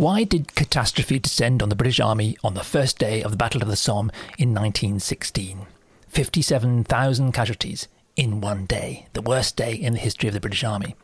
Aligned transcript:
Why 0.00 0.24
did 0.24 0.54
catastrophe 0.54 1.18
descend 1.18 1.62
on 1.62 1.68
the 1.68 1.76
British 1.76 2.00
Army 2.00 2.34
on 2.42 2.54
the 2.54 2.64
first 2.64 2.98
day 2.98 3.22
of 3.22 3.32
the 3.32 3.36
Battle 3.36 3.60
of 3.60 3.68
the 3.68 3.76
Somme 3.76 4.10
in 4.38 4.54
1916? 4.54 5.66
57,000 6.08 7.32
casualties 7.32 7.86
in 8.16 8.40
one 8.40 8.64
day, 8.64 9.08
the 9.12 9.20
worst 9.20 9.56
day 9.56 9.74
in 9.74 9.92
the 9.92 9.98
history 9.98 10.26
of 10.26 10.32
the 10.32 10.40
British 10.40 10.64
Army. 10.64 10.96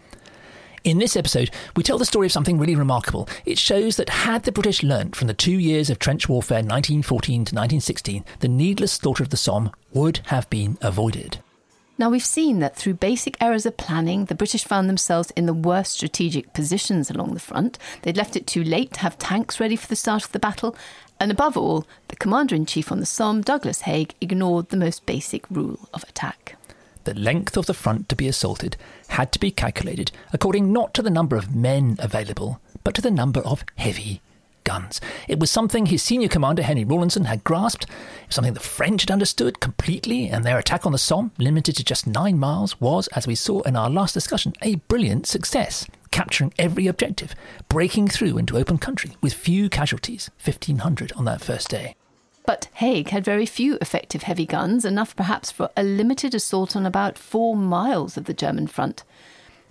In 0.83 0.97
this 0.97 1.15
episode, 1.15 1.51
we 1.77 1.83
tell 1.83 1.99
the 1.99 2.07
story 2.07 2.29
of 2.29 2.33
something 2.33 2.59
really 2.59 2.75
remarkable. 2.75 3.29
It 3.45 3.59
shows 3.59 3.99
that 3.99 4.09
had 4.09 4.45
the 4.45 4.51
British 4.51 4.83
learnt 4.83 5.15
from 5.15 5.29
the 5.29 5.35
two 5.35 5.59
years 5.59 5.91
of 5.91 5.99
trench 5.99 6.27
warfare 6.27 6.63
1914 6.63 7.35
to 7.35 7.55
1916, 7.55 8.25
the 8.41 8.49
needless 8.49 8.93
slaughter 8.93 9.23
of 9.23 9.29
the 9.29 9.37
Somme 9.37 9.73
would 9.93 10.23
have 10.29 10.49
been 10.49 10.79
avoided. 10.81 11.37
Now, 11.99 12.11
we've 12.11 12.25
seen 12.25 12.59
that 12.59 12.77
through 12.77 12.95
basic 12.95 13.43
errors 13.43 13.65
of 13.65 13.79
planning, 13.79 14.27
the 14.27 14.35
British 14.35 14.65
found 14.65 14.87
themselves 14.87 15.31
in 15.31 15.47
the 15.47 15.55
worst 15.55 15.93
strategic 15.93 16.53
positions 16.53 17.11
along 17.11 17.33
the 17.33 17.41
front. 17.41 17.79
They'd 18.03 18.19
left 18.19 18.37
it 18.37 18.47
too 18.47 18.63
late 18.63 18.93
to 18.95 19.01
have 19.01 19.19
tanks 19.19 19.59
ready 19.59 19.77
for 19.77 19.87
the 19.87 19.97
start 19.97 20.23
of 20.25 20.33
the 20.33 20.39
battle. 20.39 20.77
And 21.19 21.31
above 21.31 21.57
all, 21.57 21.87
the 22.09 22.17
Commander 22.17 22.55
in 22.55 22.67
Chief 22.67 22.93
on 22.93 23.01
the 23.01 23.07
Somme, 23.07 23.41
Douglas 23.41 23.83
Haig, 23.83 24.15
ignored 24.21 24.69
the 24.69 24.77
most 24.77 25.07
basic 25.07 25.49
rule 25.51 25.89
of 25.95 26.03
attack. 26.03 26.57
The 27.05 27.15
length 27.15 27.57
of 27.57 27.65
the 27.65 27.73
front 27.73 28.11
to 28.11 28.17
be 28.17 28.29
assaulted 28.29 28.77
had 29.09 29.33
to 29.33 29.39
be 29.39 29.51
calculated 29.51 30.13
according 30.35 30.73
not 30.73 30.93
to 30.95 31.03
the 31.03 31.09
number 31.09 31.37
of 31.37 31.55
men 31.55 31.97
available, 31.99 32.61
but 32.85 32.95
to 32.97 33.01
the 33.01 33.11
number 33.11 33.41
of 33.41 33.65
heavy 33.77 34.21
guns. 34.67 35.01
It 35.29 35.41
was 35.41 35.51
something 35.51 35.87
his 35.87 36.03
senior 36.03 36.29
commander, 36.29 36.63
Henry 36.63 36.85
Rawlinson, 36.85 37.25
had 37.25 37.45
grasped. 37.45 37.87
Something 38.29 38.53
the 38.53 38.61
French 38.61 39.03
had 39.03 39.11
understood 39.11 39.61
completely, 39.61 40.29
and 40.29 40.45
their 40.45 40.59
attack 40.59 40.85
on 40.85 40.93
the 40.93 40.99
Somme, 40.99 41.31
limited 41.39 41.77
to 41.77 41.85
just 41.85 42.07
nine 42.07 42.39
miles, 42.39 42.79
was, 42.81 43.07
as 43.09 43.27
we 43.27 43.35
saw 43.35 43.61
in 43.63 43.77
our 43.77 43.89
last 43.89 44.13
discussion, 44.13 44.53
a 44.61 44.75
brilliant 44.75 45.27
success, 45.27 45.87
capturing 46.11 46.53
every 46.59 46.87
objective, 46.89 47.35
breaking 47.69 48.09
through 48.09 48.37
into 48.37 48.59
open 48.59 48.77
country 48.77 49.17
with 49.23 49.33
few 49.33 49.71
casualties, 49.71 50.31
1,500 50.45 51.13
on 51.13 51.25
that 51.25 51.41
first 51.41 51.69
day. 51.71 51.95
But 52.45 52.69
Haig 52.75 53.11
had 53.11 53.25
very 53.25 53.47
few 53.47 53.77
effective 53.81 54.23
heavy 54.23 54.47
guns, 54.47 54.85
enough 54.85 55.15
perhaps 55.17 55.51
for 55.51 55.71
a 55.77 55.83
limited 55.83 56.35
assault 56.35 56.77
on 56.77 56.87
about 56.87 57.19
four 57.19 57.57
miles 57.57 58.17
of 58.17 58.25
the 58.25 58.35
German 58.35 58.67
front. 58.67 59.05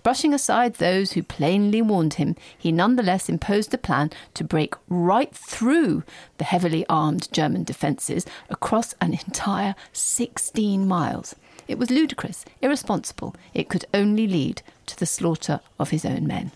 Brushing 0.06 0.32
aside 0.32 0.74
those 0.74 1.14
who 1.14 1.22
plainly 1.24 1.82
warned 1.82 2.14
him, 2.14 2.36
he 2.56 2.70
nonetheless 2.70 3.28
imposed 3.28 3.74
a 3.74 3.76
plan 3.76 4.12
to 4.34 4.44
break 4.44 4.74
right 4.88 5.34
through 5.34 6.04
the 6.38 6.44
heavily 6.44 6.86
armed 6.88 7.26
German 7.32 7.64
defences 7.64 8.24
across 8.48 8.94
an 9.00 9.14
entire 9.14 9.74
16 9.92 10.86
miles. 10.86 11.34
It 11.66 11.76
was 11.76 11.90
ludicrous, 11.90 12.44
irresponsible. 12.62 13.34
It 13.52 13.68
could 13.68 13.84
only 13.92 14.28
lead 14.28 14.62
to 14.86 14.96
the 14.96 15.06
slaughter 15.06 15.58
of 15.76 15.90
his 15.90 16.04
own 16.04 16.24
men. 16.24 16.52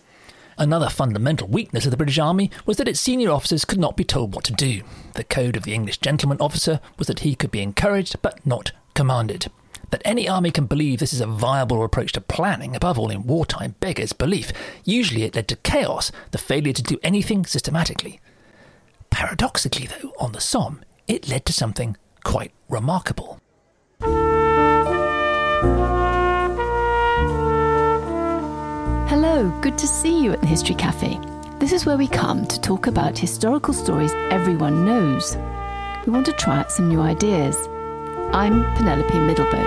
Another 0.57 0.87
fundamental 0.87 1.49
weakness 1.49 1.83
of 1.83 1.91
the 1.91 1.97
British 1.97 2.19
Army 2.19 2.49
was 2.65 2.77
that 2.77 2.87
its 2.87 3.01
senior 3.01 3.31
officers 3.31 3.65
could 3.65 3.79
not 3.79 3.97
be 3.97 4.05
told 4.05 4.33
what 4.33 4.45
to 4.45 4.53
do. 4.53 4.81
The 5.15 5.25
code 5.25 5.57
of 5.57 5.63
the 5.63 5.73
English 5.73 5.97
gentleman 5.97 6.37
officer 6.39 6.79
was 6.97 7.07
that 7.07 7.19
he 7.19 7.35
could 7.35 7.51
be 7.51 7.61
encouraged 7.61 8.15
but 8.21 8.45
not 8.45 8.71
commanded. 8.93 9.51
That 9.91 10.01
any 10.05 10.27
army 10.27 10.51
can 10.51 10.67
believe 10.67 10.99
this 10.99 11.13
is 11.13 11.19
a 11.19 11.27
viable 11.27 11.83
approach 11.83 12.13
to 12.13 12.21
planning, 12.21 12.75
above 12.75 12.97
all 12.97 13.09
in 13.09 13.27
wartime, 13.27 13.75
beggars 13.81 14.13
belief. 14.13 14.53
Usually 14.85 15.23
it 15.23 15.35
led 15.35 15.49
to 15.49 15.57
chaos, 15.57 16.13
the 16.31 16.37
failure 16.37 16.71
to 16.71 16.81
do 16.81 16.97
anything 17.03 17.45
systematically. 17.45 18.21
Paradoxically, 19.09 19.87
though, 19.87 20.13
on 20.17 20.31
the 20.31 20.39
Somme, 20.39 20.81
it 21.07 21.27
led 21.27 21.45
to 21.45 21.53
something 21.53 21.97
quite 22.23 22.53
remarkable. 22.69 23.41
Hello, 29.09 29.51
good 29.61 29.77
to 29.77 29.87
see 29.87 30.23
you 30.23 30.31
at 30.31 30.39
the 30.39 30.47
History 30.47 30.75
Cafe. 30.75 31.19
This 31.59 31.73
is 31.73 31.85
where 31.85 31.97
we 31.97 32.07
come 32.07 32.47
to 32.47 32.61
talk 32.61 32.87
about 32.87 33.17
historical 33.17 33.73
stories 33.73 34.13
everyone 34.31 34.85
knows. 34.85 35.35
We 36.05 36.13
want 36.13 36.25
to 36.27 36.33
try 36.33 36.59
out 36.59 36.71
some 36.71 36.87
new 36.87 37.01
ideas. 37.01 37.67
I'm 38.33 38.63
Penelope 38.75 39.13
Middelboe. 39.13 39.57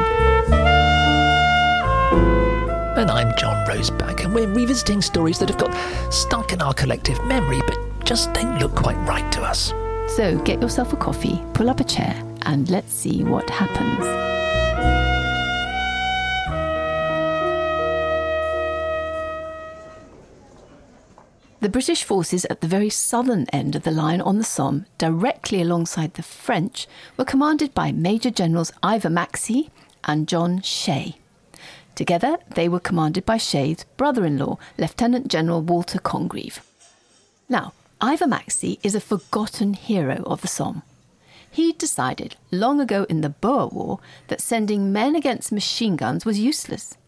And 2.97 3.11
I'm 3.11 3.37
John 3.37 3.67
Roseback, 3.67 4.25
and 4.25 4.35
we're 4.35 4.49
revisiting 4.49 5.03
stories 5.03 5.39
that 5.41 5.51
have 5.51 5.59
got 5.59 5.75
stuck 6.11 6.55
in 6.55 6.63
our 6.63 6.73
collective 6.73 7.23
memory 7.27 7.61
but 7.67 7.79
just 8.05 8.33
don't 8.33 8.59
look 8.59 8.75
quite 8.75 8.97
right 9.07 9.31
to 9.33 9.43
us. 9.43 9.75
So 10.17 10.39
get 10.45 10.63
yourself 10.63 10.95
a 10.95 10.97
coffee, 10.97 11.43
pull 11.53 11.69
up 11.69 11.81
a 11.81 11.85
chair, 11.85 12.15
and 12.43 12.71
let's 12.71 12.95
see 12.95 13.23
what 13.23 13.51
happens. 13.51 14.34
The 21.65 21.71
British 21.71 22.05
forces 22.05 22.45
at 22.51 22.61
the 22.61 22.69
very 22.69 22.91
southern 22.91 23.47
end 23.47 23.75
of 23.75 23.85
the 23.85 23.91
line 23.91 24.21
on 24.21 24.37
the 24.37 24.45
Somme, 24.45 24.85
directly 24.99 25.63
alongside 25.63 26.13
the 26.13 26.23
French, 26.23 26.87
were 27.17 27.25
commanded 27.25 27.73
by 27.73 27.91
Major 27.91 28.29
Generals 28.29 28.71
Ivor 28.83 29.09
Maxse 29.09 29.71
and 30.05 30.29
John 30.29 30.61
Shea. 30.61 31.17
Together, 31.95 32.37
they 32.55 32.69
were 32.69 32.81
commanded 32.81 33.25
by 33.25 33.39
Shea's 33.39 33.87
brother 33.97 34.27
in 34.27 34.37
law, 34.37 34.59
Lieutenant 34.77 35.29
General 35.29 35.63
Walter 35.63 35.99
Congreve. 35.99 36.61
Now, 37.49 37.73
Ivor 37.99 38.27
Maxse 38.27 38.77
is 38.83 38.95
a 38.95 39.01
forgotten 39.01 39.73
hero 39.73 40.23
of 40.27 40.43
the 40.43 40.49
Somme. 40.49 40.83
He'd 41.51 41.79
decided 41.79 42.37
long 42.51 42.79
ago 42.79 43.07
in 43.09 43.23
the 43.23 43.31
Boer 43.31 43.69
War 43.69 44.01
that 44.29 44.43
sending 44.43 44.93
men 44.93 45.17
against 45.17 45.51
machine 45.51 45.97
guns 45.97 46.27
was 46.27 46.39
useless. 46.39 46.99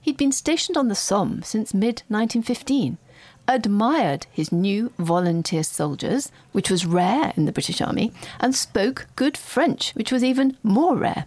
He'd 0.00 0.16
been 0.16 0.30
stationed 0.30 0.76
on 0.76 0.86
the 0.86 0.94
Somme 0.94 1.42
since 1.42 1.74
mid 1.74 2.04
1915 2.06 2.98
admired 3.48 4.26
his 4.30 4.52
new 4.52 4.92
volunteer 4.98 5.62
soldiers, 5.62 6.30
which 6.52 6.70
was 6.70 6.86
rare 6.86 7.32
in 7.36 7.44
the 7.44 7.52
British 7.52 7.80
Army, 7.80 8.12
and 8.40 8.54
spoke 8.54 9.06
good 9.16 9.36
French, 9.36 9.92
which 9.94 10.12
was 10.12 10.24
even 10.24 10.56
more 10.62 10.96
rare. 10.96 11.26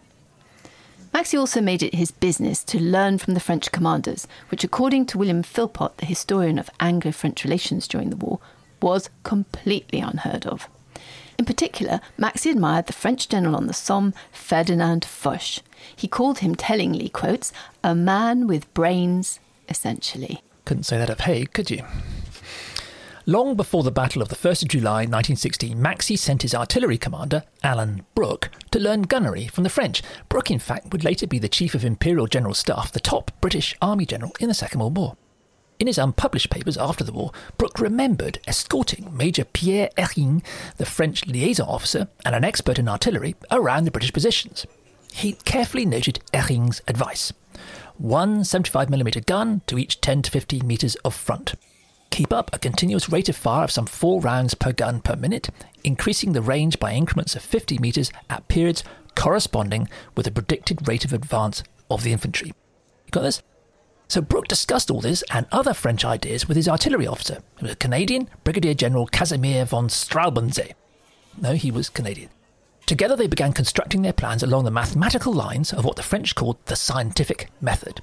Maxse 1.14 1.36
also 1.36 1.62
made 1.62 1.82
it 1.82 1.96
his 1.96 2.12
business 2.12 2.62
to 2.66 2.78
learn 2.78 3.18
from 3.18 3.36
the 3.36 3.40
French 3.40 3.72
commanders, 3.72 4.28
which, 4.50 4.66
according 4.66 5.06
to 5.06 5.18
William 5.18 5.44
Philpott, 5.44 5.98
the 5.98 6.06
historian 6.06 6.60
of 6.60 6.70
Anglo 6.80 7.12
French 7.12 7.46
relations 7.46 7.88
during 7.88 8.10
the 8.10 8.18
war, 8.18 8.40
was 8.82 9.10
completely 9.24 10.00
unheard 10.00 10.46
of. 10.46 10.68
In 11.38 11.46
particular, 11.46 12.02
Maxse 12.18 12.48
admired 12.48 12.88
the 12.88 12.94
French 12.94 13.30
general 13.30 13.56
on 13.56 13.68
the 13.68 13.74
Somme, 13.74 14.14
Ferdinand 14.32 15.06
Foch. 15.06 15.62
He 15.96 16.08
called 16.08 16.40
him 16.40 16.56
tellingly, 16.56 17.10
quotes, 17.10 17.54
a 17.84 17.96
man 17.96 18.48
with 18.48 18.74
brains, 18.74 19.40
essentially. 19.70 20.42
Couldn't 20.66 20.84
say 20.84 20.98
that 20.98 21.12
of 21.12 21.22
Haig, 21.22 21.54
could 21.54 21.70
you? 21.70 21.84
Long 23.28 23.56
before 23.56 23.84
the 23.84 23.92
Battle 23.92 24.22
of 24.22 24.30
the 24.30 24.36
1st 24.36 24.64
of 24.64 24.68
July 24.70 25.02
1916, 25.02 25.80
Maxse 25.80 26.20
sent 26.20 26.42
his 26.42 26.54
artillery 26.54 26.98
commander, 26.98 27.44
Alan 27.64 28.04
Brooke, 28.14 28.50
to 28.72 28.80
learn 28.80 29.04
gunnery 29.04 29.48
from 29.48 29.64
the 29.64 29.70
French. 29.70 30.04
Brooke, 30.28 30.52
in 30.52 30.60
fact, 30.60 30.92
would 30.92 31.04
later 31.04 31.26
be 31.28 31.40
the 31.40 31.50
Chief 31.50 31.76
of 31.76 31.86
Imperial 31.86 32.28
General 32.28 32.54
Staff, 32.54 32.92
the 32.92 33.00
top 33.00 33.32
British 33.42 33.76
Army 33.82 34.06
general 34.06 34.32
in 34.40 34.48
the 34.48 34.54
Second 34.54 34.80
World 34.80 34.98
War. 34.98 35.18
In 35.80 35.88
his 35.88 35.98
unpublished 35.98 36.50
papers 36.50 36.78
after 36.78 37.04
the 37.04 37.12
war, 37.12 37.32
Brooke 37.58 37.80
remembered 37.80 38.40
escorting 38.48 39.16
Major 39.16 39.44
Pierre 39.44 39.90
Hering, 39.98 40.42
the 40.78 40.86
French 40.86 41.26
liaison 41.28 41.68
officer 41.68 42.08
and 42.24 42.34
an 42.36 42.44
expert 42.44 42.80
in 42.80 42.88
artillery, 42.88 43.36
around 43.52 43.86
the 43.86 43.92
British 43.92 44.14
positions. 44.14 44.66
He 45.14 45.34
carefully 45.34 45.86
noted 45.86 46.22
Hering's 46.34 46.82
advice 46.88 47.34
one 47.98 48.42
75mm 48.42 49.26
gun 49.26 49.62
to 49.68 49.78
each 49.78 50.02
10 50.02 50.24
to 50.24 50.32
15 50.32 50.66
metres 50.66 50.96
of 51.06 51.14
front. 51.14 51.56
Keep 52.10 52.32
up 52.32 52.50
a 52.54 52.60
continuous 52.60 53.10
rate 53.10 53.30
of 53.30 53.36
fire 53.36 53.64
of 53.64 53.72
some 53.72 53.86
4 53.86 54.22
rounds 54.22 54.54
per 54.54 54.72
gun 54.72 55.02
per 55.02 55.16
minute, 55.16 55.50
increasing 55.84 56.34
the 56.34 56.42
range 56.42 56.80
by 56.80 56.94
increments 56.94 57.36
of 57.36 57.42
50 57.42 57.78
metres 57.80 58.12
at 58.30 58.48
periods 58.48 58.84
corresponding 59.16 59.90
with 60.16 60.26
the 60.26 60.32
predicted 60.32 60.88
rate 60.88 61.06
of 61.06 61.14
advance 61.14 61.64
of 61.90 62.04
the 62.04 62.12
infantry. 62.12 62.48
You 62.48 63.12
got 63.12 63.22
this? 63.22 63.42
So 64.08 64.22
Brooke 64.22 64.48
discussed 64.48 64.92
all 64.92 65.02
this 65.02 65.24
and 65.32 65.48
other 65.52 65.74
French 65.74 66.06
ideas 66.06 66.48
with 66.48 66.58
his 66.58 66.70
artillery 66.70 67.08
officer, 67.08 67.42
who 67.58 67.66
was 67.66 67.72
a 67.72 67.78
Canadian 67.78 68.30
Brigadier 68.44 68.76
General 68.76 69.08
Casimir 69.08 69.66
von 69.66 69.88
Straubenzee. 69.88 70.74
No, 71.42 71.54
he 71.54 71.72
was 71.72 71.90
Canadian. 71.90 72.30
Together 72.86 73.16
they 73.16 73.28
began 73.28 73.52
constructing 73.52 74.04
their 74.04 74.14
plans 74.14 74.44
along 74.44 74.64
the 74.64 74.72
mathematical 74.72 75.34
lines 75.34 75.74
of 75.74 75.84
what 75.84 75.96
the 75.96 76.04
French 76.04 76.36
called 76.36 76.58
the 76.66 76.76
scientific 76.76 77.50
method. 77.60 78.02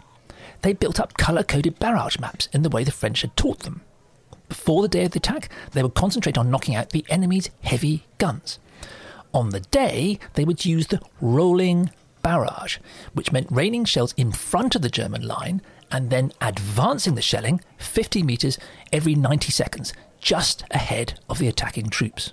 They 0.63 0.73
built 0.73 0.99
up 0.99 1.17
colour 1.17 1.45
coded 1.45 1.79
barrage 1.79 2.19
maps 2.19 2.49
in 2.53 2.63
the 2.63 2.69
way 2.69 2.83
the 2.83 2.91
French 2.91 3.23
had 3.23 3.37
taught 3.37 3.61
them. 3.61 3.83
Before 4.49 4.83
the 4.83 4.89
day 4.89 5.05
of 5.05 5.13
the 5.13 5.19
attack, 5.19 5.49
they 5.71 5.83
would 5.83 5.95
concentrate 5.95 6.37
on 6.37 6.51
knocking 6.51 6.75
out 6.75 6.91
the 6.91 7.05
enemy's 7.09 7.49
heavy 7.63 8.07
guns. 8.19 8.59
On 9.33 9.51
the 9.51 9.61
day, 9.61 10.19
they 10.35 10.45
would 10.45 10.65
use 10.65 10.89
the 10.89 11.01
rolling 11.21 11.91
barrage, 12.23 12.79
which 13.15 13.33
meant 13.33 13.51
raining 13.51 13.85
shells 13.85 14.13
in 14.17 14.33
front 14.33 14.75
of 14.75 14.83
the 14.83 14.91
German 14.91 15.27
line 15.27 15.63
and 15.91 16.11
then 16.11 16.33
advancing 16.41 17.15
the 17.15 17.23
shelling 17.23 17.61
50 17.79 18.23
metres 18.23 18.59
every 18.93 19.15
90 19.15 19.53
seconds, 19.53 19.93
just 20.21 20.65
ahead 20.71 21.21
of 21.29 21.39
the 21.39 21.49
attacking 21.49 21.89
troops. 21.89 22.33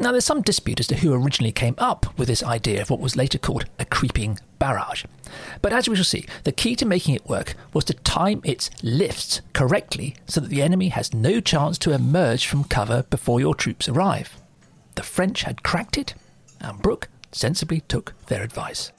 Now, 0.00 0.12
there's 0.12 0.24
some 0.24 0.42
dispute 0.42 0.78
as 0.78 0.86
to 0.88 0.96
who 0.96 1.12
originally 1.12 1.50
came 1.50 1.74
up 1.76 2.16
with 2.16 2.28
this 2.28 2.44
idea 2.44 2.80
of 2.80 2.88
what 2.88 3.00
was 3.00 3.16
later 3.16 3.36
called 3.36 3.64
a 3.80 3.84
creeping 3.84 4.38
barrage. 4.60 5.04
But 5.60 5.72
as 5.72 5.88
we 5.88 5.96
shall 5.96 6.04
see, 6.04 6.24
the 6.44 6.52
key 6.52 6.76
to 6.76 6.86
making 6.86 7.16
it 7.16 7.28
work 7.28 7.54
was 7.72 7.84
to 7.86 7.94
time 7.94 8.40
its 8.44 8.70
lifts 8.80 9.40
correctly 9.54 10.14
so 10.26 10.40
that 10.40 10.50
the 10.50 10.62
enemy 10.62 10.90
has 10.90 11.12
no 11.12 11.40
chance 11.40 11.78
to 11.78 11.92
emerge 11.92 12.46
from 12.46 12.62
cover 12.62 13.02
before 13.10 13.40
your 13.40 13.56
troops 13.56 13.88
arrive. 13.88 14.36
The 14.94 15.02
French 15.02 15.42
had 15.42 15.64
cracked 15.64 15.98
it, 15.98 16.14
and 16.60 16.80
Brooke 16.80 17.08
sensibly 17.32 17.80
took 17.80 18.14
their 18.26 18.44
advice. 18.44 18.92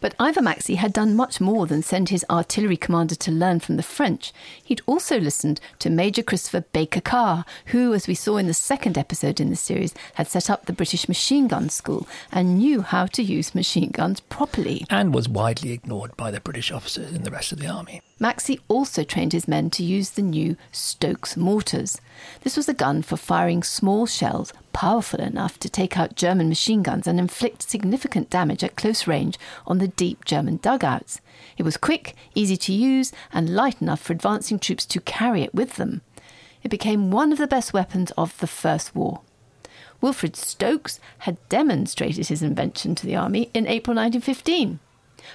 But 0.00 0.14
Ivor 0.20 0.42
Maxse 0.42 0.76
had 0.76 0.92
done 0.92 1.16
much 1.16 1.40
more 1.40 1.66
than 1.66 1.82
send 1.82 2.10
his 2.10 2.24
artillery 2.28 2.76
commander 2.76 3.14
to 3.14 3.30
learn 3.30 3.60
from 3.60 3.76
the 3.76 3.82
French. 3.82 4.32
He'd 4.62 4.82
also 4.86 5.18
listened 5.18 5.60
to 5.78 5.90
Major 5.90 6.22
Christopher 6.22 6.64
Baker 6.72 7.00
Carr, 7.00 7.44
who, 7.66 7.94
as 7.94 8.06
we 8.06 8.14
saw 8.14 8.36
in 8.36 8.46
the 8.46 8.54
second 8.54 8.98
episode 8.98 9.40
in 9.40 9.50
the 9.50 9.56
series, 9.56 9.94
had 10.14 10.28
set 10.28 10.50
up 10.50 10.66
the 10.66 10.72
British 10.72 11.08
Machine 11.08 11.48
Gun 11.48 11.68
School 11.68 12.06
and 12.30 12.58
knew 12.58 12.82
how 12.82 13.06
to 13.06 13.22
use 13.22 13.54
machine 13.54 13.90
guns 13.90 14.20
properly. 14.20 14.84
And 14.90 15.14
was 15.14 15.28
widely 15.28 15.72
ignored 15.72 16.16
by 16.16 16.30
the 16.30 16.40
British 16.40 16.70
officers 16.70 17.12
in 17.12 17.22
the 17.22 17.30
rest 17.30 17.52
of 17.52 17.58
the 17.58 17.66
army. 17.66 18.02
Maxse 18.18 18.56
also 18.68 19.04
trained 19.04 19.34
his 19.34 19.46
men 19.46 19.68
to 19.68 19.84
use 19.84 20.10
the 20.10 20.22
new 20.22 20.56
Stokes 20.72 21.36
mortars. 21.36 22.00
This 22.42 22.56
was 22.56 22.66
a 22.66 22.72
gun 22.72 23.02
for 23.02 23.18
firing 23.18 23.62
small 23.62 24.06
shells 24.06 24.54
powerful 24.72 25.20
enough 25.20 25.58
to 25.60 25.68
take 25.68 25.98
out 25.98 26.16
German 26.16 26.48
machine 26.48 26.82
guns 26.82 27.06
and 27.06 27.18
inflict 27.18 27.68
significant 27.68 28.30
damage 28.30 28.64
at 28.64 28.74
close 28.74 29.06
range 29.06 29.38
on 29.66 29.78
the 29.78 29.88
deep 29.88 30.24
German 30.24 30.56
dugouts. 30.56 31.20
It 31.58 31.62
was 31.62 31.76
quick, 31.76 32.14
easy 32.34 32.56
to 32.56 32.72
use, 32.72 33.12
and 33.34 33.54
light 33.54 33.82
enough 33.82 34.00
for 34.00 34.14
advancing 34.14 34.58
troops 34.58 34.86
to 34.86 35.00
carry 35.00 35.42
it 35.42 35.54
with 35.54 35.76
them. 35.76 36.00
It 36.62 36.70
became 36.70 37.10
one 37.10 37.32
of 37.32 37.38
the 37.38 37.46
best 37.46 37.74
weapons 37.74 38.12
of 38.12 38.38
the 38.38 38.46
First 38.46 38.94
War. 38.94 39.20
Wilfred 40.00 40.36
Stokes 40.36 41.00
had 41.18 41.36
demonstrated 41.50 42.28
his 42.28 42.42
invention 42.42 42.94
to 42.94 43.06
the 43.06 43.16
army 43.16 43.50
in 43.52 43.66
April 43.66 43.94
1915. 43.94 44.78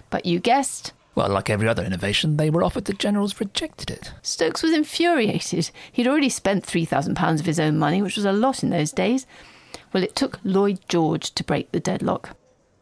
But 0.10 0.26
you 0.26 0.40
guessed, 0.40 0.94
well, 1.14 1.30
like 1.30 1.50
every 1.50 1.68
other 1.68 1.84
innovation, 1.84 2.38
they 2.38 2.50
were 2.50 2.64
offered 2.64 2.86
the 2.86 2.94
generals 2.94 3.40
rejected 3.40 3.92
it. 3.92 4.14
Stokes 4.22 4.64
was 4.64 4.74
infuriated. 4.74 5.70
He'd 5.92 6.08
already 6.08 6.30
spent 6.30 6.66
£3,000 6.66 7.40
of 7.40 7.46
his 7.46 7.60
own 7.60 7.78
money, 7.78 8.02
which 8.02 8.16
was 8.16 8.26
a 8.26 8.32
lot 8.32 8.64
in 8.64 8.70
those 8.70 8.92
days. 8.92 9.26
Well, 9.92 10.04
it 10.04 10.16
took 10.16 10.40
Lloyd 10.44 10.80
George 10.88 11.34
to 11.36 11.44
break 11.44 11.72
the 11.72 11.82
deadlock. 11.82 12.38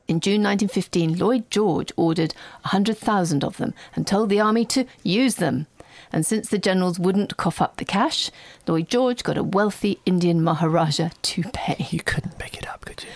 In 0.08 0.20
June 0.20 0.44
1915, 0.44 1.18
Lloyd 1.18 1.50
George 1.50 1.92
ordered 1.96 2.34
100,000 2.62 3.44
of 3.44 3.58
them 3.58 3.74
and 3.96 4.06
told 4.06 4.30
the 4.30 4.40
army 4.40 4.66
to 4.66 4.86
use 5.04 5.36
them. 5.36 5.68
And 6.12 6.25
since 6.25 6.50
the 6.50 6.58
generals 6.58 7.00
wouldn't 7.00 7.38
cough 7.38 7.62
up 7.62 7.78
the 7.78 7.86
cash, 7.86 8.32
Lloyd 8.68 8.90
George 8.90 9.24
got 9.24 9.38
a 9.38 9.44
wealthy 9.44 10.00
Indian 10.06 10.44
Maharaja 10.44 11.10
to 11.22 11.44
pay. 11.54 11.88
You 11.92 12.02
couldn't 12.02 12.40
make 12.40 12.58
it 12.58 12.68
up, 12.68 12.86
could 12.86 13.04
you? 13.04 13.10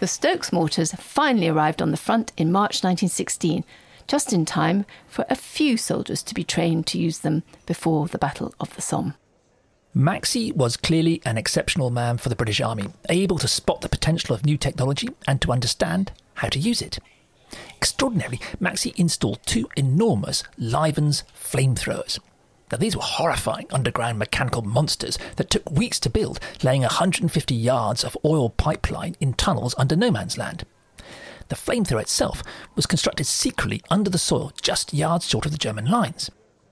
The 0.00 0.06
Stokes 0.06 0.52
mortars 0.52 0.92
finally 0.92 1.48
arrived 1.48 1.82
on 1.82 1.90
the 1.90 1.96
front 1.96 2.32
in 2.36 2.52
March 2.52 2.82
1916 2.82 3.64
just 4.10 4.32
in 4.32 4.44
time 4.44 4.84
for 5.06 5.24
a 5.30 5.36
few 5.36 5.76
soldiers 5.76 6.20
to 6.20 6.34
be 6.34 6.42
trained 6.42 6.84
to 6.84 6.98
use 6.98 7.20
them 7.20 7.44
before 7.64 8.08
the 8.08 8.18
Battle 8.18 8.52
of 8.58 8.74
the 8.74 8.82
Somme. 8.82 9.14
Maxse 9.94 10.52
was 10.56 10.76
clearly 10.76 11.22
an 11.24 11.38
exceptional 11.38 11.90
man 11.90 12.18
for 12.18 12.28
the 12.28 12.34
British 12.34 12.60
Army, 12.60 12.88
able 13.08 13.38
to 13.38 13.46
spot 13.46 13.82
the 13.82 13.88
potential 13.88 14.34
of 14.34 14.44
new 14.44 14.56
technology 14.56 15.10
and 15.28 15.40
to 15.40 15.52
understand 15.52 16.10
how 16.34 16.48
to 16.48 16.58
use 16.58 16.82
it. 16.82 16.98
Extraordinarily, 17.76 18.40
Maxse 18.58 18.86
installed 18.96 19.38
two 19.46 19.68
enormous 19.76 20.42
Livens 20.58 21.22
flamethrowers. 21.32 22.18
Now, 22.72 22.78
these 22.78 22.96
were 22.96 23.02
horrifying 23.02 23.68
underground 23.70 24.18
mechanical 24.18 24.62
monsters 24.62 25.20
that 25.36 25.50
took 25.50 25.70
weeks 25.70 26.00
to 26.00 26.10
build, 26.10 26.40
laying 26.64 26.82
150 26.82 27.54
yards 27.54 28.02
of 28.02 28.18
oil 28.24 28.50
pipeline 28.50 29.14
in 29.20 29.34
tunnels 29.34 29.76
under 29.78 29.94
no 29.94 30.10
man's 30.10 30.36
land. 30.36 30.64
The 31.50 31.56
flamethrower 31.56 32.00
itself 32.00 32.44
was 32.76 32.86
constructed 32.86 33.26
secretly 33.26 33.82
under 33.90 34.08
the 34.08 34.18
soil 34.18 34.52
just 34.62 34.94
yards 34.94 35.28
short 35.28 35.46
of 35.46 35.52
the 35.52 35.58
German 35.58 35.84
lines. 35.84 36.30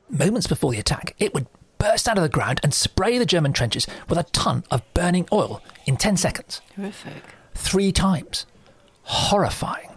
Moments 0.09 0.47
before 0.47 0.71
the 0.71 0.79
attack, 0.79 1.17
it 1.19 1.35
would 1.35 1.49
burst 1.79 2.09
out 2.09 2.17
of 2.17 2.23
the 2.23 2.29
ground 2.29 2.61
and 2.63 2.73
spray 2.73 3.19
the 3.19 3.27
German 3.27 3.53
trenches 3.53 3.89
with 4.09 4.19
a 4.19 4.23
ton 4.23 4.63
of 4.71 4.83
burning 4.95 5.27
oil 5.33 5.61
in 5.85 5.97
10 5.97 6.17
seconds. 6.17 6.61
Horrific. 6.77 7.25
Three 7.57 7.91
times. 7.91 8.47
Horrifying. 9.03 9.91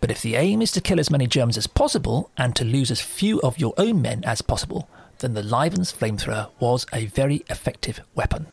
But 0.00 0.10
if 0.10 0.20
the 0.20 0.34
aim 0.34 0.62
is 0.62 0.72
to 0.72 0.80
kill 0.80 0.98
as 0.98 1.10
many 1.10 1.28
Germans 1.28 1.56
as 1.56 1.68
possible 1.68 2.30
and 2.36 2.56
to 2.56 2.64
lose 2.64 2.90
as 2.90 3.00
few 3.00 3.40
of 3.42 3.58
your 3.58 3.74
own 3.78 4.02
men 4.02 4.24
as 4.24 4.42
possible, 4.42 4.88
then 5.20 5.34
the 5.34 5.44
Livens 5.44 5.92
flamethrower 5.92 6.50
was 6.58 6.86
a 6.92 7.06
very 7.06 7.44
effective 7.48 8.00
weapon. 8.16 8.48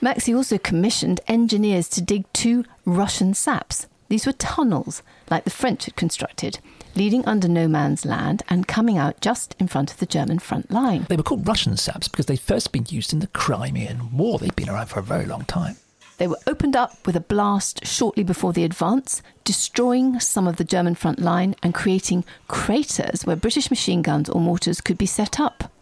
Maxse 0.00 0.30
also 0.30 0.56
commissioned 0.56 1.20
engineers 1.28 1.88
to 1.90 2.00
dig 2.00 2.24
two 2.32 2.64
Russian 2.86 3.34
saps, 3.34 3.86
these 4.08 4.26
were 4.26 4.32
tunnels, 4.32 5.02
like 5.30 5.44
the 5.44 5.50
French 5.50 5.86
had 5.86 5.96
constructed, 5.96 6.58
leading 6.94 7.24
under 7.24 7.48
no 7.48 7.66
man's 7.66 8.04
land 8.04 8.42
and 8.48 8.68
coming 8.68 8.98
out 8.98 9.20
just 9.20 9.56
in 9.58 9.68
front 9.68 9.90
of 9.92 9.98
the 9.98 10.06
German 10.06 10.38
front 10.38 10.70
line. 10.70 11.06
They 11.08 11.16
were 11.16 11.22
called 11.22 11.48
Russian 11.48 11.76
saps 11.76 12.08
because 12.08 12.26
they'd 12.26 12.38
first 12.38 12.72
been 12.72 12.86
used 12.88 13.12
in 13.12 13.20
the 13.20 13.26
Crimean 13.28 14.16
War. 14.16 14.38
They'd 14.38 14.56
been 14.56 14.68
around 14.68 14.86
for 14.86 15.00
a 15.00 15.02
very 15.02 15.26
long 15.26 15.44
time. 15.44 15.76
They 16.18 16.28
were 16.28 16.38
opened 16.46 16.76
up 16.76 17.06
with 17.06 17.16
a 17.16 17.20
blast 17.20 17.84
shortly 17.84 18.22
before 18.22 18.52
the 18.52 18.62
advance, 18.62 19.20
destroying 19.42 20.20
some 20.20 20.46
of 20.46 20.56
the 20.56 20.64
German 20.64 20.94
front 20.94 21.18
line 21.18 21.56
and 21.62 21.74
creating 21.74 22.24
craters 22.46 23.24
where 23.24 23.34
British 23.34 23.68
machine 23.68 24.02
guns 24.02 24.28
or 24.28 24.40
mortars 24.40 24.80
could 24.80 24.96
be 24.96 25.06
set 25.06 25.40
up. 25.40 25.72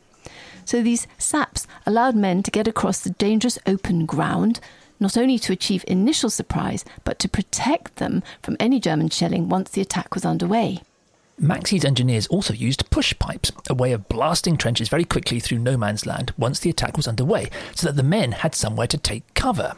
So 0.64 0.82
these 0.82 1.06
saps 1.18 1.66
allowed 1.84 2.14
men 2.14 2.42
to 2.44 2.50
get 2.50 2.68
across 2.68 3.00
the 3.00 3.10
dangerous 3.10 3.58
open 3.66 4.06
ground 4.06 4.60
not 5.02 5.16
only 5.16 5.38
to 5.40 5.52
achieve 5.52 5.84
initial 5.86 6.30
surprise, 6.30 6.84
but 7.04 7.18
to 7.18 7.28
protect 7.28 7.96
them 7.96 8.22
from 8.42 8.56
any 8.58 8.80
German 8.80 9.10
shelling 9.10 9.48
once 9.48 9.70
the 9.70 9.80
attack 9.82 10.14
was 10.14 10.24
underway. 10.24 10.80
Maxse's 11.38 11.84
engineers 11.84 12.26
also 12.28 12.54
used 12.54 12.88
push 12.90 13.12
pipes, 13.18 13.50
a 13.68 13.74
way 13.74 13.92
of 13.92 14.08
blasting 14.08 14.56
trenches 14.56 14.88
very 14.88 15.04
quickly 15.04 15.40
through 15.40 15.58
no 15.58 15.76
man's 15.76 16.06
land 16.06 16.32
once 16.38 16.60
the 16.60 16.70
attack 16.70 16.96
was 16.96 17.08
underway, 17.08 17.50
so 17.74 17.86
that 17.86 17.96
the 17.96 18.02
men 18.02 18.32
had 18.32 18.54
somewhere 18.54 18.86
to 18.86 18.98
take 18.98 19.34
cover. 19.34 19.74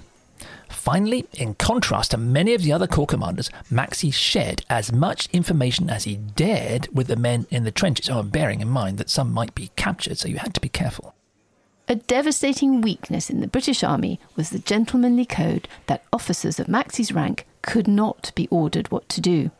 Finally, 0.68 1.26
in 1.34 1.54
contrast 1.54 2.10
to 2.10 2.18
many 2.18 2.52
of 2.52 2.62
the 2.62 2.72
other 2.72 2.86
corps 2.86 3.06
commanders, 3.06 3.50
Maxse 3.70 4.12
shared 4.12 4.64
as 4.68 4.92
much 4.92 5.28
information 5.32 5.88
as 5.88 6.04
he 6.04 6.16
dared 6.16 6.88
with 6.92 7.06
the 7.06 7.16
men 7.16 7.46
in 7.50 7.64
the 7.64 7.70
trenches, 7.70 8.10
oh, 8.10 8.22
bearing 8.22 8.60
in 8.60 8.68
mind 8.68 8.98
that 8.98 9.08
some 9.08 9.32
might 9.32 9.54
be 9.54 9.70
captured, 9.76 10.18
so 10.18 10.28
you 10.28 10.38
had 10.38 10.52
to 10.54 10.60
be 10.60 10.68
careful. 10.68 11.13
A 11.86 11.96
devastating 11.96 12.80
weakness 12.80 13.28
in 13.28 13.40
the 13.42 13.46
British 13.46 13.84
Army 13.84 14.18
was 14.36 14.48
the 14.48 14.58
gentlemanly 14.58 15.26
code 15.26 15.68
that 15.86 16.02
officers 16.14 16.58
of 16.58 16.66
Maxse's 16.66 17.12
rank 17.12 17.46
could 17.60 17.86
not 17.86 18.32
be 18.34 18.48
ordered 18.48 18.90
what 18.90 19.06
to 19.10 19.20
do. 19.20 19.50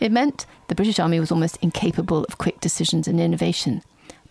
It 0.00 0.10
meant 0.10 0.46
the 0.68 0.74
British 0.74 0.98
Army 0.98 1.20
was 1.20 1.30
almost 1.30 1.58
incapable 1.60 2.24
of 2.24 2.38
quick 2.38 2.60
decisions 2.60 3.06
and 3.06 3.20
innovation. 3.20 3.82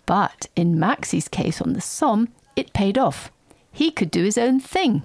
But 0.08 0.48
in 0.56 0.80
Maxse's 0.80 1.28
case 1.28 1.62
on 1.62 1.74
the 1.74 1.82
Somme, 1.82 2.30
it 2.56 2.74
paid 2.74 2.98
off. 2.98 3.32
He 3.72 3.92
could 3.92 4.10
do 4.10 4.24
his 4.24 4.40
own 4.40 4.60
thing. 4.60 5.04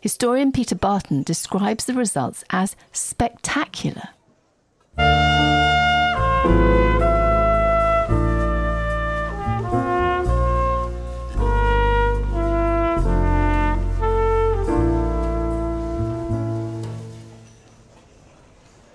Historian 0.00 0.52
Peter 0.52 0.76
Barton 0.76 1.24
describes 1.24 1.86
the 1.86 1.94
results 1.94 2.44
as 2.50 2.76
spectacular. 2.92 4.10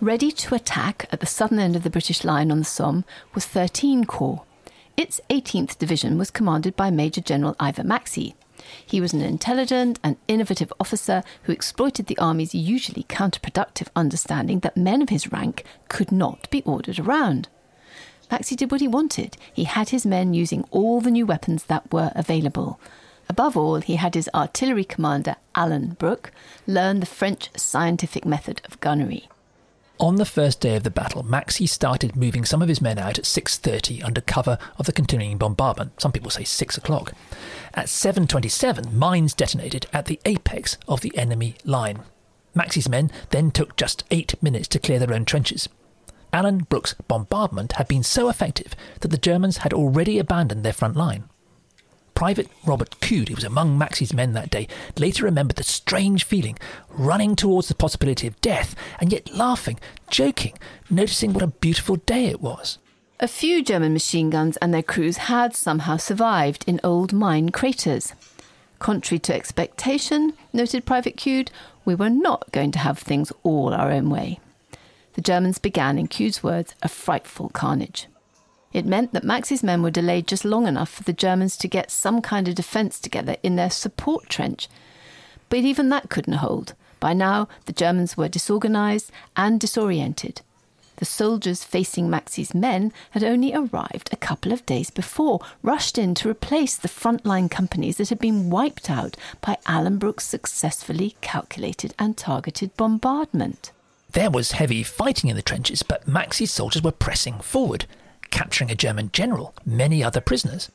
Ready 0.03 0.33
to 0.33 0.53
attack 0.53 1.07
at 1.13 1.21
the 1.21 1.25
southern 1.25 1.59
end 1.59 1.77
of 1.77 1.83
the 1.83 1.89
British 1.89 2.25
line 2.25 2.51
on 2.51 2.59
the 2.59 2.65
Somme 2.65 3.05
was 3.33 3.45
13 3.45 4.03
Corps. 4.03 4.43
Its 4.97 5.21
18th 5.29 5.77
Division 5.77 6.17
was 6.17 6.29
commanded 6.29 6.75
by 6.75 6.91
Major 6.91 7.21
General 7.21 7.55
Ivor 7.57 7.85
Maxse. 7.85 8.33
He 8.85 8.99
was 8.99 9.13
an 9.13 9.21
intelligent 9.21 10.01
and 10.03 10.17
innovative 10.27 10.73
officer 10.77 11.23
who 11.43 11.53
exploited 11.53 12.07
the 12.07 12.17
Army's 12.17 12.53
usually 12.53 13.03
counterproductive 13.03 13.87
understanding 13.95 14.59
that 14.59 14.75
men 14.75 15.01
of 15.01 15.07
his 15.07 15.31
rank 15.31 15.63
could 15.87 16.11
not 16.11 16.49
be 16.49 16.63
ordered 16.63 16.99
around. 16.99 17.47
Maxse 18.29 18.57
did 18.57 18.71
what 18.71 18.81
he 18.81 18.89
wanted. 18.89 19.37
He 19.53 19.63
had 19.63 19.91
his 19.91 20.05
men 20.05 20.33
using 20.33 20.65
all 20.69 20.99
the 20.99 21.11
new 21.11 21.25
weapons 21.25 21.63
that 21.67 21.93
were 21.93 22.11
available. 22.13 22.77
Above 23.29 23.55
all, 23.55 23.79
he 23.79 23.95
had 23.95 24.15
his 24.15 24.29
artillery 24.35 24.83
commander, 24.83 25.37
Alan 25.55 25.93
Brooke, 25.93 26.33
learn 26.67 26.99
the 26.99 27.05
French 27.05 27.51
scientific 27.55 28.25
method 28.25 28.61
of 28.65 28.81
gunnery. 28.81 29.29
On 30.03 30.17
the 30.17 30.25
first 30.25 30.59
day 30.59 30.75
of 30.75 30.83
the 30.83 30.91
battle, 30.91 31.23
Maxse 31.23 31.71
started 31.71 32.17
moving 32.17 32.43
some 32.43 32.61
of 32.61 32.67
his 32.67 32.81
men 32.81 32.99
out 32.99 33.17
at 33.17 33.23
6.30 33.23 34.03
under 34.03 34.19
cover 34.19 34.57
of 34.77 34.85
the 34.85 34.91
continuing 34.91 35.37
bombardment. 35.37 36.01
Some 36.01 36.11
people 36.11 36.29
say 36.29 36.43
6 36.43 36.77
o'clock. 36.77 37.13
At 37.73 37.85
7.27, 37.85 38.91
mines 38.91 39.33
detonated 39.33 39.85
at 39.93 40.07
the 40.07 40.19
apex 40.25 40.77
of 40.89 40.99
the 40.99 41.17
enemy 41.17 41.55
line. 41.63 42.01
Maxse's 42.53 42.89
men 42.89 43.11
then 43.29 43.49
took 43.49 43.77
just 43.77 44.03
eight 44.11 44.35
minutes 44.43 44.67
to 44.67 44.79
clear 44.79 44.99
their 44.99 45.13
own 45.13 45.23
trenches. 45.23 45.69
Alan 46.33 46.57
Brooke's 46.57 46.95
bombardment 47.07 47.71
had 47.77 47.87
been 47.87 48.03
so 48.03 48.27
effective 48.27 48.75
that 48.99 49.07
the 49.07 49.17
Germans 49.17 49.59
had 49.59 49.71
already 49.71 50.19
abandoned 50.19 50.65
their 50.65 50.73
front 50.73 50.97
line. 50.97 51.29
Private 52.13 52.47
Robert 52.65 52.99
Coode, 53.01 53.29
who 53.29 53.35
was 53.35 53.43
among 53.43 53.77
Maxse's 53.77 54.13
men 54.13 54.33
that 54.33 54.49
day, 54.49 54.67
later 54.97 55.25
remembered 55.25 55.57
the 55.57 55.63
strange 55.63 56.23
feeling, 56.23 56.57
running 56.89 57.35
towards 57.35 57.67
the 57.67 57.75
possibility 57.75 58.27
of 58.27 58.39
death, 58.41 58.75
and 58.99 59.11
yet 59.11 59.33
laughing, 59.33 59.79
joking, 60.09 60.57
noticing 60.89 61.33
what 61.33 61.43
a 61.43 61.47
beautiful 61.47 61.97
day 61.97 62.25
it 62.25 62.41
was. 62.41 62.77
A 63.19 63.27
few 63.27 63.63
German 63.63 63.93
machine 63.93 64.29
guns 64.29 64.57
and 64.57 64.73
their 64.73 64.83
crews 64.83 65.17
had 65.17 65.55
somehow 65.55 65.97
survived 65.97 66.63
in 66.67 66.79
old 66.83 67.13
mine 67.13 67.49
craters. 67.49 68.13
Contrary 68.79 69.19
to 69.19 69.33
expectation, 69.33 70.33
noted 70.51 70.85
Private 70.85 71.15
Coode, 71.15 71.51
we 71.85 71.95
were 71.95 72.09
not 72.09 72.51
going 72.51 72.71
to 72.71 72.79
have 72.79 72.99
things 72.99 73.31
all 73.43 73.73
our 73.73 73.91
own 73.91 74.09
way. 74.09 74.39
The 75.13 75.21
Germans 75.21 75.59
began, 75.59 75.97
in 75.97 76.07
Coode's 76.07 76.43
words, 76.43 76.75
a 76.81 76.89
frightful 76.89 77.49
carnage. 77.49 78.07
It 78.73 78.85
meant 78.85 79.13
that 79.13 79.23
Maxse's 79.23 79.63
men 79.63 79.83
were 79.83 79.91
delayed 79.91 80.27
just 80.27 80.43
long 80.43 80.67
enough 80.67 80.89
for 80.89 81.03
the 81.03 81.13
Germans 81.13 81.55
to 81.57 81.67
get 81.67 81.91
some 81.91 82.21
kind 82.21 82.47
of 82.47 82.55
defence 82.55 82.99
together 82.99 83.37
in 83.43 83.55
their 83.55 83.69
support 83.69 84.29
trench. 84.29 84.67
But 85.49 85.59
even 85.59 85.89
that 85.89 86.09
couldn't 86.09 86.33
hold. 86.33 86.73
By 86.99 87.13
now, 87.13 87.47
the 87.65 87.73
Germans 87.73 88.17
were 88.17 88.27
disorganised 88.27 89.11
and 89.37 89.59
disoriented. 89.59 90.41
The 90.97 91.05
soldiers 91.05 91.63
facing 91.63 92.09
Maxse's 92.09 92.55
men 92.55 92.93
had 93.11 93.23
only 93.23 93.53
arrived 93.53 94.09
a 94.11 94.17
couple 94.17 94.51
of 94.51 94.65
days 94.65 94.89
before, 94.89 95.39
rushed 95.61 95.97
in 95.97 96.15
to 96.15 96.29
replace 96.29 96.75
the 96.75 96.87
frontline 96.87 97.51
companies 97.51 97.97
that 97.97 98.09
had 98.09 98.19
been 98.19 98.49
wiped 98.49 98.89
out 98.89 99.17
by 99.41 99.57
Alan 99.65 99.97
Brooke's 99.97 100.25
successfully 100.25 101.15
calculated 101.19 101.93
and 101.99 102.15
targeted 102.15 102.75
bombardment. 102.77 103.71
There 104.11 104.31
was 104.31 104.53
heavy 104.53 104.83
fighting 104.83 105.29
in 105.29 105.35
the 105.35 105.41
trenches, 105.41 105.83
but 105.83 106.07
Maxcy's 106.07 106.51
soldiers 106.51 106.83
were 106.83 106.91
pressing 106.91 107.39
forward, 107.39 107.85
capturing 108.33 108.71
a 108.71 108.75
German 108.75 109.11
general, 109.13 109.53
many 109.65 110.03
other 110.03 110.19
prisoners. 110.19 110.71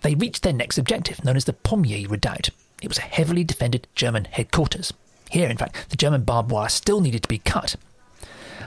They 0.00 0.14
reached 0.14 0.42
their 0.42 0.52
next 0.52 0.78
objective, 0.78 1.22
known 1.24 1.36
as 1.36 1.44
the 1.44 1.52
Pommier 1.52 2.08
Redoubt. 2.08 2.48
It 2.82 2.88
was 2.88 2.98
a 2.98 3.02
heavily 3.02 3.44
defended 3.44 3.86
German 3.94 4.24
headquarters. 4.24 4.92
Here, 5.30 5.48
in 5.48 5.58
fact, 5.58 5.90
the 5.90 5.96
German 5.96 6.22
barbed 6.22 6.50
wire 6.50 6.70
still 6.70 7.00
needed 7.00 7.22
to 7.22 7.28
be 7.28 7.38
cut, 7.38 7.76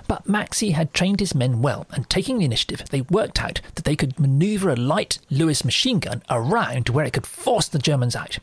but 0.07 0.27
Maxse 0.27 0.71
had 0.73 0.93
trained 0.93 1.19
his 1.19 1.33
men 1.33 1.61
well, 1.61 1.87
and 1.91 2.09
taking 2.09 2.37
the 2.37 2.45
initiative, 2.45 2.83
they 2.89 3.01
worked 3.01 3.41
out 3.41 3.61
that 3.75 3.85
they 3.85 3.95
could 3.95 4.19
maneuver 4.19 4.69
a 4.69 4.75
light 4.75 5.19
Lewis 5.29 5.65
machine 5.65 5.99
gun 5.99 6.21
around 6.29 6.85
to 6.85 6.91
where 6.91 7.05
it 7.05 7.13
could 7.13 7.27
force 7.27 7.67
the 7.67 7.79
Germans 7.79 8.15
out. 8.15 8.37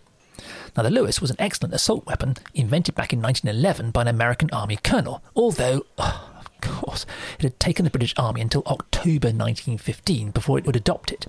Now, 0.77 0.83
the 0.83 0.91
Lewis 0.91 1.21
was 1.21 1.31
an 1.31 1.37
excellent 1.39 1.75
assault 1.75 2.07
weapon 2.07 2.37
invented 2.55 2.95
back 2.95 3.13
in 3.13 3.21
1911 3.21 3.91
by 3.91 4.03
an 4.03 4.09
American 4.09 4.51
Army 4.53 4.79
colonel, 4.83 5.23
although, 5.37 5.85
oh, 5.99 6.30
course, 6.61 7.07
it 7.39 7.43
had 7.43 7.61
taken 7.61 7.85
the 7.85 7.91
British 7.91 8.15
Army 8.17 8.41
until 8.41 8.63
October 8.67 9.29
1915 9.29 10.31
before 10.31 10.59
it 10.59 10.67
would 10.67 10.77
adopt 10.77 11.13
it. 11.13 11.27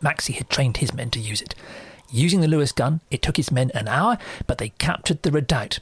Maxse 0.00 0.28
had 0.28 0.50
trained 0.50 0.78
his 0.78 0.92
men 0.94 1.10
to 1.10 1.20
use 1.20 1.40
it. 1.40 1.54
Using 2.10 2.40
the 2.40 2.48
Lewis 2.48 2.72
gun, 2.72 3.00
it 3.10 3.22
took 3.22 3.36
his 3.36 3.50
men 3.50 3.70
an 3.74 3.88
hour, 3.88 4.18
but 4.46 4.58
they 4.58 4.70
captured 4.70 5.22
the 5.22 5.32
redoubt, 5.32 5.80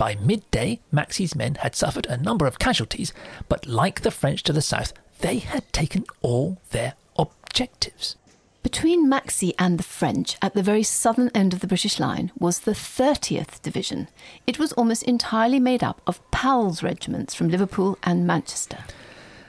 by 0.00 0.14
midday, 0.14 0.80
Maxse's 0.90 1.36
men 1.36 1.56
had 1.56 1.76
suffered 1.76 2.06
a 2.06 2.16
number 2.16 2.46
of 2.46 2.58
casualties, 2.58 3.12
but 3.50 3.66
like 3.66 4.00
the 4.00 4.10
French 4.10 4.42
to 4.44 4.52
the 4.54 4.62
south, 4.62 4.94
they 5.18 5.40
had 5.40 5.70
taken 5.74 6.06
all 6.22 6.56
their 6.70 6.94
objectives. 7.18 8.16
Between 8.62 9.08
Maxse 9.08 9.54
and 9.58 9.78
the 9.78 9.82
French, 9.82 10.36
at 10.42 10.52
the 10.52 10.62
very 10.62 10.82
southern 10.82 11.30
end 11.34 11.54
of 11.54 11.60
the 11.60 11.66
British 11.66 11.98
line, 11.98 12.30
was 12.38 12.60
the 12.60 12.72
30th 12.72 13.62
Division. 13.62 14.08
It 14.46 14.58
was 14.58 14.72
almost 14.74 15.02
entirely 15.04 15.58
made 15.58 15.82
up 15.82 16.02
of 16.06 16.20
Pals 16.30 16.82
regiments 16.82 17.34
from 17.34 17.48
Liverpool 17.48 17.98
and 18.02 18.26
Manchester. 18.26 18.84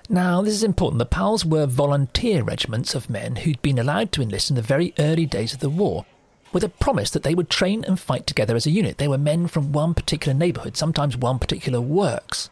Now, 0.10 0.42
this 0.42 0.54
is 0.54 0.64
important. 0.64 1.00
The 1.00 1.06
Pals 1.06 1.46
were 1.46 1.66
volunteer 1.66 2.42
regiments 2.42 2.96
of 2.96 3.10
men 3.10 3.38
who'd 3.38 3.62
been 3.62 3.80
allowed 3.80 4.14
to 4.14 4.22
enlist 4.22 4.50
in 4.50 4.56
the 4.56 4.62
very 4.62 4.94
early 4.98 5.26
days 5.26 5.54
of 5.54 5.60
the 5.60 5.70
war 5.70 6.06
with 6.54 6.64
a 6.64 6.70
promise 6.70 7.10
that 7.12 7.24
they 7.24 7.36
would 7.36 7.50
train 7.50 7.84
and 7.86 8.00
fight 8.00 8.26
together 8.26 8.56
as 8.56 8.66
a 8.66 8.72
unit. 8.72 8.98
They 8.98 9.08
were 9.08 9.18
men 9.18 9.48
from 9.48 9.74
one 9.74 9.94
particular 9.94 10.38
neighbourhood, 10.38 10.78
sometimes 10.78 11.18
one 11.18 11.38
particular 11.38 11.82
works. 11.82 12.50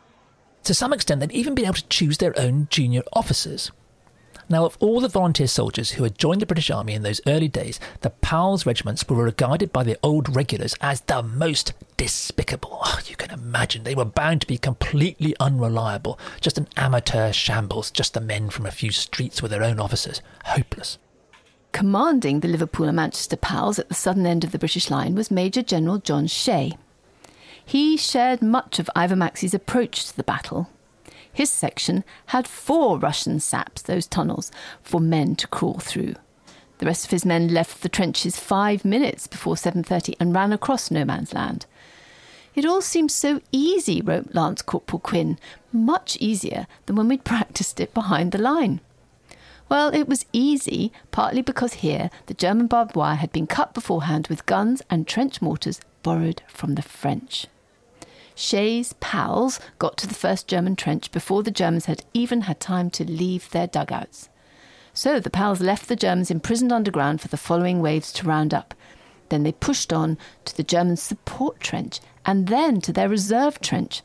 To 0.64 0.74
some 0.74 0.92
extent, 0.92 1.22
they'd 1.22 1.32
even 1.32 1.56
been 1.56 1.66
able 1.66 1.76
to 1.76 1.88
choose 1.88 2.18
their 2.18 2.38
own 2.38 2.68
junior 2.70 3.04
officers. 3.14 3.72
Now, 4.52 4.66
of 4.66 4.78
all 4.80 5.00
the 5.00 5.08
volunteer 5.08 5.46
soldiers 5.46 5.92
who 5.92 6.04
had 6.04 6.18
joined 6.18 6.42
the 6.42 6.48
British 6.48 6.72
Army 6.72 6.94
in 6.94 7.04
those 7.04 7.22
early 7.28 7.48
days, 7.48 7.80
the 8.02 8.10
PALS 8.10 8.66
regiments 8.66 9.08
were 9.08 9.24
regarded 9.24 9.72
by 9.72 9.84
the 9.84 9.98
old 10.02 10.36
regulars 10.36 10.74
as 10.82 11.02
the 11.02 11.22
most 11.22 11.74
despicable. 11.98 12.80
Oh, 12.82 13.00
you 13.06 13.16
can 13.16 13.30
imagine 13.30 13.84
they 13.84 13.94
were 13.94 14.06
bound 14.06 14.42
to 14.42 14.48
be 14.48 14.58
completely 14.58 15.36
unreliable, 15.40 16.18
just 16.42 16.58
an 16.58 16.68
amateur 16.76 17.32
shambles, 17.32 17.92
just 17.92 18.16
the 18.16 18.22
men 18.22 18.50
from 18.50 18.66
a 18.66 18.72
few 18.72 18.92
streets 18.92 19.40
with 19.44 19.52
their 19.52 19.64
own 19.64 19.80
officers. 19.80 20.20
Hopeless. 20.46 20.98
Commanding 21.72 22.40
the 22.40 22.48
Liverpool 22.48 22.88
and 22.88 22.96
Manchester 22.96 23.38
PALs 23.38 23.78
at 23.78 23.88
the 23.88 23.94
southern 23.94 24.26
end 24.26 24.44
of 24.44 24.52
the 24.52 24.58
British 24.58 24.90
line 24.90 25.14
was 25.14 25.30
Major 25.30 25.62
General 25.62 26.00
John 26.00 26.26
Shea. 26.26 26.76
He 27.64 27.98
shared 27.98 28.42
much 28.42 28.80
of 28.80 28.90
Ivor 28.96 29.16
Maxse's 29.16 29.54
approach 29.54 30.08
to 30.08 30.18
the 30.18 30.24
battle. 30.24 30.70
His 31.40 31.50
section 31.50 32.04
had 32.26 32.50
four 32.50 33.00
Russian 33.00 33.40
saps, 33.40 33.82
those 33.82 34.08
tunnels, 34.08 34.52
for 34.84 35.00
men 35.00 35.38
to 35.38 35.48
crawl 35.48 35.80
through. 35.80 36.16
The 36.80 36.86
rest 36.86 37.06
of 37.06 37.12
his 37.12 37.24
men 37.24 37.48
left 37.48 37.82
the 37.82 37.88
trenches 37.88 38.38
five 38.38 38.84
minutes 38.84 39.26
before 39.26 39.56
7.30 39.56 40.16
and 40.20 40.36
ran 40.36 40.52
across 40.52 40.92
no 40.92 41.06
man's 41.06 41.34
land. 41.34 41.66
It 42.56 42.66
all 42.66 42.82
seemed 42.82 43.12
so 43.12 43.40
easy, 43.54 44.02
wrote 44.02 44.36
Lance 44.36 44.62
Corporal 44.62 45.00
Quinn, 45.00 45.40
much 45.72 46.18
easier 46.18 46.68
than 46.88 46.98
when 46.98 47.08
we'd 47.08 47.24
practiced 47.34 47.80
it 47.80 47.94
behind 47.94 48.34
the 48.34 48.38
line. 48.38 48.82
Well, 49.70 49.94
it 49.94 50.10
was 50.10 50.26
easy, 50.34 50.92
partly 51.10 51.42
because 51.42 51.76
here 51.76 52.10
the 52.26 52.34
German 52.34 52.68
barbed 52.68 52.98
wire 52.98 53.16
had 53.16 53.32
been 53.32 53.48
cut 53.48 53.74
beforehand 53.74 54.28
with 54.28 54.46
guns 54.46 54.82
and 54.90 55.08
trench 55.08 55.42
mortars 55.42 55.80
borrowed 56.04 56.42
from 56.50 56.76
the 56.76 56.82
French. 56.82 57.48
Shea's 58.40 58.94
pals 59.02 59.60
got 59.80 59.98
to 59.98 60.08
the 60.08 60.14
first 60.14 60.48
German 60.48 60.78
trench 60.78 61.12
before 61.12 61.44
the 61.44 61.52
Germans 61.52 61.88
had 61.88 62.06
even 62.14 62.42
had 62.42 62.62
time 62.62 62.90
to 62.92 63.04
leave 63.04 63.50
their 63.50 63.68
dugouts. 63.68 64.30
So 64.94 65.20
the 65.20 65.30
pals 65.30 65.60
left 65.60 65.90
the 65.90 65.98
Germans 65.98 66.32
imprisoned 66.32 66.72
underground 66.72 67.20
for 67.20 67.28
the 67.28 67.36
following 67.36 67.82
waves 67.82 68.14
to 68.14 68.26
round 68.26 68.54
up. 68.54 68.74
Then 69.28 69.44
they 69.44 69.52
pushed 69.52 69.92
on 69.92 70.18
to 70.46 70.56
the 70.56 70.64
German 70.64 70.96
support 70.96 71.60
trench 71.60 72.00
and 72.26 72.48
then 72.48 72.80
to 72.80 72.94
their 72.94 73.10
reserve 73.10 73.60
trench. 73.60 74.04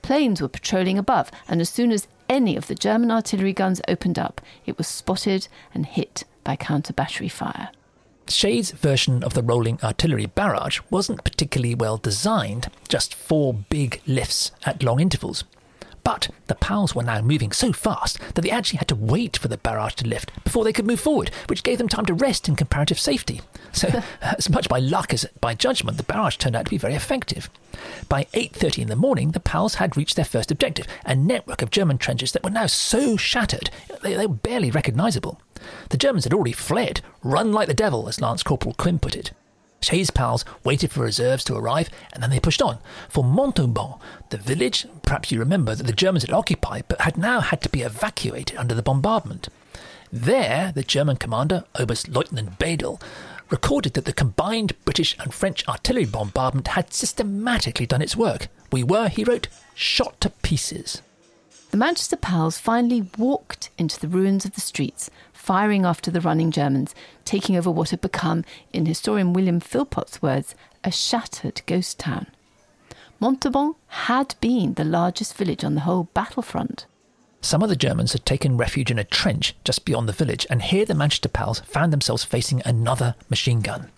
Planes 0.00 0.40
were 0.40 0.48
patrolling 0.48 0.96
above, 0.96 1.30
and 1.46 1.60
as 1.60 1.68
soon 1.68 1.92
as 1.92 2.08
any 2.26 2.56
of 2.56 2.68
the 2.68 2.74
German 2.74 3.10
artillery 3.10 3.52
guns 3.52 3.82
opened 3.86 4.18
up, 4.18 4.40
it 4.64 4.78
was 4.78 4.88
spotted 4.88 5.46
and 5.74 5.84
hit 5.84 6.24
by 6.42 6.56
counter 6.56 6.94
battery 6.94 7.28
fire. 7.28 7.68
Shea's 8.28 8.70
version 8.70 9.22
of 9.22 9.34
the 9.34 9.42
rolling 9.42 9.78
artillery 9.82 10.26
barrage 10.26 10.80
wasn't 10.90 11.24
particularly 11.24 11.74
well 11.74 11.96
designed, 11.96 12.70
just 12.88 13.14
four 13.14 13.54
big 13.54 14.00
lifts 14.06 14.50
at 14.64 14.82
long 14.82 15.00
intervals. 15.00 15.44
But 16.04 16.28
the 16.46 16.54
PALs 16.54 16.94
were 16.94 17.02
now 17.02 17.22
moving 17.22 17.50
so 17.50 17.72
fast 17.72 18.18
that 18.34 18.42
they 18.42 18.50
actually 18.50 18.76
had 18.76 18.88
to 18.88 18.94
wait 18.94 19.36
for 19.38 19.48
the 19.48 19.56
barrage 19.56 19.94
to 19.94 20.06
lift 20.06 20.30
before 20.44 20.62
they 20.62 20.72
could 20.72 20.86
move 20.86 21.00
forward, 21.00 21.30
which 21.48 21.62
gave 21.62 21.78
them 21.78 21.88
time 21.88 22.06
to 22.06 22.14
rest 22.14 22.48
in 22.48 22.56
comparative 22.56 22.98
safety. 22.98 23.40
So, 23.72 23.88
as 24.22 24.50
much 24.50 24.68
by 24.68 24.78
luck 24.78 25.12
as 25.12 25.26
by 25.40 25.54
judgment, 25.54 25.96
the 25.96 26.02
barrage 26.04 26.36
turned 26.36 26.54
out 26.54 26.66
to 26.66 26.70
be 26.70 26.78
very 26.78 26.94
effective. 26.94 27.48
By 28.08 28.24
8:30 28.34 28.82
in 28.82 28.88
the 28.88 28.96
morning, 28.96 29.32
the 29.32 29.40
PALs 29.40 29.76
had 29.76 29.96
reached 29.96 30.16
their 30.16 30.24
first 30.24 30.50
objective, 30.50 30.86
a 31.04 31.16
network 31.16 31.62
of 31.62 31.70
German 31.70 31.98
trenches 31.98 32.32
that 32.32 32.44
were 32.44 32.50
now 32.50 32.66
so 32.66 33.16
shattered 33.16 33.70
they, 34.02 34.14
they 34.14 34.26
were 34.26 34.34
barely 34.34 34.70
recognizable. 34.70 35.40
The 35.88 35.96
Germans 35.96 36.24
had 36.24 36.34
already 36.34 36.52
fled, 36.52 37.00
run 37.22 37.52
like 37.52 37.68
the 37.68 37.74
devil, 37.74 38.08
as 38.08 38.20
Lance 38.20 38.42
Corporal 38.42 38.74
Quinn 38.74 38.98
put 38.98 39.16
it. 39.16 39.32
Shea's 39.84 40.10
pals 40.10 40.44
waited 40.64 40.90
for 40.90 41.02
reserves 41.02 41.44
to 41.44 41.56
arrive 41.56 41.88
and 42.12 42.22
then 42.22 42.30
they 42.30 42.40
pushed 42.40 42.62
on. 42.62 42.78
For 43.08 43.22
Montauban, 43.22 43.94
the 44.30 44.38
village, 44.38 44.86
perhaps 45.02 45.30
you 45.30 45.38
remember, 45.38 45.74
that 45.74 45.86
the 45.86 45.92
Germans 45.92 46.24
had 46.24 46.32
occupied 46.32 46.84
but 46.88 47.02
had 47.02 47.16
now 47.16 47.40
had 47.40 47.60
to 47.62 47.68
be 47.68 47.82
evacuated 47.82 48.56
under 48.56 48.74
the 48.74 48.82
bombardment. 48.82 49.48
There, 50.12 50.72
the 50.74 50.82
German 50.82 51.16
commander, 51.16 51.64
Oberstleutnant 51.74 52.58
Badel, 52.58 53.00
recorded 53.50 53.94
that 53.94 54.04
the 54.04 54.12
combined 54.12 54.72
British 54.84 55.16
and 55.18 55.34
French 55.34 55.66
artillery 55.68 56.06
bombardment 56.06 56.68
had 56.68 56.92
systematically 56.92 57.86
done 57.86 58.02
its 58.02 58.16
work. 58.16 58.48
We 58.72 58.82
were, 58.82 59.08
he 59.08 59.24
wrote, 59.24 59.48
shot 59.74 60.20
to 60.22 60.30
pieces. 60.30 61.02
The 61.70 61.76
Manchester 61.76 62.16
Pals 62.16 62.58
finally 62.58 63.08
walked 63.18 63.70
into 63.76 63.98
the 63.98 64.08
ruins 64.08 64.44
of 64.44 64.52
the 64.52 64.60
streets, 64.60 65.10
firing 65.44 65.84
after 65.84 66.10
the 66.10 66.22
running 66.22 66.50
Germans, 66.50 66.94
taking 67.26 67.54
over 67.54 67.70
what 67.70 67.90
had 67.90 68.00
become, 68.00 68.42
in 68.72 68.86
historian 68.86 69.34
William 69.34 69.60
Philpott's 69.60 70.22
words, 70.22 70.54
a 70.82 70.90
shattered 70.90 71.60
ghost 71.66 71.98
town. 71.98 72.28
Montauban 73.20 73.74
had 73.88 74.36
been 74.40 74.72
the 74.72 74.84
largest 74.84 75.34
village 75.34 75.62
on 75.62 75.74
the 75.74 75.82
whole 75.82 76.08
battlefront. 76.14 76.86
Some 77.42 77.62
of 77.62 77.68
the 77.68 77.76
Germans 77.76 78.12
had 78.12 78.24
taken 78.24 78.56
refuge 78.56 78.90
in 78.90 78.98
a 78.98 79.04
trench 79.04 79.54
just 79.64 79.84
beyond 79.84 80.08
the 80.08 80.14
village, 80.14 80.46
and 80.48 80.62
here 80.62 80.86
the 80.86 80.94
Manchester 80.94 81.28
Pals 81.28 81.60
found 81.60 81.92
themselves 81.92 82.24
facing 82.24 82.62
another 82.64 83.14
machine 83.28 83.60
gun. 83.60 83.90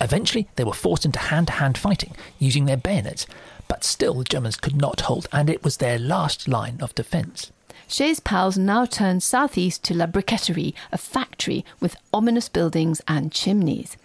Eventually, 0.00 0.48
they 0.56 0.64
were 0.64 0.72
forced 0.72 1.04
into 1.04 1.18
hand 1.18 1.48
to 1.48 1.52
hand 1.52 1.76
fighting 1.76 2.16
using 2.38 2.64
their 2.64 2.78
bayonets, 2.78 3.26
but 3.68 3.84
still 3.84 4.14
the 4.14 4.24
Germans 4.24 4.56
could 4.56 4.76
not 4.76 5.02
hold, 5.02 5.28
and 5.30 5.50
it 5.50 5.62
was 5.62 5.76
their 5.76 5.98
last 5.98 6.48
line 6.48 6.78
of 6.80 6.94
defence. 6.94 7.52
Shea's 7.88 8.18
pals 8.18 8.58
now 8.58 8.84
turned 8.84 9.22
southeast 9.22 9.84
to 9.84 9.94
La 9.94 10.06
Briqueterie, 10.06 10.74
a 10.90 10.98
factory 10.98 11.64
with 11.80 11.96
ominous 12.12 12.48
buildings 12.48 13.00
and 13.06 13.30
chimneys. 13.30 13.96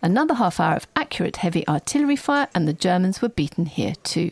Another 0.00 0.34
half 0.34 0.60
hour 0.60 0.74
of 0.74 0.86
accurate 0.94 1.38
heavy 1.38 1.66
artillery 1.66 2.16
fire, 2.16 2.48
and 2.54 2.68
the 2.68 2.72
Germans 2.72 3.20
were 3.20 3.28
beaten 3.28 3.66
here 3.66 3.94
too. 4.04 4.30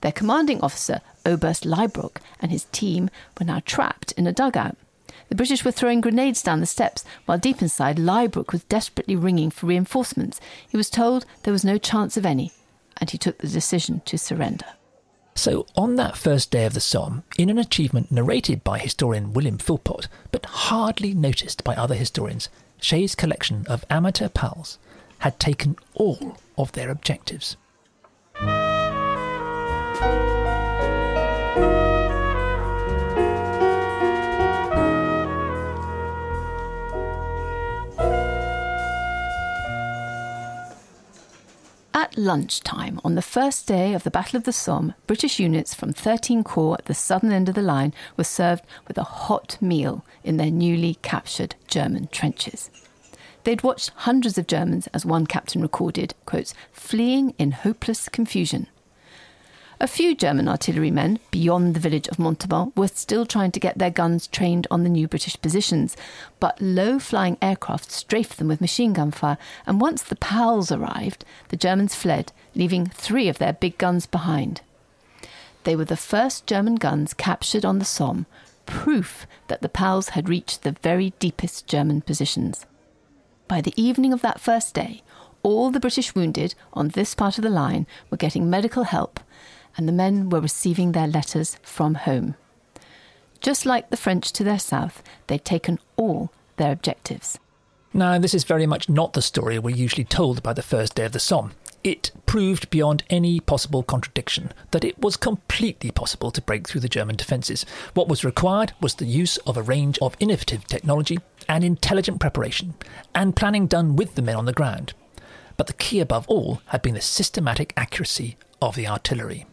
Their 0.00 0.12
commanding 0.12 0.60
officer, 0.60 1.00
Oberst 1.26 1.64
Leibruck, 1.64 2.20
and 2.40 2.52
his 2.52 2.64
team 2.66 3.10
were 3.38 3.46
now 3.46 3.62
trapped 3.64 4.12
in 4.12 4.26
a 4.26 4.32
dugout. 4.32 4.76
The 5.28 5.34
British 5.34 5.64
were 5.64 5.72
throwing 5.72 6.00
grenades 6.00 6.42
down 6.42 6.60
the 6.60 6.66
steps, 6.66 7.04
while 7.26 7.38
deep 7.38 7.62
inside, 7.62 7.98
Leibruck 7.98 8.52
was 8.52 8.64
desperately 8.64 9.16
ringing 9.16 9.50
for 9.50 9.66
reinforcements. 9.66 10.40
He 10.68 10.76
was 10.76 10.90
told 10.90 11.24
there 11.42 11.52
was 11.52 11.64
no 11.64 11.78
chance 11.78 12.16
of 12.16 12.26
any, 12.26 12.52
and 12.98 13.10
he 13.10 13.18
took 13.18 13.38
the 13.38 13.48
decision 13.48 14.02
to 14.06 14.18
surrender. 14.18 14.66
So, 15.40 15.64
on 15.74 15.96
that 15.96 16.18
first 16.18 16.50
day 16.50 16.66
of 16.66 16.74
the 16.74 16.80
Somme, 16.80 17.22
in 17.38 17.48
an 17.48 17.56
achievement 17.56 18.12
narrated 18.12 18.62
by 18.62 18.78
historian 18.78 19.32
William 19.32 19.56
Philpott, 19.56 20.06
but 20.32 20.44
hardly 20.44 21.14
noticed 21.14 21.64
by 21.64 21.74
other 21.76 21.94
historians, 21.94 22.50
Shea's 22.78 23.14
collection 23.14 23.64
of 23.66 23.86
amateur 23.88 24.28
pals 24.28 24.76
had 25.20 25.40
taken 25.40 25.76
all 25.94 26.36
of 26.58 26.72
their 26.72 26.90
objectives. 26.90 27.56
At 42.10 42.18
lunchtime 42.18 43.00
on 43.04 43.14
the 43.14 43.22
first 43.22 43.68
day 43.68 43.94
of 43.94 44.02
the 44.02 44.10
Battle 44.10 44.36
of 44.36 44.42
the 44.42 44.52
Somme, 44.52 44.94
British 45.06 45.38
units 45.38 45.74
from 45.74 45.92
13 45.92 46.42
Corps 46.42 46.74
at 46.76 46.86
the 46.86 46.94
southern 46.94 47.30
end 47.30 47.48
of 47.48 47.54
the 47.54 47.62
line 47.62 47.94
were 48.16 48.24
served 48.24 48.64
with 48.88 48.98
a 48.98 49.04
hot 49.04 49.56
meal 49.60 50.04
in 50.24 50.36
their 50.36 50.50
newly 50.50 50.96
captured 51.02 51.54
German 51.68 52.08
trenches. 52.08 52.68
They'd 53.44 53.62
watched 53.62 53.92
hundreds 53.94 54.38
of 54.38 54.48
Germans, 54.48 54.88
as 54.88 55.06
one 55.06 55.24
captain 55.24 55.62
recorded, 55.62 56.14
quotes, 56.26 56.52
fleeing 56.72 57.32
in 57.38 57.52
hopeless 57.52 58.08
confusion. 58.08 58.66
A 59.82 59.86
few 59.86 60.14
German 60.14 60.46
artillerymen 60.46 61.20
beyond 61.30 61.72
the 61.72 61.80
village 61.80 62.06
of 62.08 62.18
Montauban 62.18 62.70
were 62.76 62.86
still 62.86 63.24
trying 63.24 63.50
to 63.52 63.60
get 63.60 63.78
their 63.78 63.88
guns 63.88 64.26
trained 64.26 64.66
on 64.70 64.82
the 64.82 64.90
new 64.90 65.08
British 65.08 65.40
positions, 65.40 65.96
but 66.38 66.60
low 66.60 66.98
flying 66.98 67.38
aircraft 67.40 67.90
strafed 67.90 68.36
them 68.36 68.48
with 68.48 68.60
machine 68.60 68.92
gun 68.92 69.10
fire, 69.10 69.38
and 69.64 69.80
once 69.80 70.02
the 70.02 70.16
PALs 70.16 70.70
arrived, 70.70 71.24
the 71.48 71.56
Germans 71.56 71.94
fled, 71.94 72.30
leaving 72.54 72.88
three 72.88 73.26
of 73.26 73.38
their 73.38 73.54
big 73.54 73.78
guns 73.78 74.04
behind. 74.04 74.60
They 75.64 75.74
were 75.74 75.86
the 75.86 75.96
first 75.96 76.46
German 76.46 76.74
guns 76.74 77.14
captured 77.14 77.64
on 77.64 77.78
the 77.78 77.86
Somme, 77.86 78.26
proof 78.66 79.26
that 79.48 79.62
the 79.62 79.70
PALs 79.70 80.10
had 80.10 80.28
reached 80.28 80.62
the 80.62 80.76
very 80.82 81.14
deepest 81.18 81.66
German 81.66 82.02
positions. 82.02 82.66
By 83.48 83.62
the 83.62 83.82
evening 83.82 84.12
of 84.12 84.20
that 84.20 84.40
first 84.40 84.74
day, 84.74 85.02
all 85.42 85.70
the 85.70 85.80
British 85.80 86.14
wounded 86.14 86.54
on 86.74 86.88
this 86.88 87.14
part 87.14 87.38
of 87.38 87.44
the 87.44 87.48
line 87.48 87.86
were 88.10 88.18
getting 88.18 88.50
medical 88.50 88.84
help 88.84 89.20
and 89.76 89.88
the 89.88 89.92
men 89.92 90.28
were 90.28 90.40
receiving 90.40 90.92
their 90.92 91.06
letters 91.06 91.56
from 91.62 91.94
home. 91.94 92.34
Just 93.40 93.64
like 93.64 93.90
the 93.90 93.96
French 93.96 94.32
to 94.32 94.44
their 94.44 94.58
south, 94.58 95.02
they'd 95.26 95.44
taken 95.44 95.78
all 95.96 96.30
their 96.56 96.72
objectives. 96.72 97.38
Now, 97.92 98.18
this 98.18 98.34
is 98.34 98.44
very 98.44 98.66
much 98.66 98.88
not 98.88 99.14
the 99.14 99.22
story 99.22 99.58
we're 99.58 99.74
usually 99.74 100.04
told 100.04 100.38
about 100.38 100.56
the 100.56 100.62
first 100.62 100.94
day 100.94 101.06
of 101.06 101.12
the 101.12 101.18
Somme. 101.18 101.52
It 101.82 102.10
proved 102.26 102.68
beyond 102.68 103.02
any 103.08 103.40
possible 103.40 103.82
contradiction 103.82 104.52
that 104.70 104.84
it 104.84 104.98
was 104.98 105.16
completely 105.16 105.90
possible 105.90 106.30
to 106.30 106.42
break 106.42 106.68
through 106.68 106.82
the 106.82 106.88
German 106.90 107.16
defences. 107.16 107.64
What 107.94 108.06
was 108.06 108.22
required 108.22 108.74
was 108.82 108.94
the 108.94 109.06
use 109.06 109.38
of 109.38 109.56
a 109.56 109.62
range 109.62 109.98
of 110.00 110.14
innovative 110.20 110.66
technology 110.66 111.18
and 111.48 111.64
intelligent 111.64 112.20
preparation, 112.20 112.74
and 113.14 113.34
planning 113.34 113.66
done 113.66 113.96
with 113.96 114.14
the 114.14 114.22
men 114.22 114.36
on 114.36 114.44
the 114.44 114.52
ground. 114.52 114.92
But 115.56 115.66
the 115.66 115.72
key 115.72 116.00
above 116.00 116.28
all 116.28 116.60
had 116.66 116.82
been 116.82 116.94
the 116.94 117.00
systematic 117.00 117.72
accuracy 117.76 118.36
of 118.60 118.76
the 118.76 118.86
artillery. 118.86 119.46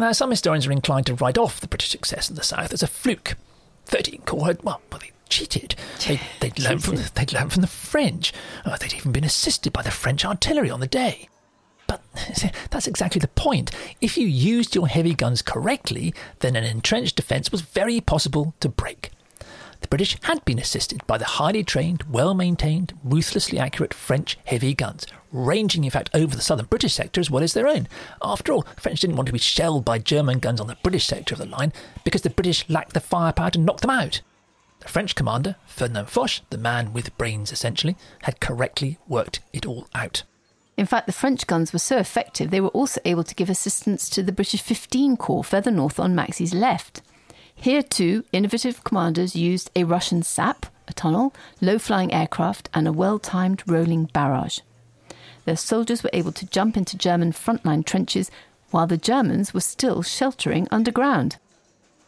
Now, 0.00 0.12
some 0.12 0.30
historians 0.30 0.66
are 0.66 0.72
inclined 0.72 1.04
to 1.06 1.14
write 1.14 1.36
off 1.36 1.60
the 1.60 1.68
British 1.68 1.90
success 1.90 2.30
in 2.30 2.36
the 2.36 2.42
South 2.42 2.72
as 2.72 2.82
a 2.82 2.86
fluke. 2.86 3.36
13 3.84 4.22
Corps 4.24 4.46
had, 4.46 4.62
well, 4.62 4.80
well 4.90 4.98
they 4.98 5.12
cheated. 5.28 5.74
They, 6.06 6.18
would 6.40 6.58
learned 6.58 6.82
from, 6.82 6.96
the, 6.96 7.10
they'd 7.14 7.34
learned 7.34 7.52
from 7.52 7.60
the 7.60 7.66
French. 7.66 8.32
Oh, 8.64 8.76
they'd 8.80 8.94
even 8.94 9.12
been 9.12 9.24
assisted 9.24 9.74
by 9.74 9.82
the 9.82 9.90
French 9.90 10.24
artillery 10.24 10.70
on 10.70 10.80
the 10.80 10.86
day. 10.86 11.28
But 11.86 12.02
that's 12.70 12.86
exactly 12.86 13.18
the 13.18 13.28
point. 13.28 13.72
If 14.00 14.16
you 14.16 14.26
used 14.26 14.74
your 14.74 14.88
heavy 14.88 15.14
guns 15.14 15.42
correctly, 15.42 16.14
then 16.38 16.56
an 16.56 16.64
entrenched 16.64 17.16
defence 17.16 17.52
was 17.52 17.60
very 17.60 18.00
possible 18.00 18.54
to 18.60 18.70
break. 18.70 19.10
The 19.80 19.88
British 19.88 20.16
had 20.22 20.44
been 20.44 20.58
assisted 20.58 21.06
by 21.06 21.18
the 21.18 21.24
highly 21.24 21.64
trained, 21.64 22.04
well 22.10 22.34
maintained, 22.34 22.92
ruthlessly 23.02 23.58
accurate 23.58 23.94
French 23.94 24.38
heavy 24.44 24.74
guns, 24.74 25.06
ranging 25.32 25.84
in 25.84 25.90
fact 25.90 26.10
over 26.14 26.36
the 26.36 26.42
southern 26.42 26.66
British 26.66 26.94
sector 26.94 27.20
as 27.20 27.30
well 27.30 27.42
as 27.42 27.54
their 27.54 27.66
own. 27.66 27.88
After 28.22 28.52
all, 28.52 28.66
the 28.74 28.80
French 28.80 29.00
didn't 29.00 29.16
want 29.16 29.26
to 29.28 29.32
be 29.32 29.38
shelled 29.38 29.84
by 29.84 29.98
German 29.98 30.38
guns 30.38 30.60
on 30.60 30.66
the 30.66 30.76
British 30.82 31.06
sector 31.06 31.34
of 31.34 31.38
the 31.38 31.46
line 31.46 31.72
because 32.04 32.22
the 32.22 32.30
British 32.30 32.68
lacked 32.68 32.92
the 32.92 33.00
firepower 33.00 33.50
to 33.50 33.58
knock 33.58 33.80
them 33.80 33.90
out. 33.90 34.20
The 34.80 34.88
French 34.88 35.14
commander, 35.14 35.56
Ferdinand 35.66 36.08
Foch, 36.08 36.40
the 36.50 36.58
man 36.58 36.92
with 36.92 37.16
brains 37.18 37.52
essentially, 37.52 37.96
had 38.22 38.40
correctly 38.40 38.98
worked 39.08 39.40
it 39.52 39.66
all 39.66 39.88
out. 39.94 40.24
In 40.76 40.86
fact, 40.86 41.06
the 41.06 41.12
French 41.12 41.46
guns 41.46 41.72
were 41.72 41.78
so 41.78 41.98
effective 41.98 42.50
they 42.50 42.60
were 42.60 42.68
also 42.68 43.00
able 43.04 43.24
to 43.24 43.34
give 43.34 43.50
assistance 43.50 44.08
to 44.10 44.22
the 44.22 44.32
British 44.32 44.62
15 44.62 45.16
Corps 45.18 45.44
further 45.44 45.70
north 45.70 46.00
on 46.00 46.14
Maxse's 46.14 46.54
left. 46.54 47.02
Here, 47.60 47.82
too, 47.82 48.24
innovative 48.32 48.82
commanders 48.84 49.36
used 49.36 49.70
a 49.76 49.84
Russian 49.84 50.22
sap, 50.22 50.64
a 50.88 50.94
tunnel, 50.94 51.34
low 51.60 51.78
flying 51.78 52.10
aircraft, 52.10 52.70
and 52.72 52.88
a 52.88 52.92
well 52.92 53.18
timed 53.18 53.62
rolling 53.66 54.06
barrage. 54.06 54.60
Their 55.44 55.58
soldiers 55.58 56.02
were 56.02 56.10
able 56.14 56.32
to 56.32 56.46
jump 56.46 56.78
into 56.78 56.96
German 56.96 57.32
frontline 57.32 57.84
trenches 57.84 58.30
while 58.70 58.86
the 58.86 58.96
Germans 58.96 59.52
were 59.52 59.60
still 59.60 60.00
sheltering 60.00 60.68
underground. 60.70 61.36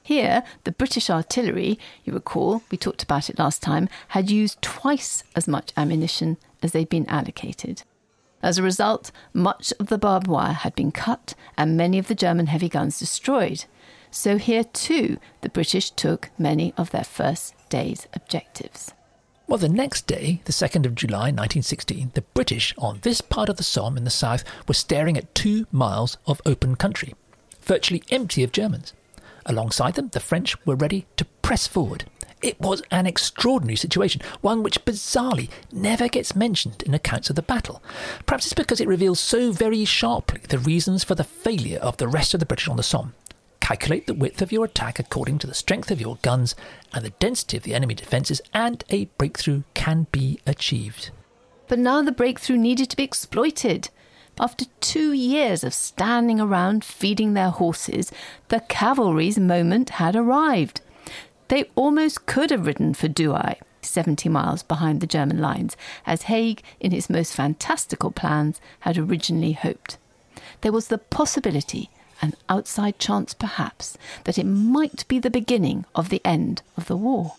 Here, 0.03 0.43
the 0.65 0.73
British 0.73 1.11
artillery, 1.11 1.79
you 2.03 2.15
recall, 2.15 2.63
we 2.71 2.79
talked 2.79 3.03
about 3.03 3.29
it 3.29 3.39
last 3.39 3.61
time, 3.61 3.91
had 4.09 4.31
used 4.31 4.63
twice 4.63 5.23
as 5.37 5.47
much 5.47 5.75
ammunition 5.77 6.39
as 6.63 6.73
they'd 6.73 6.89
been 6.89 7.09
allocated. 7.11 7.83
As 8.43 8.57
a 8.57 8.63
result, 8.63 9.13
much 9.35 9.73
of 9.79 9.89
the 9.89 9.99
barbed 9.99 10.27
wire 10.27 10.55
had 10.55 10.75
been 10.75 10.93
cut 10.93 11.35
and 11.59 11.77
many 11.77 11.99
of 11.99 12.09
the 12.09 12.15
German 12.15 12.47
heavy 12.47 12.71
guns 12.71 12.99
destroyed. 12.99 13.67
So 14.15 14.37
here 14.37 14.63
too, 14.63 15.17
the 15.41 15.49
British 15.49 15.91
took 15.91 16.29
many 16.39 16.75
of 16.77 16.91
their 16.91 17.03
first 17.03 17.55
day's 17.71 18.07
objectives. 18.13 18.93
Well, 19.49 19.57
the 19.57 19.71
next 19.71 20.07
day, 20.07 20.43
the 20.45 20.53
2nd 20.53 20.85
of 20.85 20.95
July 20.95 21.33
1916, 21.33 22.13
the 22.13 22.21
British 22.21 22.75
on 22.77 22.99
this 23.01 23.23
part 23.23 23.49
of 23.49 23.57
the 23.57 23.63
Somme 23.63 23.97
in 23.97 24.05
the 24.05 24.11
south 24.11 24.45
were 24.69 24.75
staring 24.75 25.17
at 25.17 25.35
two 25.35 25.67
miles 25.73 26.19
of 26.27 26.43
open 26.45 26.77
country, 26.77 27.15
virtually 27.63 28.03
empty 28.11 28.45
of 28.45 28.53
Germans. 28.53 28.93
Alongside 29.47 29.95
them, 29.95 30.11
the 30.11 30.21
French 30.21 30.55
were 30.67 30.77
ready 30.77 31.07
to 31.17 31.25
press 31.41 31.67
forward. 31.67 32.05
It 32.43 32.61
was 32.61 32.83
an 32.91 33.07
extraordinary 33.07 33.77
situation, 33.77 34.21
one 34.41 34.63
which 34.63 34.85
bizarrely 34.85 35.49
never 35.73 36.09
gets 36.09 36.37
mentioned 36.37 36.83
in 36.83 36.93
accounts 36.93 37.31
of 37.31 37.37
the 37.37 37.43
battle. 37.43 37.83
Perhaps 38.27 38.47
it's 38.47 38.53
because 38.53 38.81
it 38.81 38.89
reveals 38.89 39.21
so 39.21 39.53
very 39.53 39.85
sharply 39.87 40.41
the 40.49 40.59
reasons 40.59 41.03
for 41.03 41.15
the 41.15 41.25
failure 41.25 41.79
of 41.79 41.97
the 41.97 42.09
rest 42.09 42.35
of 42.35 42.41
the 42.41 42.47
British 42.47 42.69
on 42.69 42.77
the 42.77 42.83
Somme. 42.83 43.15
Calculate 43.63 44.09
the 44.09 44.13
width 44.13 44.43
of 44.43 44.51
your 44.51 44.65
attack 44.65 44.99
according 44.99 45.39
to 45.39 45.47
the 45.47 45.55
strength 45.55 45.93
of 45.93 46.01
your 46.01 46.17
guns 46.21 46.57
and 46.93 47.05
the 47.05 47.11
density 47.21 47.57
of 47.57 47.63
the 47.63 47.75
enemy 47.75 47.95
defences, 47.95 48.43
and 48.53 48.83
a 48.91 49.05
breakthrough 49.19 49.63
can 49.73 50.09
be 50.11 50.41
achieved. 50.45 51.11
But 51.69 51.79
now 51.79 52.03
the 52.03 52.11
breakthrough 52.11 52.57
needed 52.57 52.91
to 52.91 52.97
be 52.97 53.05
exploited. 53.05 53.89
After 54.39 54.65
two 54.81 55.13
years 55.13 55.63
of 55.63 55.73
standing 55.75 56.41
around 56.41 56.85
feeding 56.85 57.35
their 57.35 57.51
horses, 57.51 58.11
the 58.49 58.61
cavalry's 58.69 59.39
moment 59.39 59.91
had 59.91 60.17
arrived. 60.17 60.81
They 61.47 61.71
almost 61.77 62.27
could 62.27 62.51
have 62.51 62.67
ridden 62.67 62.95
for 62.95 63.07
Douai, 63.07 63.55
70 63.81 64.29
miles 64.29 64.65
behind 64.65 65.01
the 65.01 65.07
German 65.07 65.41
lines, 65.41 65.77
as 66.05 66.23
Haig, 66.23 66.65
in 66.81 66.91
his 66.91 67.09
most 67.09 67.33
fantastical 67.33 68.11
plans, 68.11 68.61
had 68.81 68.99
originally 68.99 69.53
hoped. 69.53 69.99
There 70.63 70.73
was 70.73 70.89
the 70.89 70.99
possibility 70.99 71.91
an 72.23 72.35
outside 72.49 72.99
chance 72.99 73.35
perhaps 73.35 73.99
that 74.25 74.39
it 74.39 74.47
might 74.47 75.07
be 75.09 75.19
the 75.19 75.29
beginning 75.29 75.85
of 75.95 76.09
the 76.09 76.23
end 76.25 76.63
of 76.77 76.87
the 76.87 76.97
war. 76.97 77.35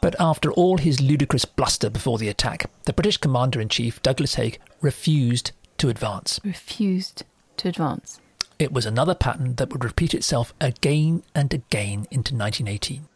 But 0.00 0.14
after 0.20 0.52
all 0.52 0.78
his 0.78 1.00
ludicrous 1.00 1.44
bluster 1.44 1.90
before 1.90 2.18
the 2.18 2.28
attack, 2.28 2.70
the 2.84 2.92
British 2.92 3.16
Commander 3.16 3.60
in 3.60 3.68
Chief, 3.68 4.00
Douglas 4.02 4.36
Haig, 4.36 4.60
refused 4.80 5.50
to 5.78 5.88
advance. 5.88 6.38
Refused 6.44 7.24
to 7.56 7.68
advance. 7.68 8.20
It 8.58 8.72
was 8.72 8.86
another 8.86 9.14
pattern 9.14 9.54
that 9.56 9.72
would 9.72 9.84
repeat 9.84 10.14
itself 10.14 10.52
again 10.60 11.22
and 11.34 11.52
again 11.52 12.06
into 12.10 12.34
1918. 12.34 13.08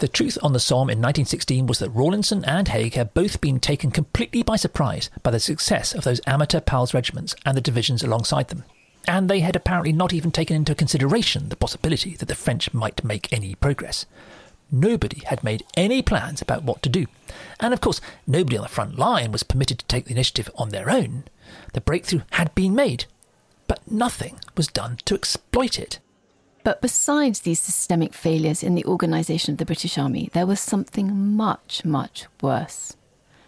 The 0.00 0.08
truth 0.08 0.36
on 0.42 0.52
the 0.52 0.60
Somme 0.60 0.90
in 0.90 0.98
1916 0.98 1.66
was 1.66 1.78
that 1.78 1.90
Rawlinson 1.90 2.44
and 2.44 2.68
Haig 2.68 2.92
had 2.92 3.14
both 3.14 3.40
been 3.40 3.58
taken 3.58 3.90
completely 3.90 4.42
by 4.42 4.56
surprise 4.56 5.08
by 5.22 5.30
the 5.30 5.40
success 5.40 5.94
of 5.94 6.04
those 6.04 6.20
amateur 6.26 6.60
PALS 6.60 6.92
regiments 6.92 7.34
and 7.46 7.56
the 7.56 7.62
divisions 7.62 8.02
alongside 8.02 8.48
them 8.48 8.64
and 9.06 9.28
they 9.28 9.40
had 9.40 9.56
apparently 9.56 9.92
not 9.92 10.12
even 10.12 10.30
taken 10.30 10.56
into 10.56 10.74
consideration 10.74 11.48
the 11.48 11.56
possibility 11.56 12.14
that 12.16 12.26
the 12.26 12.34
French 12.34 12.72
might 12.72 13.04
make 13.04 13.32
any 13.32 13.54
progress. 13.54 14.06
nobody 14.72 15.20
had 15.26 15.44
made 15.44 15.62
any 15.76 16.02
plans 16.02 16.40
about 16.40 16.64
what 16.64 16.82
to 16.82 16.88
do. 16.88 17.06
And 17.60 17.74
of 17.74 17.80
course, 17.80 18.00
nobody 18.26 18.56
on 18.56 18.62
the 18.62 18.68
front 18.68 18.98
line 18.98 19.30
was 19.30 19.42
permitted 19.42 19.78
to 19.78 19.86
take 19.86 20.06
the 20.06 20.12
initiative 20.12 20.50
on 20.56 20.70
their 20.70 20.90
own. 20.90 21.24
The 21.74 21.82
breakthrough 21.82 22.22
had 22.32 22.54
been 22.54 22.74
made, 22.74 23.04
but 23.68 23.80
nothing 23.90 24.38
was 24.56 24.66
done 24.66 24.96
to 25.04 25.14
exploit 25.14 25.78
it. 25.78 25.98
But 26.64 26.80
besides 26.80 27.40
these 27.40 27.60
systemic 27.60 28.14
failures 28.14 28.62
in 28.62 28.74
the 28.74 28.84
organisation 28.86 29.52
of 29.52 29.58
the 29.58 29.66
British 29.66 29.98
Army, 29.98 30.30
there 30.32 30.46
was 30.46 30.60
something 30.60 31.36
much, 31.36 31.84
much 31.84 32.26
worse. 32.40 32.96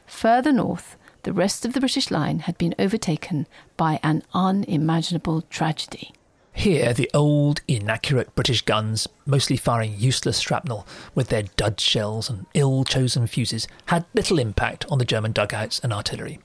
Further 0.06 0.52
north, 0.52 0.96
the 1.24 1.32
rest 1.32 1.64
of 1.64 1.72
the 1.72 1.80
British 1.80 2.10
line 2.10 2.40
had 2.40 2.56
been 2.58 2.74
overtaken 2.78 3.46
by 3.76 3.98
an 4.02 4.22
unimaginable 4.32 5.42
tragedy. 5.42 6.12
Here, 6.52 6.92
the 6.92 7.10
old, 7.12 7.62
inaccurate 7.66 8.34
British 8.36 8.62
guns, 8.62 9.08
mostly 9.26 9.56
firing 9.56 9.96
useless 9.98 10.38
shrapnel 10.38 10.86
with 11.14 11.28
their 11.28 11.44
dud 11.56 11.80
shells 11.80 12.30
and 12.30 12.46
ill 12.54 12.84
chosen 12.84 13.26
fuses, 13.26 13.66
had 13.86 14.04
little 14.14 14.38
impact 14.38 14.84
on 14.88 14.98
the 14.98 15.04
German 15.04 15.32
dugouts 15.32 15.80
and 15.80 15.92
artillery. 15.92 16.38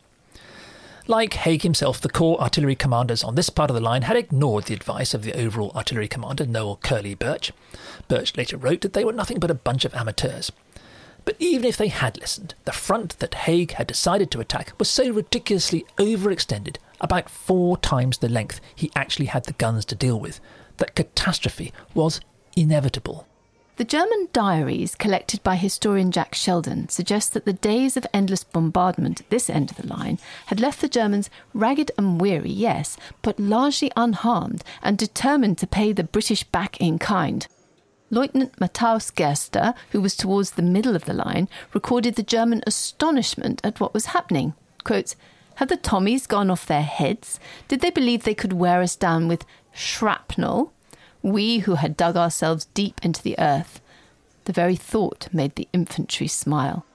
Like 1.07 1.33
Haig 1.33 1.63
himself, 1.63 1.99
the 1.99 2.09
Corps 2.09 2.39
artillery 2.39 2.75
commanders 2.75 3.23
on 3.23 3.35
this 3.35 3.49
part 3.49 3.69
of 3.69 3.75
the 3.75 3.81
line 3.81 4.03
had 4.03 4.15
ignored 4.15 4.65
the 4.65 4.75
advice 4.75 5.13
of 5.13 5.23
the 5.23 5.33
overall 5.33 5.71
artillery 5.75 6.07
commander, 6.07 6.45
Noel 6.45 6.77
Curly 6.81 7.15
Birch. 7.15 7.51
Birch 8.07 8.37
later 8.37 8.57
wrote 8.57 8.81
that 8.81 8.93
they 8.93 9.03
were 9.03 9.11
nothing 9.11 9.39
but 9.39 9.51
a 9.51 9.55
bunch 9.55 9.85
of 9.85 9.93
amateurs. 9.93 10.51
But 11.29 11.35
even 11.37 11.67
if 11.67 11.77
they 11.77 11.89
had 11.89 12.17
listened, 12.19 12.55
the 12.65 12.71
front 12.71 13.19
that 13.19 13.35
Haig 13.45 13.73
had 13.73 13.85
decided 13.85 14.31
to 14.31 14.39
attack 14.39 14.73
was 14.79 14.89
so 14.89 15.11
ridiculously 15.11 15.85
overextended, 15.97 16.77
about 16.99 17.29
four 17.29 17.77
times 17.77 18.17
the 18.17 18.27
length 18.27 18.59
he 18.73 18.89
actually 18.95 19.27
had 19.27 19.43
the 19.43 19.53
guns 19.53 19.85
to 19.85 19.95
deal 19.95 20.19
with, 20.19 20.39
that 20.77 20.95
catastrophe 20.95 21.71
was 21.93 22.19
inevitable. 22.57 23.27
The 23.75 23.83
German 23.83 24.29
diaries 24.33 24.95
collected 24.95 25.43
by 25.43 25.55
historian 25.55 26.09
Jack 26.09 26.33
Sheldon 26.33 26.89
suggest 26.89 27.33
that 27.33 27.45
the 27.45 27.53
days 27.53 27.95
of 27.95 28.07
endless 28.11 28.43
bombardment 28.43 29.21
at 29.21 29.29
this 29.29 29.51
end 29.51 29.69
of 29.69 29.77
the 29.77 29.85
line 29.85 30.17
had 30.47 30.59
left 30.59 30.81
the 30.81 30.89
Germans 30.89 31.29
ragged 31.53 31.91
and 31.95 32.19
weary, 32.19 32.49
yes, 32.49 32.97
but 33.21 33.39
largely 33.39 33.91
unharmed 33.95 34.63
and 34.81 34.97
determined 34.97 35.59
to 35.59 35.67
pay 35.67 35.93
the 35.93 36.03
British 36.03 36.43
back 36.45 36.81
in 36.81 36.97
kind. 36.97 37.45
Lieutenant 38.11 38.59
Matthaus 38.59 39.11
Gerster, 39.11 39.75
who 39.91 40.01
was 40.01 40.15
towards 40.15 40.51
the 40.51 40.61
middle 40.61 40.95
of 40.95 41.05
the 41.05 41.13
line, 41.13 41.47
recorded 41.73 42.15
the 42.15 42.23
German 42.23 42.63
astonishment 42.65 43.61
at 43.63 43.79
what 43.79 43.93
was 43.93 44.07
happening. 44.07 44.53
Quotes, 44.83 45.15
Had 45.55 45.69
the 45.69 45.77
Tommies 45.77 46.27
gone 46.27 46.49
off 46.49 46.65
their 46.65 46.83
heads? 46.83 47.39
Did 47.67 47.81
they 47.81 47.91
believe 47.91 48.23
they 48.23 48.33
could 48.33 48.53
wear 48.53 48.81
us 48.81 48.95
down 48.95 49.27
with 49.27 49.45
shrapnel? 49.73 50.71
we 51.21 51.59
who 51.59 51.75
had 51.75 51.97
dug 51.97 52.15
ourselves 52.15 52.65
deep 52.73 52.99
into 53.03 53.21
the 53.21 53.37
earth. 53.39 53.81
The 54.45 54.53
very 54.53 54.75
thought 54.75 55.27
made 55.33 55.55
the 55.55 55.67
infantry 55.73 56.27
smile. 56.27 56.85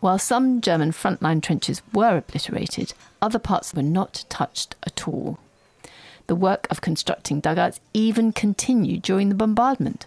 While 0.00 0.18
some 0.18 0.60
German 0.60 0.92
frontline 0.92 1.42
trenches 1.42 1.82
were 1.92 2.16
obliterated, 2.16 2.94
other 3.20 3.38
parts 3.38 3.74
were 3.74 3.82
not 3.82 4.24
touched 4.28 4.74
at 4.84 5.06
all. 5.06 5.38
The 6.26 6.34
work 6.34 6.66
of 6.70 6.80
constructing 6.80 7.40
dugouts 7.40 7.80
even 7.92 8.32
continued 8.32 9.02
during 9.02 9.28
the 9.28 9.34
bombardment. 9.34 10.06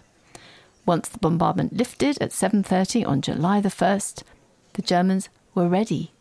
Once 0.86 1.10
the 1.10 1.17
bombardment 1.19 1.74
lifted 1.74 2.17
at 2.21 2.32
7:30 2.32 3.04
on 3.06 3.21
July 3.21 3.60
the 3.60 3.69
1st, 3.69 4.24
the 4.74 4.82
Germans 4.82 5.30
were 5.54 5.67
ready. 5.67 6.12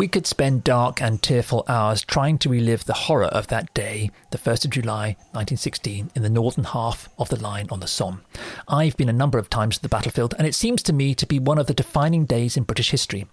We 0.00 0.08
could 0.08 0.26
spend 0.26 0.64
dark 0.64 1.02
and 1.02 1.22
tearful 1.22 1.62
hours 1.68 2.00
trying 2.00 2.38
to 2.38 2.48
relive 2.48 2.86
the 2.86 2.94
horror 2.94 3.26
of 3.26 3.48
that 3.48 3.74
day, 3.74 4.10
the 4.30 4.38
1st 4.38 4.64
of 4.64 4.70
July 4.70 5.08
1916, 5.32 6.10
in 6.14 6.22
the 6.22 6.30
northern 6.30 6.64
half 6.64 7.10
of 7.18 7.28
the 7.28 7.38
line 7.38 7.68
on 7.70 7.80
the 7.80 7.86
Somme. 7.86 8.22
I've 8.66 8.96
been 8.96 9.10
a 9.10 9.12
number 9.12 9.36
of 9.36 9.50
times 9.50 9.76
to 9.76 9.82
the 9.82 9.90
battlefield, 9.90 10.34
and 10.38 10.46
it 10.46 10.54
seems 10.54 10.82
to 10.84 10.94
me 10.94 11.14
to 11.14 11.26
be 11.26 11.38
one 11.38 11.58
of 11.58 11.66
the 11.66 11.74
defining 11.74 12.24
days 12.24 12.56
in 12.56 12.62
British 12.62 12.92
history. 12.92 13.26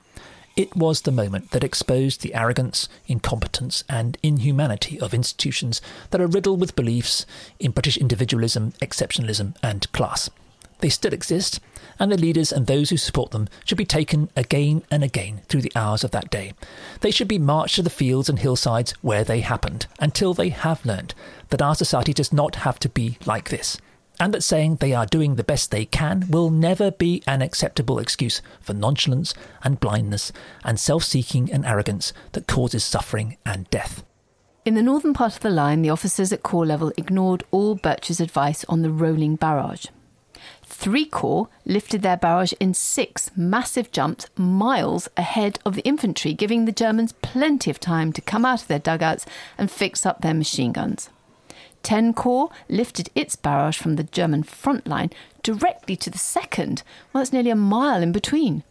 It 0.57 0.75
was 0.75 1.03
the 1.03 1.11
moment 1.13 1.51
that 1.51 1.63
exposed 1.63 2.19
the 2.19 2.35
arrogance, 2.35 2.89
incompetence, 3.05 3.85
and 3.87 4.17
inhumanity 4.21 4.99
of 4.99 5.13
institutions 5.13 5.81
that 6.09 6.19
are 6.19 6.27
riddled 6.27 6.59
with 6.59 6.75
beliefs 6.75 7.25
in 7.59 7.71
British 7.71 7.95
individualism, 7.95 8.73
exceptionalism, 8.81 9.55
and 9.63 9.89
class. 9.93 10.29
They 10.79 10.89
still 10.89 11.13
exist, 11.13 11.59
and 11.99 12.11
the 12.11 12.17
leaders 12.17 12.51
and 12.51 12.67
those 12.67 12.89
who 12.89 12.97
support 12.97 13.31
them 13.31 13.47
should 13.65 13.77
be 13.77 13.85
taken 13.85 14.29
again 14.35 14.83
and 14.91 15.03
again 15.03 15.41
through 15.47 15.61
the 15.61 15.71
hours 15.75 16.03
of 16.03 16.11
that 16.11 16.29
day. 16.29 16.53
They 17.01 17.11
should 17.11 17.27
be 17.27 17.39
marched 17.39 17.75
to 17.75 17.81
the 17.81 17.89
fields 17.89 18.29
and 18.29 18.39
hillsides 18.39 18.93
where 19.01 19.23
they 19.23 19.41
happened 19.41 19.87
until 19.99 20.33
they 20.33 20.49
have 20.49 20.85
learned 20.85 21.15
that 21.49 21.61
our 21.61 21.75
society 21.75 22.13
does 22.13 22.31
not 22.31 22.57
have 22.57 22.79
to 22.79 22.89
be 22.89 23.17
like 23.25 23.49
this, 23.49 23.77
and 24.19 24.33
that 24.33 24.43
saying 24.43 24.75
they 24.75 24.93
are 24.93 25.05
doing 25.05 25.35
the 25.35 25.43
best 25.43 25.71
they 25.71 25.85
can 25.85 26.25
will 26.29 26.49
never 26.49 26.91
be 26.91 27.23
an 27.25 27.41
acceptable 27.41 27.99
excuse 27.99 28.41
for 28.61 28.73
nonchalance 28.73 29.33
and 29.63 29.79
blindness 29.79 30.31
and 30.63 30.79
self 30.79 31.03
seeking 31.03 31.51
and 31.51 31.65
arrogance 31.65 32.13
that 32.33 32.47
causes 32.47 32.83
suffering 32.83 33.37
and 33.45 33.69
death. 33.69 34.03
In 34.65 34.75
the 34.75 34.83
northern 34.83 35.13
part 35.13 35.35
of 35.35 35.41
the 35.41 35.49
line, 35.49 35.81
the 35.81 35.89
officers 35.89 36.33
at 36.33 36.43
corps 36.43 36.65
level 36.65 36.91
ignored 36.97 37.43
all 37.51 37.75
Birch's 37.75 38.19
advice 38.19 38.65
on 38.67 38.81
the 38.81 38.91
rolling 38.91 39.37
barrage. 39.37 39.85
Three 40.79 41.05
Corps 41.05 41.49
lifted 41.65 42.03
their 42.03 42.17
barrage 42.17 42.53
in 42.59 42.75
six 42.75 43.31
massive 43.35 43.91
jumps 43.91 44.27
miles 44.37 45.09
ahead 45.17 45.57
of 45.65 45.73
the 45.73 45.81
infantry, 45.81 46.35
giving 46.35 46.65
the 46.65 46.71
Germans 46.71 47.13
plenty 47.23 47.71
of 47.71 47.79
time 47.79 48.13
to 48.13 48.21
come 48.21 48.45
out 48.45 48.61
of 48.61 48.67
their 48.67 48.77
dugouts 48.77 49.25
and 49.57 49.71
fix 49.71 50.05
up 50.05 50.21
their 50.21 50.35
machine 50.35 50.71
guns. 50.71 51.09
Ten 51.81 52.13
Corps 52.13 52.51
lifted 52.69 53.09
its 53.15 53.35
barrage 53.35 53.79
from 53.79 53.95
the 53.95 54.03
German 54.03 54.43
front 54.43 54.85
line 54.85 55.09
directly 55.41 55.95
to 55.95 56.11
the 56.11 56.19
second. 56.19 56.83
Well, 57.11 57.21
that's 57.21 57.33
nearly 57.33 57.49
a 57.49 57.55
mile 57.55 58.03
in 58.03 58.11
between. 58.11 58.61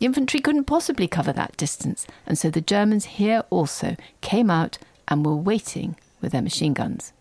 The 0.00 0.06
infantry 0.06 0.40
couldn't 0.40 0.64
possibly 0.64 1.06
cover 1.06 1.32
that 1.32 1.56
distance, 1.56 2.04
and 2.26 2.36
so 2.36 2.50
the 2.50 2.60
Germans 2.60 3.04
here 3.04 3.44
also 3.48 3.94
came 4.22 4.50
out 4.50 4.78
and 5.06 5.24
were 5.24 5.36
waiting 5.36 5.94
with 6.20 6.32
their 6.32 6.42
machine 6.42 6.74
guns. 6.74 7.12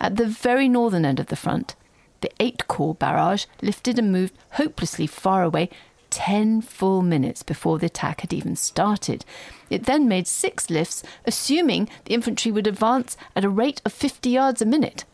At 0.00 0.16
the 0.16 0.26
very 0.26 0.66
northern 0.66 1.04
end 1.04 1.20
of 1.20 1.26
the 1.26 1.36
front, 1.36 1.76
the 2.24 2.32
8 2.40 2.66
Corps 2.68 2.94
barrage 2.94 3.44
lifted 3.60 3.98
and 3.98 4.10
moved 4.10 4.32
hopelessly 4.52 5.06
far 5.06 5.42
away 5.42 5.68
10 6.08 6.62
full 6.62 7.02
minutes 7.02 7.42
before 7.42 7.78
the 7.78 7.86
attack 7.86 8.22
had 8.22 8.32
even 8.32 8.56
started. 8.56 9.26
It 9.68 9.84
then 9.84 10.08
made 10.08 10.26
six 10.26 10.70
lifts, 10.70 11.02
assuming 11.26 11.88
the 12.06 12.14
infantry 12.14 12.50
would 12.50 12.66
advance 12.66 13.18
at 13.36 13.44
a 13.44 13.50
rate 13.50 13.82
of 13.84 13.92
50 13.92 14.30
yards 14.30 14.62
a 14.62 14.66
minute. 14.66 15.04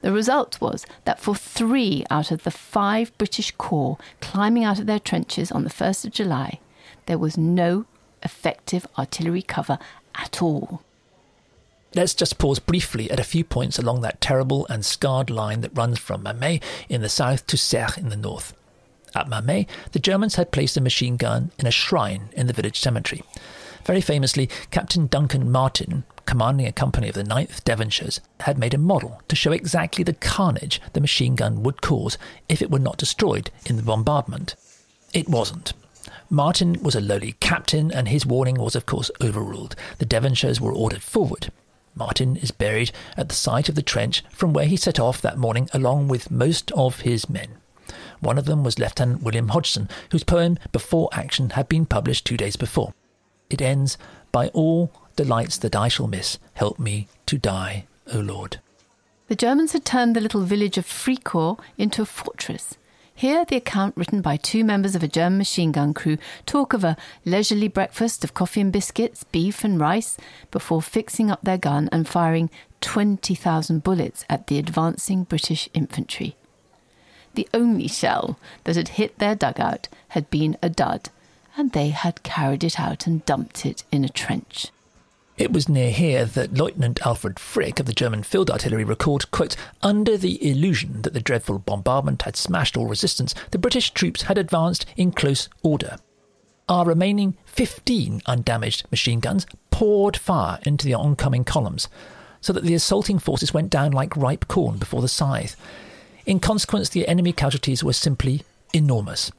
The 0.00 0.12
result 0.12 0.60
was 0.60 0.86
that 1.04 1.20
for 1.20 1.36
three 1.36 2.04
out 2.10 2.32
of 2.32 2.42
the 2.42 2.50
five 2.50 3.16
British 3.16 3.52
Corps 3.52 3.98
climbing 4.20 4.64
out 4.64 4.80
of 4.80 4.86
their 4.86 4.98
trenches 4.98 5.52
on 5.52 5.62
the 5.62 5.70
1st 5.70 6.06
of 6.06 6.12
July, 6.12 6.58
there 7.06 7.18
was 7.18 7.38
no 7.38 7.84
effective 8.24 8.86
artillery 8.98 9.42
cover 9.42 9.78
at 10.16 10.42
all. 10.42 10.82
Let's 11.92 12.14
just 12.14 12.38
pause 12.38 12.60
briefly 12.60 13.10
at 13.10 13.18
a 13.18 13.24
few 13.24 13.42
points 13.42 13.76
along 13.76 14.02
that 14.02 14.20
terrible 14.20 14.64
and 14.68 14.84
scarred 14.84 15.28
line 15.28 15.60
that 15.62 15.76
runs 15.76 15.98
from 15.98 16.22
Mametz 16.22 16.62
in 16.88 17.00
the 17.00 17.08
south 17.08 17.48
to 17.48 17.56
Serre 17.56 17.96
in 17.96 18.10
the 18.10 18.16
north. 18.16 18.54
At 19.12 19.28
Mametz, 19.28 19.68
the 19.90 19.98
Germans 19.98 20.36
had 20.36 20.52
placed 20.52 20.76
a 20.76 20.80
machine 20.80 21.16
gun 21.16 21.50
in 21.58 21.66
a 21.66 21.72
shrine 21.72 22.28
in 22.32 22.46
the 22.46 22.52
village 22.52 22.78
cemetery. 22.78 23.24
Very 23.84 24.00
famously, 24.00 24.48
Captain 24.70 25.08
Duncan 25.08 25.50
Martin, 25.50 26.04
commanding 26.26 26.68
a 26.68 26.72
company 26.72 27.08
of 27.08 27.16
the 27.16 27.24
9th 27.24 27.64
Devonshires, 27.64 28.20
had 28.40 28.56
made 28.56 28.74
a 28.74 28.78
model 28.78 29.20
to 29.26 29.34
show 29.34 29.50
exactly 29.50 30.04
the 30.04 30.12
carnage 30.12 30.80
the 30.92 31.00
machine 31.00 31.34
gun 31.34 31.64
would 31.64 31.82
cause 31.82 32.18
if 32.48 32.62
it 32.62 32.70
were 32.70 32.78
not 32.78 32.98
destroyed 32.98 33.50
in 33.66 33.74
the 33.76 33.82
bombardment. 33.82 34.54
It 35.12 35.28
wasn't. 35.28 35.72
Martin 36.28 36.80
was 36.84 36.94
a 36.94 37.00
lowly 37.00 37.32
captain, 37.40 37.90
and 37.90 38.06
his 38.06 38.24
warning 38.24 38.60
was, 38.60 38.76
of 38.76 38.86
course, 38.86 39.10
overruled. 39.20 39.74
The 39.98 40.06
Devonshires 40.06 40.60
were 40.60 40.72
ordered 40.72 41.02
forward. 41.02 41.50
Martin 41.94 42.36
is 42.36 42.50
buried 42.50 42.92
at 43.16 43.28
the 43.28 43.34
site 43.34 43.68
of 43.68 43.74
the 43.74 43.82
trench 43.82 44.24
from 44.30 44.52
where 44.52 44.66
he 44.66 44.76
set 44.76 45.00
off 45.00 45.20
that 45.20 45.38
morning 45.38 45.68
along 45.72 46.08
with 46.08 46.30
most 46.30 46.70
of 46.72 47.00
his 47.00 47.28
men. 47.28 47.48
One 48.20 48.38
of 48.38 48.44
them 48.44 48.62
was 48.62 48.78
Lieutenant 48.78 49.22
William 49.22 49.48
Hodgson, 49.48 49.88
whose 50.12 50.24
poem 50.24 50.58
Before 50.72 51.08
Action 51.12 51.50
had 51.50 51.68
been 51.68 51.86
published 51.86 52.26
two 52.26 52.36
days 52.36 52.56
before. 52.56 52.92
It 53.48 53.62
ends, 53.62 53.96
By 54.30 54.48
all 54.48 54.92
delights 55.16 55.56
that 55.58 55.74
I 55.74 55.88
shall 55.88 56.06
miss, 56.06 56.38
help 56.54 56.78
me 56.78 57.08
to 57.26 57.38
die, 57.38 57.86
O 58.12 58.18
Lord. 58.20 58.60
The 59.28 59.36
Germans 59.36 59.72
had 59.72 59.84
turned 59.84 60.16
the 60.16 60.20
little 60.20 60.42
village 60.42 60.76
of 60.76 60.86
Fricourt 60.86 61.60
into 61.78 62.02
a 62.02 62.06
fortress. 62.06 62.74
Here, 63.20 63.44
the 63.44 63.56
account 63.56 63.98
written 63.98 64.22
by 64.22 64.38
two 64.38 64.64
members 64.64 64.94
of 64.94 65.02
a 65.02 65.06
German 65.06 65.36
machine 65.36 65.72
gun 65.72 65.92
crew 65.92 66.16
talk 66.46 66.72
of 66.72 66.82
a 66.82 66.96
leisurely 67.26 67.68
breakfast 67.68 68.24
of 68.24 68.32
coffee 68.32 68.62
and 68.62 68.72
biscuits, 68.72 69.24
beef 69.24 69.62
and 69.62 69.78
rice, 69.78 70.16
before 70.50 70.80
fixing 70.80 71.30
up 71.30 71.42
their 71.42 71.58
gun 71.58 71.90
and 71.92 72.08
firing 72.08 72.48
20,000 72.80 73.82
bullets 73.82 74.24
at 74.30 74.46
the 74.46 74.58
advancing 74.58 75.24
British 75.24 75.68
infantry. 75.74 76.34
The 77.34 77.46
only 77.52 77.88
shell 77.88 78.38
that 78.64 78.76
had 78.76 78.96
hit 78.96 79.18
their 79.18 79.34
dugout 79.34 79.88
had 80.08 80.30
been 80.30 80.56
a 80.62 80.70
dud, 80.70 81.10
and 81.58 81.72
they 81.72 81.90
had 81.90 82.22
carried 82.22 82.64
it 82.64 82.80
out 82.80 83.06
and 83.06 83.22
dumped 83.26 83.66
it 83.66 83.84
in 83.92 84.02
a 84.02 84.08
trench. 84.08 84.68
It 85.40 85.54
was 85.54 85.70
near 85.70 85.90
here 85.90 86.26
that 86.26 86.52
Lieutenant 86.52 87.00
Alfred 87.06 87.38
Frick 87.38 87.80
of 87.80 87.86
the 87.86 87.94
German 87.94 88.22
Field 88.22 88.50
Artillery 88.50 88.84
recalled, 88.84 89.30
quote, 89.30 89.56
Under 89.80 90.18
the 90.18 90.46
illusion 90.46 91.00
that 91.00 91.14
the 91.14 91.20
dreadful 91.22 91.58
bombardment 91.58 92.20
had 92.20 92.36
smashed 92.36 92.76
all 92.76 92.84
resistance, 92.84 93.34
the 93.50 93.58
British 93.58 93.92
troops 93.92 94.24
had 94.24 94.36
advanced 94.36 94.84
in 94.98 95.12
close 95.12 95.48
order. 95.62 95.96
Our 96.68 96.84
remaining 96.84 97.38
15 97.46 98.20
undamaged 98.26 98.84
machine 98.90 99.18
guns 99.18 99.46
poured 99.70 100.18
fire 100.18 100.58
into 100.66 100.84
the 100.84 100.92
oncoming 100.92 101.44
columns, 101.44 101.88
so 102.42 102.52
that 102.52 102.64
the 102.64 102.74
assaulting 102.74 103.18
forces 103.18 103.54
went 103.54 103.70
down 103.70 103.92
like 103.92 104.14
ripe 104.18 104.46
corn 104.46 104.76
before 104.76 105.00
the 105.00 105.08
scythe. 105.08 105.56
In 106.26 106.38
consequence, 106.38 106.90
the 106.90 107.08
enemy 107.08 107.32
casualties 107.32 107.82
were 107.82 107.94
simply 107.94 108.42
enormous. 108.74 109.32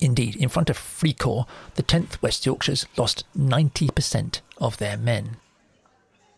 Indeed, 0.00 0.36
in 0.36 0.48
front 0.48 0.70
of 0.70 0.78
Fricourt, 0.78 1.46
the 1.74 1.82
10th 1.82 2.20
West 2.22 2.46
Yorkshires 2.46 2.86
lost 2.96 3.24
90% 3.36 4.40
of 4.58 4.78
their 4.78 4.96
men. 4.96 5.36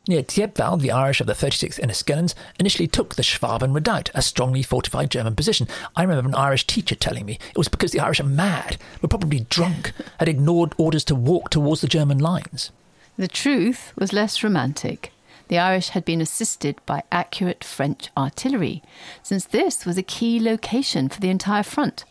Near 0.08 0.24
Thiepval, 0.24 0.80
the 0.80 0.90
Irish 0.90 1.20
of 1.20 1.28
the 1.28 1.32
36th 1.32 1.78
Enniskillens 1.78 2.34
initially 2.58 2.88
took 2.88 3.14
the 3.14 3.22
Schwaben 3.22 3.72
Redoubt, 3.72 4.10
a 4.14 4.22
strongly 4.22 4.64
fortified 4.64 5.12
German 5.12 5.36
position. 5.36 5.68
I 5.94 6.02
remember 6.02 6.28
an 6.28 6.34
Irish 6.34 6.66
teacher 6.66 6.96
telling 6.96 7.24
me 7.24 7.38
it 7.50 7.58
was 7.58 7.68
because 7.68 7.92
the 7.92 8.00
Irish 8.00 8.18
are 8.18 8.24
mad, 8.24 8.78
were 9.00 9.06
probably 9.06 9.46
drunk, 9.48 9.92
had 10.18 10.28
ignored 10.28 10.74
orders 10.76 11.04
to 11.04 11.14
walk 11.14 11.50
towards 11.50 11.82
the 11.82 11.86
German 11.86 12.18
lines. 12.18 12.72
The 13.16 13.28
truth 13.28 13.92
was 13.96 14.12
less 14.12 14.42
romantic. 14.42 15.12
The 15.46 15.58
Irish 15.58 15.90
had 15.90 16.04
been 16.04 16.20
assisted 16.20 16.80
by 16.84 17.04
accurate 17.12 17.62
French 17.62 18.08
artillery, 18.16 18.82
since 19.22 19.44
this 19.44 19.86
was 19.86 19.98
a 19.98 20.02
key 20.02 20.40
location 20.40 21.08
for 21.10 21.20
the 21.20 21.30
entire 21.30 21.62
front. 21.62 22.04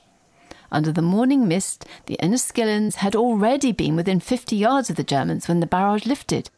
Under 0.71 0.91
the 0.91 1.01
morning 1.01 1.47
mist, 1.47 1.85
the 2.05 2.17
Enniskillens 2.23 2.95
had 2.95 3.15
already 3.15 3.71
been 3.71 3.95
within 3.95 4.19
50 4.19 4.55
yards 4.55 4.89
of 4.89 4.95
the 4.95 5.03
Germans 5.03 5.47
when 5.47 5.59
the 5.59 5.67
barrage 5.67 6.05
lifted. 6.05 6.49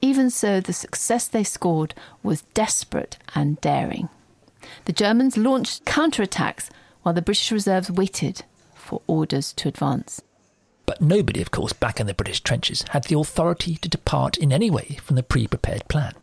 Even 0.00 0.30
so, 0.30 0.60
the 0.60 0.72
success 0.72 1.28
they 1.28 1.44
scored 1.44 1.94
was 2.22 2.42
desperate 2.54 3.18
and 3.34 3.60
daring. 3.60 4.08
The 4.86 4.92
Germans 4.92 5.36
launched 5.36 5.84
counterattacks 5.84 6.70
while 7.02 7.14
the 7.14 7.22
British 7.22 7.52
reserves 7.52 7.90
waited 7.90 8.42
for 8.74 9.00
orders 9.06 9.52
to 9.54 9.68
advance. 9.68 10.20
But 10.84 11.00
nobody, 11.00 11.40
of 11.40 11.50
course, 11.50 11.72
back 11.72 12.00
in 12.00 12.06
the 12.06 12.14
British 12.14 12.40
trenches 12.40 12.84
had 12.90 13.04
the 13.04 13.18
authority 13.18 13.76
to 13.76 13.88
depart 13.88 14.36
in 14.36 14.52
any 14.52 14.70
way 14.70 14.98
from 15.02 15.16
the 15.16 15.22
pre 15.22 15.46
prepared 15.46 15.86
plan. 15.88 16.14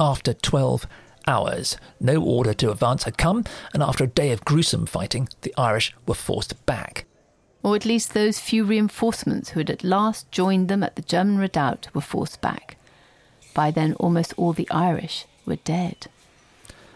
After 0.00 0.34
12 0.34 0.86
hours. 1.26 1.76
No 2.00 2.22
order 2.22 2.54
to 2.54 2.70
advance 2.70 3.04
had 3.04 3.18
come, 3.18 3.44
and 3.72 3.82
after 3.82 4.04
a 4.04 4.08
day 4.08 4.32
of 4.32 4.44
gruesome 4.44 4.86
fighting, 4.86 5.28
the 5.42 5.54
Irish 5.56 5.94
were 6.06 6.14
forced 6.14 6.64
back. 6.66 7.04
Or 7.62 7.74
at 7.74 7.86
least 7.86 8.12
those 8.12 8.38
few 8.38 8.64
reinforcements 8.64 9.50
who 9.50 9.60
had 9.60 9.70
at 9.70 9.84
last 9.84 10.30
joined 10.30 10.68
them 10.68 10.82
at 10.82 10.96
the 10.96 11.02
German 11.02 11.38
redoubt 11.38 11.88
were 11.94 12.00
forced 12.00 12.40
back. 12.40 12.76
By 13.54 13.70
then, 13.70 13.94
almost 13.94 14.34
all 14.36 14.52
the 14.52 14.70
Irish 14.70 15.24
were 15.46 15.56
dead. 15.56 16.08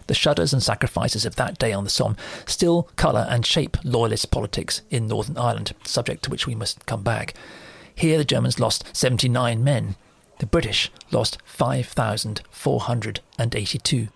The 0.09 0.14
shudders 0.14 0.53
and 0.53 0.62
sacrifices 0.62 1.25
of 1.25 1.37
that 1.37 1.59
day 1.59 1.73
on 1.73 1.85
the 1.85 1.91
Somme 1.91 2.17
still 2.47 2.91
colour 2.97 3.27
and 3.29 3.47
shape 3.47 3.77
loyalist 3.85 4.31
politics 4.31 4.83
in 4.91 5.07
Northern 5.07 5.38
Ireland, 5.38 5.75
subject 5.85 6.25
to 6.25 6.31
which 6.31 6.47
we 6.47 6.55
must 6.55 6.85
come 6.87 7.03
back. 7.03 7.35
Here 7.95 8.19
the 8.19 8.25
Germans 8.25 8.59
lost 8.59 8.85
79 8.93 9.62
men. 9.62 9.97
The 10.38 10.47
British 10.47 10.91
lost 11.11 11.38
5,482. 11.45 14.09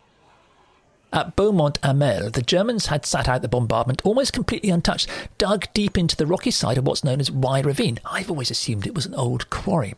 At 1.15 1.37
Beaumont 1.37 1.79
Hamel, 1.83 2.31
the 2.31 2.41
Germans 2.41 2.87
had 2.87 3.05
sat 3.05 3.29
out 3.29 3.43
the 3.43 3.49
bombardment 3.49 4.01
almost 4.03 4.33
completely 4.33 4.71
untouched, 4.71 5.11
dug 5.37 5.67
deep 5.75 5.99
into 5.99 6.17
the 6.17 6.27
rocky 6.27 6.51
side 6.51 6.79
of 6.79 6.87
what's 6.87 7.05
known 7.05 7.21
as 7.21 7.31
Y 7.31 7.61
Ravine. 7.61 7.99
I've 8.07 8.31
always 8.31 8.51
assumed 8.51 8.87
it 8.87 8.95
was 8.95 9.05
an 9.05 9.15
old 9.15 9.51
quarry. 9.51 9.95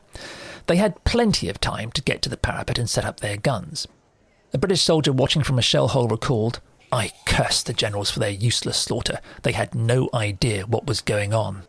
They 0.66 0.76
had 0.76 1.04
plenty 1.04 1.48
of 1.48 1.60
time 1.60 1.92
to 1.92 2.02
get 2.02 2.20
to 2.22 2.28
the 2.28 2.36
parapet 2.36 2.78
and 2.78 2.90
set 2.90 3.04
up 3.04 3.20
their 3.20 3.36
guns. 3.36 3.86
A 4.52 4.58
British 4.58 4.82
soldier 4.82 5.12
watching 5.12 5.44
from 5.44 5.58
a 5.58 5.62
shell 5.62 5.88
hole 5.88 6.08
recalled, 6.08 6.60
I 6.90 7.12
cursed 7.26 7.66
the 7.66 7.72
generals 7.72 8.10
for 8.10 8.18
their 8.18 8.30
useless 8.30 8.76
slaughter. 8.76 9.20
They 9.42 9.52
had 9.52 9.74
no 9.74 10.08
idea 10.12 10.66
what 10.66 10.86
was 10.86 11.00
going 11.00 11.32
on. 11.32 11.62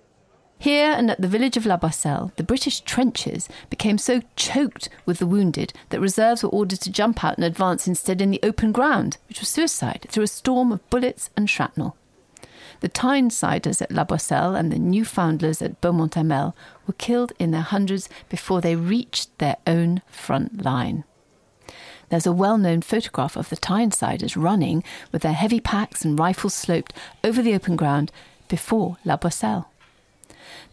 Here 0.58 0.92
and 0.92 1.12
at 1.12 1.22
the 1.22 1.28
village 1.28 1.58
of 1.58 1.66
La 1.66 1.78
Boisselle, 1.78 2.32
the 2.38 2.44
British 2.44 2.82
trenches 2.82 3.50
became 3.70 3.98
so 3.98 4.22
choked 4.36 4.90
with 5.06 5.20
the 5.20 5.28
wounded 5.28 5.74
that 5.90 6.00
reserves 6.00 6.44
were 6.44 6.50
ordered 6.50 6.82
to 6.82 6.92
jump 6.92 7.24
out 7.24 7.38
and 7.38 7.46
advance 7.46 7.88
instead 7.88 8.22
in 8.22 8.32
the 8.32 8.40
open 8.42 8.72
ground, 8.72 9.18
which 9.28 9.40
was 9.40 9.50
suicide, 9.50 10.08
through 10.10 10.24
a 10.24 10.28
storm 10.28 10.72
of 10.72 10.90
bullets 10.90 11.30
and 11.36 11.50
shrapnel. 11.50 11.96
The 12.80 12.90
Tynesiders 12.90 13.82
at 13.82 13.92
La 13.92 14.04
Boisselle 14.04 14.58
and 14.58 14.72
the 14.72 14.80
Newfoundlanders 14.80 15.62
at 15.62 15.80
Beaumont 15.82 16.16
Hamel 16.16 16.56
were 16.88 16.94
killed 16.94 17.34
in 17.40 17.52
their 17.52 17.62
hundreds 17.62 18.10
before 18.30 18.62
they 18.62 18.76
reached 18.76 19.38
their 19.38 19.58
own 19.68 20.02
front 20.08 20.64
line. 20.64 21.04
There's 22.10 22.28
a 22.28 22.32
well 22.32 22.58
known 22.58 22.82
photograph 22.82 23.36
of 23.36 23.50
the 23.50 23.58
Tynesiders 23.58 24.42
running 24.42 24.84
with 25.12 25.22
their 25.22 25.34
heavy 25.34 25.60
packs 25.60 26.06
and 26.06 26.20
rifles 26.20 26.54
sloped 26.54 26.94
over 27.24 27.42
the 27.42 27.54
open 27.54 27.76
ground 27.76 28.12
before 28.48 28.98
La 29.06 29.18
Boisselle. 29.18 29.66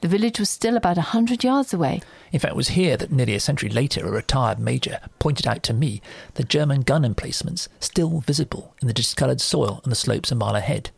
The 0.01 0.09
village 0.09 0.39
was 0.39 0.51
still 0.51 0.77
about 0.77 0.99
a 0.99 1.03
hundred 1.13 1.45
yards 1.45 1.73
away. 1.73 2.01
In 2.33 2.41
fact, 2.41 2.53
it 2.53 2.57
was 2.57 2.69
here 2.69 2.97
that 2.97 3.13
nearly 3.13 3.35
a 3.35 3.41
century 3.41 3.69
later 3.69 4.07
a 4.07 4.11
retired 4.11 4.59
major 4.59 5.01
pointed 5.19 5.47
out 5.47 5.63
to 5.65 5.73
me 5.73 6.03
the 6.35 6.45
German 6.45 6.83
gun 6.83 7.05
emplacements 7.05 7.69
still 7.81 8.21
visible 8.21 8.75
in 8.81 8.89
the 8.89 8.95
discoloured 8.95 9.41
soil 9.41 9.81
on 9.85 9.91
the 9.91 9.97
slopes 9.97 10.33
a 10.33 10.35
mile 10.35 10.57
ahead. 10.57 10.91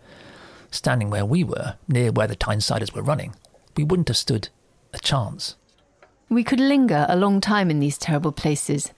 Standing 0.71 1.11
where 1.11 1.25
we 1.25 1.45
were, 1.45 1.77
near 1.87 2.11
where 2.11 2.27
the 2.27 2.37
Tynesiders 2.37 2.95
were 2.95 3.03
running, 3.03 3.35
we 3.77 3.85
wouldn't 3.85 4.09
have 4.09 4.17
stood 4.17 4.49
a 4.93 4.99
chance. 4.99 5.57
We 6.29 6.43
could 6.43 6.61
linger 6.61 7.07
a 7.09 7.17
long 7.17 7.41
time 7.41 7.71
in 7.71 7.81
these 7.81 7.99
terrible 7.99 8.33
places. 8.33 8.91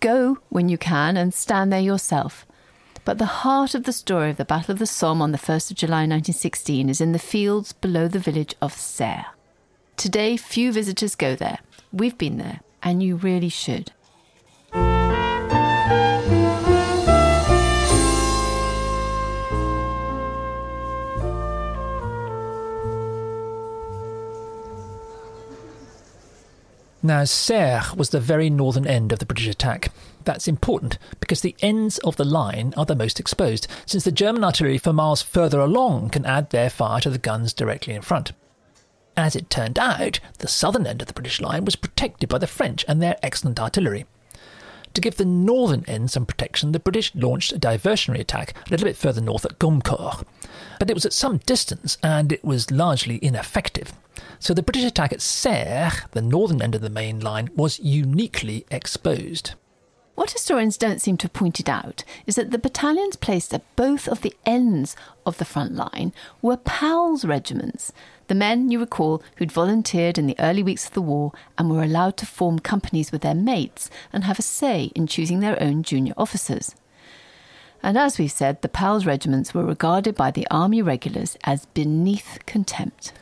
Go 0.00 0.38
when 0.48 0.68
you 0.68 0.78
can 0.78 1.16
and 1.16 1.34
stand 1.34 1.72
there 1.72 1.80
yourself. 1.80 2.46
But 3.08 3.16
the 3.16 3.40
heart 3.40 3.74
of 3.74 3.84
the 3.84 3.92
story 3.94 4.28
of 4.28 4.36
the 4.36 4.44
Battle 4.44 4.72
of 4.72 4.78
the 4.78 4.86
Somme 4.86 5.22
on 5.22 5.32
the 5.32 5.38
1st 5.38 5.70
of 5.70 5.78
July 5.78 6.00
1916 6.00 6.90
is 6.90 7.00
in 7.00 7.12
the 7.12 7.18
fields 7.18 7.72
below 7.72 8.06
the 8.06 8.18
village 8.18 8.54
of 8.60 8.74
Serre. 8.74 9.24
Today, 9.96 10.36
few 10.36 10.72
visitors 10.72 11.14
go 11.14 11.34
there. 11.34 11.60
We've 11.90 12.18
been 12.18 12.36
there, 12.36 12.60
and 12.82 13.02
you 13.02 13.16
really 13.16 13.48
should. 13.48 13.92
Now, 27.02 27.24
Serre 27.24 27.82
was 27.96 28.10
the 28.10 28.18
very 28.18 28.50
northern 28.50 28.86
end 28.86 29.12
of 29.12 29.20
the 29.20 29.26
British 29.26 29.46
attack. 29.46 29.92
That's 30.24 30.48
important 30.48 30.98
because 31.20 31.40
the 31.40 31.54
ends 31.60 31.98
of 31.98 32.16
the 32.16 32.24
line 32.24 32.74
are 32.76 32.84
the 32.84 32.96
most 32.96 33.20
exposed, 33.20 33.68
since 33.86 34.02
the 34.02 34.10
German 34.10 34.42
artillery 34.42 34.78
for 34.78 34.92
miles 34.92 35.22
further 35.22 35.60
along 35.60 36.10
can 36.10 36.26
add 36.26 36.50
their 36.50 36.68
fire 36.68 37.00
to 37.00 37.10
the 37.10 37.18
guns 37.18 37.52
directly 37.52 37.94
in 37.94 38.02
front. 38.02 38.32
As 39.16 39.36
it 39.36 39.48
turned 39.48 39.78
out, 39.78 40.18
the 40.38 40.48
southern 40.48 40.86
end 40.86 41.00
of 41.00 41.08
the 41.08 41.14
British 41.14 41.40
line 41.40 41.64
was 41.64 41.76
protected 41.76 42.28
by 42.28 42.38
the 42.38 42.46
French 42.46 42.84
and 42.88 43.00
their 43.00 43.16
excellent 43.22 43.60
artillery. 43.60 44.04
To 44.94 45.00
give 45.00 45.16
the 45.16 45.24
northern 45.24 45.84
end 45.86 46.10
some 46.10 46.26
protection, 46.26 46.72
the 46.72 46.80
British 46.80 47.14
launched 47.14 47.52
a 47.52 47.58
diversionary 47.58 48.20
attack 48.20 48.56
a 48.66 48.70
little 48.70 48.86
bit 48.86 48.96
further 48.96 49.20
north 49.20 49.44
at 49.44 49.58
Gommecourt. 49.58 50.26
But 50.80 50.90
it 50.90 50.94
was 50.94 51.06
at 51.06 51.12
some 51.12 51.38
distance 51.38 51.98
and 52.02 52.32
it 52.32 52.44
was 52.44 52.70
largely 52.70 53.22
ineffective. 53.22 53.92
So 54.38 54.54
the 54.54 54.62
British 54.62 54.84
attack 54.84 55.12
at 55.12 55.20
Serre, 55.20 55.92
the 56.12 56.22
northern 56.22 56.62
end 56.62 56.74
of 56.74 56.80
the 56.80 56.90
main 56.90 57.20
line, 57.20 57.50
was 57.54 57.80
uniquely 57.80 58.66
exposed. 58.70 59.54
What 60.14 60.32
historians 60.32 60.76
don't 60.76 61.00
seem 61.00 61.16
to 61.18 61.24
have 61.26 61.32
pointed 61.32 61.70
out 61.70 62.02
is 62.26 62.34
that 62.34 62.50
the 62.50 62.58
battalions 62.58 63.14
placed 63.14 63.54
at 63.54 63.76
both 63.76 64.08
of 64.08 64.22
the 64.22 64.34
ends 64.44 64.96
of 65.24 65.38
the 65.38 65.44
front 65.44 65.74
line 65.74 66.12
were 66.42 66.56
PALS 66.56 67.24
regiments, 67.24 67.92
the 68.28 68.34
men, 68.34 68.70
you 68.70 68.78
recall, 68.78 69.22
who'd 69.36 69.50
volunteered 69.50 70.18
in 70.18 70.26
the 70.26 70.38
early 70.38 70.62
weeks 70.62 70.86
of 70.86 70.92
the 70.92 71.02
war 71.02 71.32
and 71.56 71.70
were 71.70 71.82
allowed 71.82 72.18
to 72.18 72.26
form 72.26 72.58
companies 72.58 73.10
with 73.10 73.22
their 73.22 73.34
mates 73.34 73.90
and 74.12 74.24
have 74.24 74.38
a 74.38 74.42
say 74.42 74.92
in 74.94 75.06
choosing 75.06 75.40
their 75.40 75.60
own 75.62 75.82
junior 75.82 76.12
officers. 76.16 76.74
And 77.82 77.96
as 77.96 78.18
we've 78.18 78.30
said, 78.30 78.60
the 78.60 78.68
PALS 78.68 79.06
regiments 79.06 79.54
were 79.54 79.64
regarded 79.64 80.14
by 80.14 80.30
the 80.30 80.46
army 80.50 80.82
regulars 80.82 81.38
as 81.44 81.66
beneath 81.66 82.40
contempt. 82.44 83.12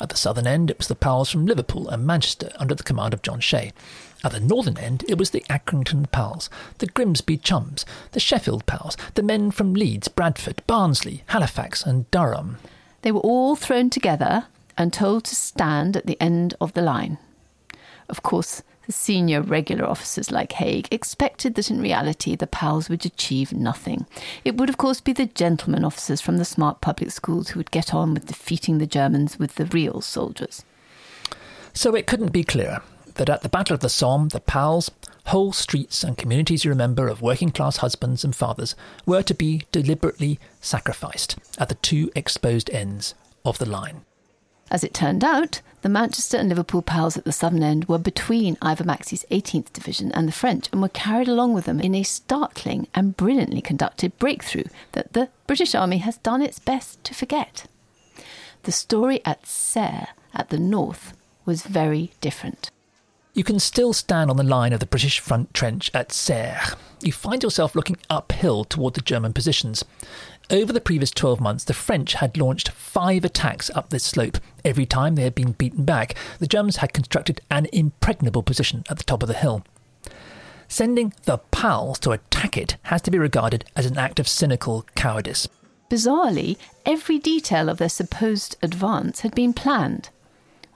At 0.00 0.10
the 0.10 0.16
southern 0.16 0.46
end, 0.46 0.70
it 0.70 0.78
was 0.78 0.88
the 0.88 0.94
pals 0.94 1.30
from 1.30 1.46
Liverpool 1.46 1.88
and 1.88 2.06
Manchester 2.06 2.52
under 2.56 2.74
the 2.74 2.82
command 2.82 3.14
of 3.14 3.22
John 3.22 3.40
Shea. 3.40 3.72
At 4.24 4.32
the 4.32 4.40
northern 4.40 4.76
end, 4.78 5.04
it 5.08 5.18
was 5.18 5.30
the 5.30 5.44
Accrington 5.48 6.10
pals, 6.10 6.50
the 6.78 6.86
Grimsby 6.86 7.38
chums, 7.38 7.86
the 8.12 8.20
Sheffield 8.20 8.66
pals, 8.66 8.96
the 9.14 9.22
men 9.22 9.50
from 9.50 9.74
Leeds, 9.74 10.08
Bradford, 10.08 10.62
Barnsley, 10.66 11.22
Halifax, 11.26 11.84
and 11.84 12.10
Durham. 12.10 12.58
They 13.02 13.12
were 13.12 13.20
all 13.20 13.56
thrown 13.56 13.88
together 13.88 14.46
and 14.76 14.92
told 14.92 15.24
to 15.24 15.34
stand 15.34 15.96
at 15.96 16.06
the 16.06 16.20
end 16.20 16.54
of 16.60 16.74
the 16.74 16.82
line. 16.82 17.18
Of 18.08 18.22
course, 18.22 18.62
the 18.86 18.92
senior 18.92 19.42
regular 19.42 19.84
officers 19.84 20.30
like 20.30 20.52
Haig 20.52 20.88
expected 20.90 21.54
that 21.54 21.70
in 21.70 21.80
reality 21.80 22.36
the 22.36 22.46
pals 22.46 22.88
would 22.88 23.04
achieve 23.04 23.52
nothing. 23.52 24.06
It 24.44 24.56
would, 24.56 24.68
of 24.68 24.78
course, 24.78 25.00
be 25.00 25.12
the 25.12 25.26
gentlemen 25.26 25.84
officers 25.84 26.20
from 26.20 26.38
the 26.38 26.44
smart 26.44 26.80
public 26.80 27.10
schools 27.10 27.50
who 27.50 27.58
would 27.58 27.70
get 27.70 27.92
on 27.92 28.14
with 28.14 28.26
defeating 28.26 28.78
the 28.78 28.86
Germans 28.86 29.38
with 29.38 29.56
the 29.56 29.66
real 29.66 30.00
soldiers. 30.00 30.64
So 31.72 31.94
it 31.94 32.06
couldn't 32.06 32.32
be 32.32 32.44
clearer 32.44 32.82
that 33.14 33.28
at 33.28 33.42
the 33.42 33.48
Battle 33.48 33.74
of 33.74 33.80
the 33.80 33.88
Somme, 33.88 34.28
the 34.28 34.40
pals, 34.40 34.90
whole 35.26 35.52
streets 35.52 36.04
and 36.04 36.16
communities 36.16 36.64
you 36.64 36.70
remember 36.70 37.08
of 37.08 37.20
working 37.20 37.50
class 37.50 37.78
husbands 37.78 38.24
and 38.24 38.34
fathers, 38.34 38.76
were 39.04 39.22
to 39.22 39.34
be 39.34 39.62
deliberately 39.72 40.38
sacrificed 40.60 41.36
at 41.58 41.68
the 41.68 41.74
two 41.76 42.10
exposed 42.14 42.70
ends 42.70 43.14
of 43.44 43.58
the 43.58 43.68
line. 43.68 44.02
As 44.70 44.82
it 44.82 44.94
turned 44.94 45.22
out, 45.22 45.60
the 45.82 45.88
Manchester 45.88 46.36
and 46.36 46.48
Liverpool 46.48 46.82
pals 46.82 47.16
at 47.16 47.24
the 47.24 47.32
southern 47.32 47.62
end 47.62 47.84
were 47.84 47.98
between 47.98 48.58
Ivor 48.60 48.82
Maxse's 48.82 49.24
18th 49.30 49.72
Division 49.72 50.10
and 50.12 50.26
the 50.26 50.32
French 50.32 50.68
and 50.72 50.82
were 50.82 50.88
carried 50.88 51.28
along 51.28 51.54
with 51.54 51.66
them 51.66 51.80
in 51.80 51.94
a 51.94 52.02
startling 52.02 52.88
and 52.94 53.16
brilliantly 53.16 53.60
conducted 53.60 54.18
breakthrough 54.18 54.64
that 54.92 55.12
the 55.12 55.28
British 55.46 55.74
Army 55.74 55.98
has 55.98 56.16
done 56.18 56.42
its 56.42 56.58
best 56.58 57.02
to 57.04 57.14
forget. 57.14 57.66
The 58.64 58.72
story 58.72 59.20
at 59.24 59.46
Serre 59.46 60.08
at 60.34 60.48
the 60.48 60.58
north 60.58 61.12
was 61.44 61.62
very 61.62 62.10
different. 62.20 62.72
You 63.32 63.44
can 63.44 63.60
still 63.60 63.92
stand 63.92 64.30
on 64.30 64.38
the 64.38 64.42
line 64.42 64.72
of 64.72 64.80
the 64.80 64.86
British 64.86 65.20
front 65.20 65.52
trench 65.52 65.90
at 65.94 66.10
Serre. 66.10 66.62
You 67.02 67.12
find 67.12 67.42
yourself 67.42 67.74
looking 67.74 67.98
uphill 68.08 68.64
toward 68.64 68.94
the 68.94 69.02
German 69.02 69.34
positions. 69.34 69.84
Over 70.48 70.72
the 70.72 70.80
previous 70.80 71.10
12 71.10 71.40
months, 71.40 71.64
the 71.64 71.74
French 71.74 72.14
had 72.14 72.36
launched 72.36 72.68
five 72.68 73.24
attacks 73.24 73.68
up 73.74 73.90
this 73.90 74.04
slope. 74.04 74.38
Every 74.64 74.86
time 74.86 75.16
they 75.16 75.24
had 75.24 75.34
been 75.34 75.52
beaten 75.52 75.84
back, 75.84 76.14
the 76.38 76.46
Germans 76.46 76.76
had 76.76 76.92
constructed 76.92 77.40
an 77.50 77.66
impregnable 77.72 78.44
position 78.44 78.84
at 78.88 78.96
the 78.96 79.02
top 79.02 79.24
of 79.24 79.28
the 79.28 79.34
hill. 79.34 79.64
Sending 80.68 81.12
the 81.24 81.38
PALs 81.50 81.98
to 82.00 82.12
attack 82.12 82.56
it 82.56 82.76
has 82.84 83.02
to 83.02 83.10
be 83.10 83.18
regarded 83.18 83.64
as 83.74 83.86
an 83.86 83.98
act 83.98 84.20
of 84.20 84.28
cynical 84.28 84.86
cowardice. 84.94 85.48
Bizarrely, 85.90 86.58
every 86.84 87.18
detail 87.18 87.68
of 87.68 87.78
their 87.78 87.88
supposed 87.88 88.56
advance 88.62 89.20
had 89.20 89.34
been 89.34 89.52
planned. 89.52 90.10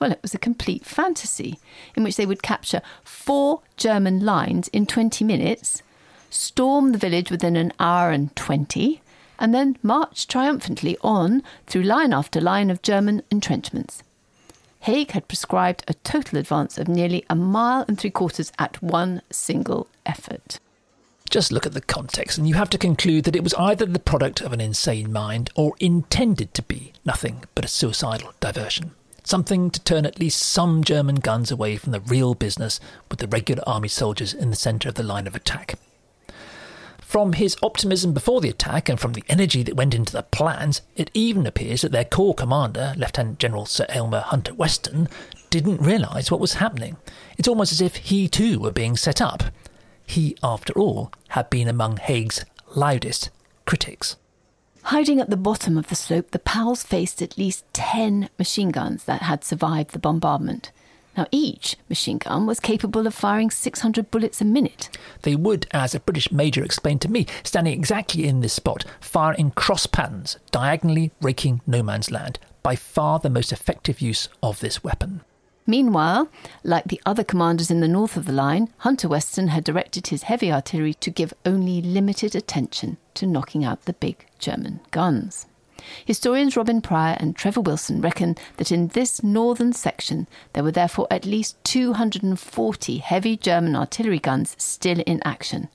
Well, 0.01 0.11
it 0.11 0.23
was 0.23 0.35
a 0.35 0.39
complete 0.39 0.85
fantasy 0.85 1.61
in 1.95 2.03
which 2.03 2.17
they 2.17 2.27
would 2.27 2.43
capture 2.43 2.83
four 3.05 3.63
German 3.77 4.25
lines 4.25 4.67
in 4.69 4.87
20 4.87 5.25
minutes, 5.25 5.85
storm 6.29 6.91
the 6.91 6.99
village 6.99 7.31
within 7.31 7.55
an 7.55 7.73
hour 7.79 8.11
and 8.11 8.35
20, 8.35 9.01
and 9.41 9.55
then 9.55 9.77
marched 9.83 10.31
triumphantly 10.31 10.97
on 11.01 11.43
through 11.67 11.83
line 11.83 12.13
after 12.13 12.41
line 12.41 12.71
of 12.71 12.83
German 12.83 13.23
entrenchments. 13.31 14.03
Haig 14.81 15.11
had 15.11 15.27
prescribed 15.27 15.83
a 15.89 15.95
total 15.95 16.39
advance 16.39 16.79
of 16.79 16.87
nearly 16.87 17.25
a 17.29 17.35
mile 17.35 17.85
and 17.89 17.99
three 17.99 18.11
quarters 18.11 18.53
at 18.59 18.83
one 18.83 19.23
single 19.31 19.89
effort. 20.07 20.61
Just 21.29 21.53
look 21.53 21.67
at 21.67 21.75
the 21.75 21.81
context, 21.81 22.39
and 22.39 22.49
you 22.49 22.55
have 22.55 22.71
to 22.71 22.79
conclude 22.79 23.25
that 23.25 23.37
it 23.37 23.45
was 23.45 23.55
either 23.55 23.87
the 23.87 23.99
product 23.99 24.41
of 24.41 24.53
an 24.53 24.61
insane 24.61 25.13
mind 25.13 25.51
or 25.55 25.75
intended 25.81 26.55
to 26.55 26.63
be 26.63 26.93
nothing 27.05 27.45
but 27.55 27.65
a 27.65 27.69
suicidal 27.69 28.33
diversion 28.41 28.93
something 29.31 29.71
to 29.71 29.81
turn 29.81 30.05
at 30.05 30.19
least 30.19 30.41
some 30.41 30.83
German 30.83 31.17
guns 31.17 31.51
away 31.53 31.77
from 31.77 31.93
the 31.93 32.01
real 32.01 32.35
business 32.35 32.81
with 33.09 33.21
the 33.21 33.29
regular 33.29 33.63
army 33.67 33.89
soldiers 33.89 34.35
in 34.35 34.51
the 34.51 34.57
centre 34.57 34.89
of 34.89 34.97
the 34.97 35.03
line 35.03 35.27
of 35.27 35.37
attack. 35.37 35.79
From 37.11 37.33
his 37.33 37.57
optimism 37.61 38.13
before 38.13 38.41
the 38.41 38.51
attack 38.51 38.89
and 38.89 39.01
from 39.01 39.15
the 39.15 39.25
energy 39.29 39.65
that 39.65 39.75
went 39.75 39.97
into 39.97 40.13
the 40.13 40.23
plans, 40.23 40.81
it 40.95 41.11
even 41.13 41.45
appears 41.45 41.81
that 41.81 41.91
their 41.91 42.05
corps 42.05 42.37
commander, 42.37 42.95
Lieutenant 42.97 43.41
General 43.41 43.67
Sir 43.67 43.85
Aylmer 43.89 44.21
Hunter 44.21 44.55
Weston, 44.55 45.09
didn't 45.51 45.81
realise 45.81 46.31
what 46.31 46.39
was 46.39 46.53
happening. 46.63 46.99
It's 47.37 47.49
almost 47.49 47.73
as 47.73 47.81
if 47.81 47.97
he 47.97 48.29
too 48.29 48.61
were 48.61 48.71
being 48.71 48.97
set 48.97 49.21
up. 49.21 49.43
He, 50.07 50.37
after 50.41 50.73
all, 50.75 51.11
had 51.31 51.51
been 51.51 51.67
among 51.67 51.97
Haig's 51.97 52.45
loudest 52.77 53.31
critics. 53.67 54.15
Hiding 54.85 55.19
at 55.19 55.31
the 55.31 55.37
bottom 55.37 55.77
of 55.77 55.89
the 55.89 55.97
slope, 55.97 56.31
the 56.31 56.39
PALs 56.39 56.85
faced 56.85 57.21
at 57.21 57.37
least 57.37 57.65
10 57.73 58.29
machine 58.39 58.71
guns 58.71 59.03
that 59.07 59.23
had 59.23 59.43
survived 59.43 59.91
the 59.91 59.99
bombardment. 59.99 60.71
Now, 61.17 61.27
each 61.31 61.77
machine 61.89 62.19
gun 62.19 62.47
was 62.47 62.61
capable 62.61 63.07
of 63.07 63.15
firing 63.15 63.51
600 63.51 64.11
bullets 64.11 64.41
a 64.41 64.45
minute. 64.45 64.97
They 65.23 65.35
would, 65.35 65.67
as 65.73 65.95
a 65.95 66.01
British 66.01 66.31
major 66.31 66.63
explained 66.63 67.01
to 67.03 67.11
me, 67.11 67.27
standing 67.43 67.73
exactly 67.73 68.27
in 68.27 68.41
this 68.41 68.53
spot, 68.53 68.85
fire 69.01 69.33
in 69.33 69.51
cross 69.51 69.87
patterns, 69.87 70.39
diagonally 70.51 71.11
raking 71.21 71.61
no 71.67 71.83
man's 71.83 72.11
land, 72.11 72.39
by 72.63 72.77
far 72.77 73.19
the 73.19 73.31
most 73.31 73.53
effective 73.53 74.01
use 74.01 74.29
of 74.43 74.61
this 74.61 74.85
weapon. 74.85 75.23
Meanwhile, 75.67 76.29
like 76.65 76.85
the 76.85 77.01
other 77.07 77.23
commanders 77.23 77.71
in 77.71 77.81
the 77.81 77.89
north 77.89 78.17
of 78.17 78.25
the 78.25 78.33
line, 78.33 78.71
Hunter 78.79 79.09
Weston 79.09 79.49
had 79.49 79.63
directed 79.63 80.09
his 80.09 80.25
heavy 80.25 80.51
artillery 80.51 80.95
to 80.95 81.11
give 81.11 81.35
only 81.45 81.81
limited 81.81 82.35
attention 82.35 82.97
to 83.15 83.27
knocking 83.27 83.65
out 83.65 83.85
the 83.85 83.93
big 83.93 84.27
German 84.39 84.81
guns. 84.91 85.47
Historians 86.05 86.57
Robin 86.57 86.81
Prior 86.81 87.17
and 87.21 87.37
Trevor 87.37 87.61
Wilson 87.61 88.01
reckon 88.01 88.37
that 88.57 88.73
in 88.73 88.89
this 88.89 89.23
northern 89.23 89.73
section 89.73 90.27
there 90.53 90.65
were 90.65 90.73
therefore 90.73 91.07
at 91.11 91.25
least 91.25 91.57
240 91.65 92.99
heavy 92.99 93.37
German 93.37 93.77
artillery 93.77 94.19
guns 94.19 94.55
still 94.59 95.01
in 95.07 95.21
action. 95.25 95.69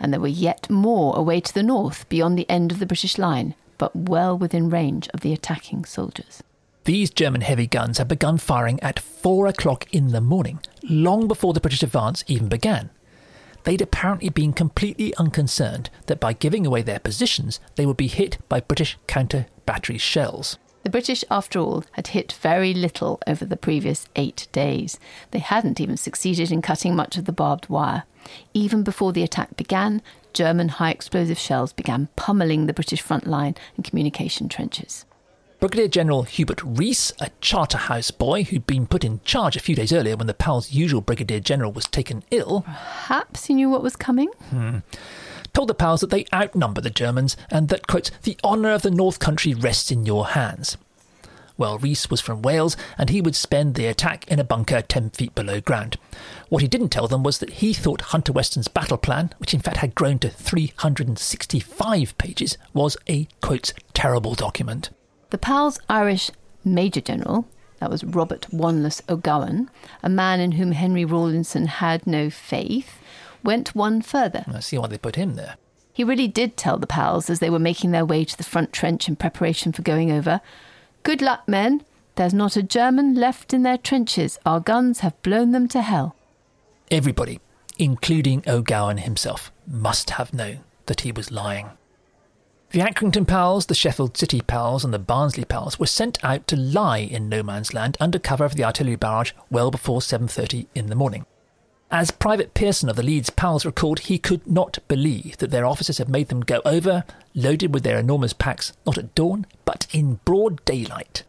And 0.00 0.12
there 0.12 0.20
were 0.20 0.28
yet 0.28 0.68
more 0.68 1.16
away 1.16 1.40
to 1.40 1.54
the 1.54 1.62
north 1.62 2.08
beyond 2.08 2.38
the 2.38 2.48
end 2.50 2.72
of 2.72 2.78
the 2.78 2.86
British 2.86 3.18
line, 3.18 3.54
but 3.78 3.94
well 3.94 4.36
within 4.36 4.70
range 4.70 5.08
of 5.14 5.20
the 5.20 5.32
attacking 5.32 5.84
soldiers. 5.84 6.42
These 6.84 7.10
German 7.10 7.40
heavy 7.40 7.66
guns 7.66 7.96
had 7.96 8.08
begun 8.08 8.36
firing 8.36 8.78
at 8.80 8.98
four 8.98 9.46
o'clock 9.46 9.86
in 9.92 10.08
the 10.08 10.20
morning, 10.20 10.60
long 10.82 11.26
before 11.26 11.54
the 11.54 11.60
British 11.60 11.82
advance 11.82 12.22
even 12.26 12.48
began. 12.48 12.90
They'd 13.64 13.82
apparently 13.82 14.28
been 14.28 14.52
completely 14.52 15.14
unconcerned 15.16 15.90
that 16.06 16.20
by 16.20 16.34
giving 16.34 16.66
away 16.66 16.82
their 16.82 16.98
positions, 16.98 17.60
they 17.76 17.86
would 17.86 17.96
be 17.96 18.06
hit 18.06 18.38
by 18.48 18.60
British 18.60 18.98
counter 19.06 19.46
battery 19.66 19.98
shells. 19.98 20.58
The 20.82 20.90
British, 20.90 21.24
after 21.30 21.58
all, 21.58 21.82
had 21.92 22.08
hit 22.08 22.32
very 22.32 22.74
little 22.74 23.18
over 23.26 23.46
the 23.46 23.56
previous 23.56 24.06
eight 24.16 24.48
days. 24.52 24.98
They 25.30 25.38
hadn't 25.38 25.80
even 25.80 25.96
succeeded 25.96 26.52
in 26.52 26.60
cutting 26.60 26.94
much 26.94 27.16
of 27.16 27.24
the 27.24 27.32
barbed 27.32 27.70
wire. 27.70 28.04
Even 28.52 28.82
before 28.82 29.12
the 29.12 29.22
attack 29.22 29.56
began, 29.56 30.02
German 30.34 30.68
high 30.68 30.90
explosive 30.90 31.38
shells 31.38 31.72
began 31.72 32.08
pummeling 32.16 32.66
the 32.66 32.74
British 32.74 33.00
front 33.00 33.26
line 33.26 33.54
and 33.76 33.84
communication 33.84 34.46
trenches. 34.46 35.06
Brigadier 35.64 35.88
General 35.88 36.24
Hubert 36.24 36.62
Rees, 36.62 37.10
a 37.20 37.30
Charterhouse 37.40 38.10
boy 38.10 38.42
who'd 38.42 38.66
been 38.66 38.86
put 38.86 39.02
in 39.02 39.22
charge 39.24 39.56
a 39.56 39.60
few 39.60 39.74
days 39.74 39.94
earlier 39.94 40.14
when 40.14 40.26
the 40.26 40.34
PAL's 40.34 40.72
usual 40.72 41.00
Brigadier 41.00 41.40
General 41.40 41.72
was 41.72 41.86
taken 41.86 42.22
ill. 42.30 42.60
Perhaps 42.66 43.46
he 43.46 43.54
knew 43.54 43.70
what 43.70 43.82
was 43.82 43.96
coming? 43.96 44.28
Hmm, 44.50 44.80
told 45.54 45.70
the 45.70 45.74
PALs 45.74 46.02
that 46.02 46.10
they 46.10 46.26
outnumber 46.34 46.82
the 46.82 46.90
Germans 46.90 47.34
and 47.50 47.70
that, 47.70 47.86
quote, 47.86 48.10
the 48.24 48.36
honour 48.44 48.72
of 48.72 48.82
the 48.82 48.90
North 48.90 49.18
Country 49.18 49.54
rests 49.54 49.90
in 49.90 50.04
your 50.04 50.26
hands. 50.26 50.76
Well, 51.56 51.78
Rees 51.78 52.10
was 52.10 52.20
from 52.20 52.42
Wales 52.42 52.76
and 52.98 53.08
he 53.08 53.22
would 53.22 53.34
spend 53.34 53.74
the 53.74 53.86
attack 53.86 54.28
in 54.28 54.38
a 54.38 54.44
bunker 54.44 54.82
10 54.82 55.10
feet 55.10 55.34
below 55.34 55.62
ground. 55.62 55.96
What 56.50 56.60
he 56.60 56.68
didn't 56.68 56.90
tell 56.90 57.08
them 57.08 57.22
was 57.22 57.38
that 57.38 57.48
he 57.48 57.72
thought 57.72 58.02
Hunter 58.12 58.34
Weston's 58.34 58.68
battle 58.68 58.98
plan, 58.98 59.32
which 59.38 59.54
in 59.54 59.60
fact 59.60 59.78
had 59.78 59.94
grown 59.94 60.18
to 60.18 60.28
365 60.28 62.18
pages, 62.18 62.58
was 62.74 62.98
a, 63.08 63.28
quote, 63.40 63.72
terrible 63.94 64.34
document. 64.34 64.90
The 65.34 65.38
PAL's 65.38 65.80
Irish 65.88 66.30
Major 66.64 67.00
General, 67.00 67.44
that 67.80 67.90
was 67.90 68.04
Robert 68.04 68.46
Wanless 68.52 69.02
O'Gowan, 69.08 69.68
a 70.00 70.08
man 70.08 70.38
in 70.38 70.52
whom 70.52 70.70
Henry 70.70 71.04
Rawlinson 71.04 71.66
had 71.66 72.06
no 72.06 72.30
faith, 72.30 73.00
went 73.42 73.74
one 73.74 74.00
further. 74.00 74.44
I 74.46 74.60
see 74.60 74.78
why 74.78 74.86
they 74.86 74.96
put 74.96 75.16
him 75.16 75.34
there. 75.34 75.56
He 75.92 76.04
really 76.04 76.28
did 76.28 76.56
tell 76.56 76.78
the 76.78 76.86
pals 76.86 77.28
as 77.28 77.40
they 77.40 77.50
were 77.50 77.58
making 77.58 77.90
their 77.90 78.04
way 78.04 78.24
to 78.24 78.38
the 78.38 78.44
front 78.44 78.72
trench 78.72 79.08
in 79.08 79.16
preparation 79.16 79.72
for 79.72 79.82
going 79.82 80.12
over 80.12 80.40
Good 81.02 81.20
luck, 81.20 81.48
men. 81.48 81.82
There's 82.14 82.32
not 82.32 82.54
a 82.56 82.62
German 82.62 83.16
left 83.16 83.52
in 83.52 83.64
their 83.64 83.76
trenches. 83.76 84.38
Our 84.46 84.60
guns 84.60 85.00
have 85.00 85.20
blown 85.22 85.50
them 85.50 85.66
to 85.70 85.82
hell. 85.82 86.14
Everybody, 86.92 87.40
including 87.76 88.44
O'Gowan 88.46 88.98
himself, 88.98 89.50
must 89.66 90.10
have 90.10 90.32
known 90.32 90.60
that 90.86 91.00
he 91.00 91.10
was 91.10 91.32
lying. 91.32 91.70
The 92.70 92.80
Accrington 92.80 93.26
pals, 93.26 93.66
the 93.66 93.74
Sheffield 93.74 94.16
City 94.16 94.40
pals, 94.40 94.84
and 94.84 94.92
the 94.92 94.98
Barnsley 94.98 95.44
pals 95.44 95.78
were 95.78 95.86
sent 95.86 96.22
out 96.24 96.46
to 96.48 96.56
lie 96.56 96.98
in 96.98 97.28
no 97.28 97.42
man's 97.42 97.72
land 97.72 97.96
under 98.00 98.18
cover 98.18 98.44
of 98.44 98.56
the 98.56 98.64
artillery 98.64 98.96
barrage 98.96 99.32
well 99.48 99.70
before 99.70 100.00
7.30 100.00 100.66
in 100.74 100.88
the 100.88 100.96
morning. 100.96 101.24
As 101.90 102.10
Private 102.10 102.54
Pearson 102.54 102.88
of 102.88 102.96
the 102.96 103.04
Leeds 103.04 103.30
Pals 103.30 103.64
recalled, 103.64 104.00
he 104.00 104.18
could 104.18 104.44
not 104.48 104.78
believe 104.88 105.36
that 105.38 105.52
their 105.52 105.64
officers 105.64 105.98
had 105.98 106.08
made 106.08 106.28
them 106.28 106.40
go 106.40 106.60
over, 106.64 107.04
loaded 107.34 107.72
with 107.72 107.84
their 107.84 107.98
enormous 107.98 108.32
packs, 108.32 108.72
not 108.84 108.98
at 108.98 109.14
dawn, 109.14 109.46
but 109.64 109.86
in 109.92 110.18
broad 110.24 110.64
daylight. 110.64 111.22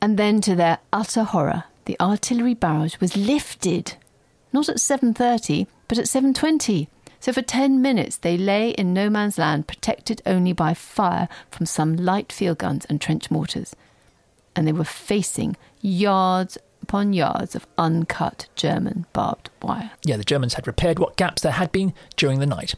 And 0.00 0.16
then, 0.16 0.40
to 0.42 0.54
their 0.54 0.78
utter 0.92 1.24
horror, 1.24 1.64
the 1.86 1.98
artillery 2.00 2.54
barrage 2.54 3.00
was 3.00 3.16
lifted, 3.16 3.94
not 4.52 4.68
at 4.68 4.76
7:30, 4.78 5.66
but 5.88 5.98
at 5.98 6.06
7:20. 6.06 6.86
So 7.22 7.32
for 7.32 7.40
10 7.40 7.80
minutes 7.80 8.16
they 8.16 8.36
lay 8.36 8.70
in 8.70 8.92
no 8.92 9.08
man's 9.08 9.38
land, 9.38 9.68
protected 9.68 10.20
only 10.26 10.52
by 10.52 10.74
fire 10.74 11.28
from 11.52 11.66
some 11.66 11.96
light 11.96 12.32
field 12.32 12.58
guns 12.58 12.84
and 12.86 13.00
trench 13.00 13.30
mortars. 13.30 13.76
And 14.56 14.66
they 14.66 14.72
were 14.72 14.82
facing 14.82 15.56
yards 15.80 16.58
upon 16.82 17.12
yards 17.12 17.54
of 17.54 17.64
uncut 17.78 18.48
German 18.56 19.06
barbed 19.12 19.50
wire. 19.62 19.92
Yeah, 20.04 20.16
the 20.16 20.24
Germans 20.24 20.54
had 20.54 20.66
repaired 20.66 20.98
what 20.98 21.16
gaps 21.16 21.42
there 21.42 21.52
had 21.52 21.70
been 21.70 21.94
during 22.16 22.40
the 22.40 22.44
night. 22.44 22.74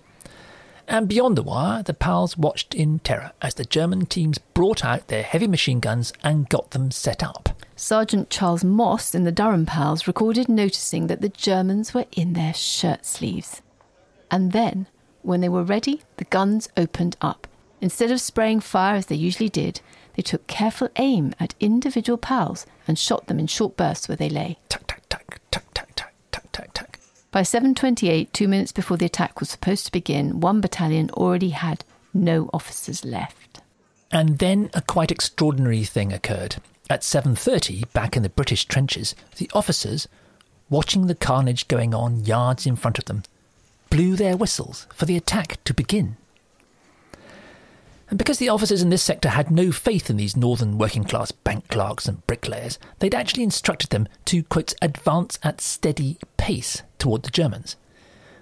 And 0.87 1.09
beyond 1.09 1.39
the 1.39 1.43
wire, 1.43 1.83
the 1.83 1.95
pals 1.95 2.37
watched 2.37 2.75
in 2.75 2.99
terror 2.99 3.33
as 3.41 3.55
the 3.55 3.65
German 3.65 4.05
teams 4.05 4.37
brought 4.37 4.85
out 4.85 5.09
their 5.09 5.23
heavy 5.23 5.47
machine 5.47 5.81
guns 5.81 6.13
and 6.23 6.51
got 6.51 6.73
them 6.73 6.91
set 6.91 7.23
up. 7.23 7.49
Sergeant 7.77 8.29
Charles 8.29 8.63
Moss 8.63 9.15
in 9.15 9.25
the 9.25 9.33
Durham 9.33 9.65
Pals 9.65 10.07
recorded 10.07 10.51
noticing 10.51 11.07
that 11.07 11.23
the 11.23 11.31
Germans 11.31 11.95
were 11.95 12.05
in 12.13 12.35
their 12.35 12.53
shirt 12.53 13.07
sleeves. 13.07 13.63
And 14.31 14.53
then, 14.53 14.87
when 15.22 15.41
they 15.41 15.49
were 15.49 15.64
ready, 15.64 16.03
the 16.16 16.25
guns 16.25 16.68
opened 16.77 17.16
up. 17.20 17.47
Instead 17.81 18.11
of 18.11 18.20
spraying 18.20 18.61
fire 18.61 18.97
as 18.97 19.07
they 19.07 19.16
usually 19.16 19.49
did, 19.49 19.81
they 20.14 20.22
took 20.22 20.47
careful 20.47 20.89
aim 20.97 21.35
at 21.41 21.55
individual 21.61 22.16
pals 22.16 22.66
and 22.87 22.99
shot 22.99 23.27
them 23.27 23.39
in 23.39 23.47
short 23.47 23.77
bursts 23.77 24.09
where 24.09 24.16
they 24.16 24.29
lay. 24.29 24.59
Tuck, 24.68 24.87
tuck, 24.87 25.03
tuck, 25.09 25.25
tuck, 25.51 25.64
tuck, 25.75 25.95
tuck, 25.95 26.12
tuck, 26.31 26.53
tuck, 26.53 26.72
tuck. 26.72 26.99
By 27.31 27.43
7:28, 27.43 28.33
2 28.33 28.49
minutes 28.49 28.72
before 28.72 28.97
the 28.97 29.07
attack 29.07 29.41
was 29.41 29.51
supposed 29.51 29.87
to 29.87 29.93
begin, 29.93 30.41
one 30.41 30.61
battalion 30.61 31.11
already 31.11 31.51
had 31.51 31.85
no 32.12 32.49
officers 32.53 33.05
left. 33.05 33.61
And 34.12 34.39
then 34.39 34.70
a 34.72 34.81
quite 34.81 35.11
extraordinary 35.11 35.85
thing 35.85 36.12
occurred. 36.12 36.57
At 36.89 37.03
7:30, 37.03 37.93
back 37.93 38.16
in 38.16 38.22
the 38.22 38.29
British 38.29 38.66
trenches, 38.66 39.16
the 39.37 39.51
officers, 39.53 40.07
watching 40.70 41.07
the 41.07 41.14
carnage 41.14 41.66
going 41.66 41.93
on 41.93 42.25
yards 42.25 42.66
in 42.66 42.77
front 42.77 42.99
of 42.99 43.07
them, 43.07 43.25
blew 43.95 44.17
their 44.17 44.37
whistles 44.37 44.89
for 44.93 45.05
the 45.05 45.17
attack 45.17 45.63
to 45.63 45.73
begin. 45.73 46.17
And 48.09 48.19
because 48.19 48.39
the 48.39 48.49
officers 48.49 48.83
in 48.83 48.91
this 48.91 49.05
sector 49.05 49.29
had 49.29 49.53
no 49.53 49.71
faith 49.71 50.11
in 50.11 50.17
these 50.17 50.37
northern 50.37 50.79
working 50.79 51.05
class 51.05 51.31
bank 51.31 51.69
clerks 51.69 52.09
and 52.09 52.27
bricklayers, 52.27 52.77
they'd 52.99 53.15
actually 53.15 53.45
instructed 53.45 53.91
them 53.91 54.09
to, 54.25 54.43
quote, 54.43 54.75
advance 54.83 55.39
at 55.45 55.61
steady 55.61 56.19
pace 56.37 56.83
toward 56.99 57.23
the 57.23 57.31
Germans. 57.31 57.77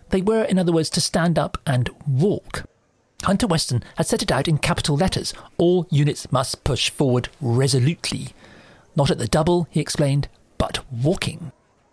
They 0.09 0.23
were, 0.23 0.45
in 0.45 0.59
other 0.59 0.73
words, 0.73 0.89
to 0.89 1.03
stand 1.03 1.39
up 1.39 1.59
and 1.67 1.91
walk. 2.09 2.65
Hunter 3.25 3.47
Weston 3.47 3.85
had 3.97 4.07
set 4.07 4.23
it 4.23 4.33
out 4.33 4.49
in 4.49 4.57
capital 4.57 4.97
letters 4.97 5.35
all 5.59 5.87
units 5.91 6.33
must 6.33 6.65
push 6.65 6.89
forward 6.89 7.29
resolutely. 7.43 8.29
Not 8.97 9.11
at 9.11 9.19
the 9.19 9.29
double, 9.29 9.69
he 9.69 9.81
explained, 9.81 10.29
but 10.57 10.79
walking. 10.91 11.53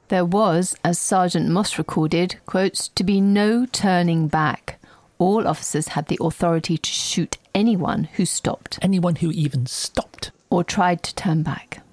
There 0.10 0.26
was, 0.26 0.76
as 0.84 0.97
Sergeant 0.97 1.49
Moss 1.49 1.78
recorded, 1.78 2.38
quotes, 2.47 2.88
to 2.89 3.03
be 3.03 3.22
no 3.22 3.68
turning 3.68 4.28
back. 4.28 4.80
All 5.20 5.47
officers 5.47 5.89
had 5.89 6.07
the 6.07 6.18
authority 6.20 6.80
to 6.80 6.89
shoot 6.89 7.38
anyone 7.53 8.05
who 8.16 8.26
stopped 8.26 8.80
Anyone 8.82 9.18
who 9.18 9.30
even 9.30 9.68
stopped. 9.68 10.32
or 10.49 10.64
tried 10.64 11.03
to 11.03 11.14
turn 11.14 11.43
back. 11.43 11.84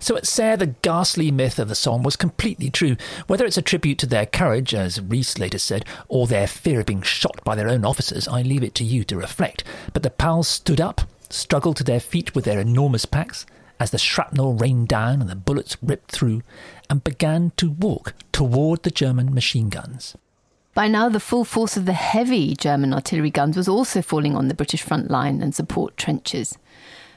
So 0.00 0.16
at 0.16 0.26
Serre, 0.26 0.56
the 0.56 0.74
ghastly 0.82 1.30
myth 1.30 1.60
of 1.60 1.68
the 1.68 1.76
Somme 1.76 2.02
was 2.02 2.16
completely 2.16 2.68
true. 2.68 2.96
Whether 3.28 3.44
it's 3.46 3.56
a 3.56 3.62
tribute 3.62 3.98
to 3.98 4.06
their 4.06 4.26
courage, 4.26 4.74
as 4.74 5.00
Rees 5.00 5.38
later 5.38 5.58
said, 5.58 5.84
or 6.08 6.26
their 6.26 6.48
fear 6.48 6.80
of 6.80 6.86
being 6.86 7.02
shot 7.02 7.42
by 7.44 7.54
their 7.54 7.68
own 7.68 7.84
officers, 7.84 8.26
I 8.26 8.42
leave 8.42 8.64
it 8.64 8.74
to 8.76 8.84
you 8.84 9.04
to 9.04 9.16
reflect. 9.16 9.62
But 9.92 10.02
the 10.02 10.10
pals 10.10 10.48
stood 10.48 10.80
up, 10.80 11.02
struggled 11.30 11.76
to 11.76 11.84
their 11.84 12.00
feet 12.00 12.34
with 12.34 12.44
their 12.44 12.58
enormous 12.58 13.04
packs, 13.06 13.46
as 13.78 13.90
the 13.90 13.98
shrapnel 13.98 14.54
rained 14.54 14.88
down 14.88 15.20
and 15.20 15.28
the 15.28 15.36
bullets 15.36 15.76
ripped 15.82 16.10
through, 16.10 16.42
and 16.88 17.04
began 17.04 17.52
to 17.56 17.70
walk 17.70 18.14
toward 18.32 18.82
the 18.82 18.90
German 18.90 19.34
machine 19.34 19.68
guns. 19.68 20.16
By 20.74 20.88
now, 20.88 21.08
the 21.08 21.20
full 21.20 21.44
force 21.44 21.76
of 21.76 21.86
the 21.86 21.94
heavy 21.94 22.54
German 22.54 22.92
artillery 22.92 23.30
guns 23.30 23.56
was 23.56 23.68
also 23.68 24.02
falling 24.02 24.36
on 24.36 24.48
the 24.48 24.54
British 24.54 24.82
front 24.82 25.10
line 25.10 25.42
and 25.42 25.54
support 25.54 25.96
trenches. 25.96 26.58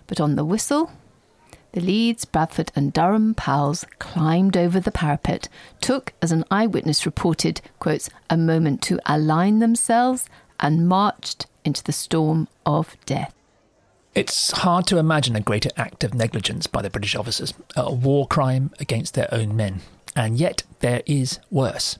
But 0.07 0.22
on 0.22 0.36
the 0.36 0.45
whistle, 0.45 0.91
the 1.74 1.82
Leeds, 1.82 2.26
Bradford, 2.26 2.72
and 2.76 2.91
Durham 2.91 3.36
pals 3.36 3.86
climbed 3.99 4.57
over 4.57 4.80
the 4.80 4.91
parapet, 4.91 5.49
took, 5.82 6.14
as 6.22 6.32
an 6.32 6.45
eyewitness 6.49 7.05
reported, 7.05 7.62
quotes, 7.80 8.10
a 8.30 8.38
moment 8.38 8.82
to 8.84 8.99
align 9.05 9.60
themselves, 9.60 10.26
and 10.60 10.88
marched 10.88 11.45
into 11.64 11.84
the 11.84 11.91
storm 11.91 12.47
of 12.66 12.95
death. 13.05 13.36
It's 14.20 14.51
hard 14.51 14.86
to 14.88 14.97
imagine 14.97 15.38
a 15.38 15.39
greater 15.39 15.70
act 15.78 16.03
of 16.03 16.13
negligence 16.13 16.67
by 16.67 16.82
the 16.82 16.89
British 16.89 17.15
officers, 17.15 17.53
a 17.78 17.93
war 17.93 18.28
crime 18.28 18.70
against 18.78 19.13
their 19.13 19.34
own 19.34 19.55
men. 19.55 19.80
And 20.13 20.38
yet, 20.38 20.63
there 20.82 21.03
is 21.05 21.39
worse. 21.49 21.97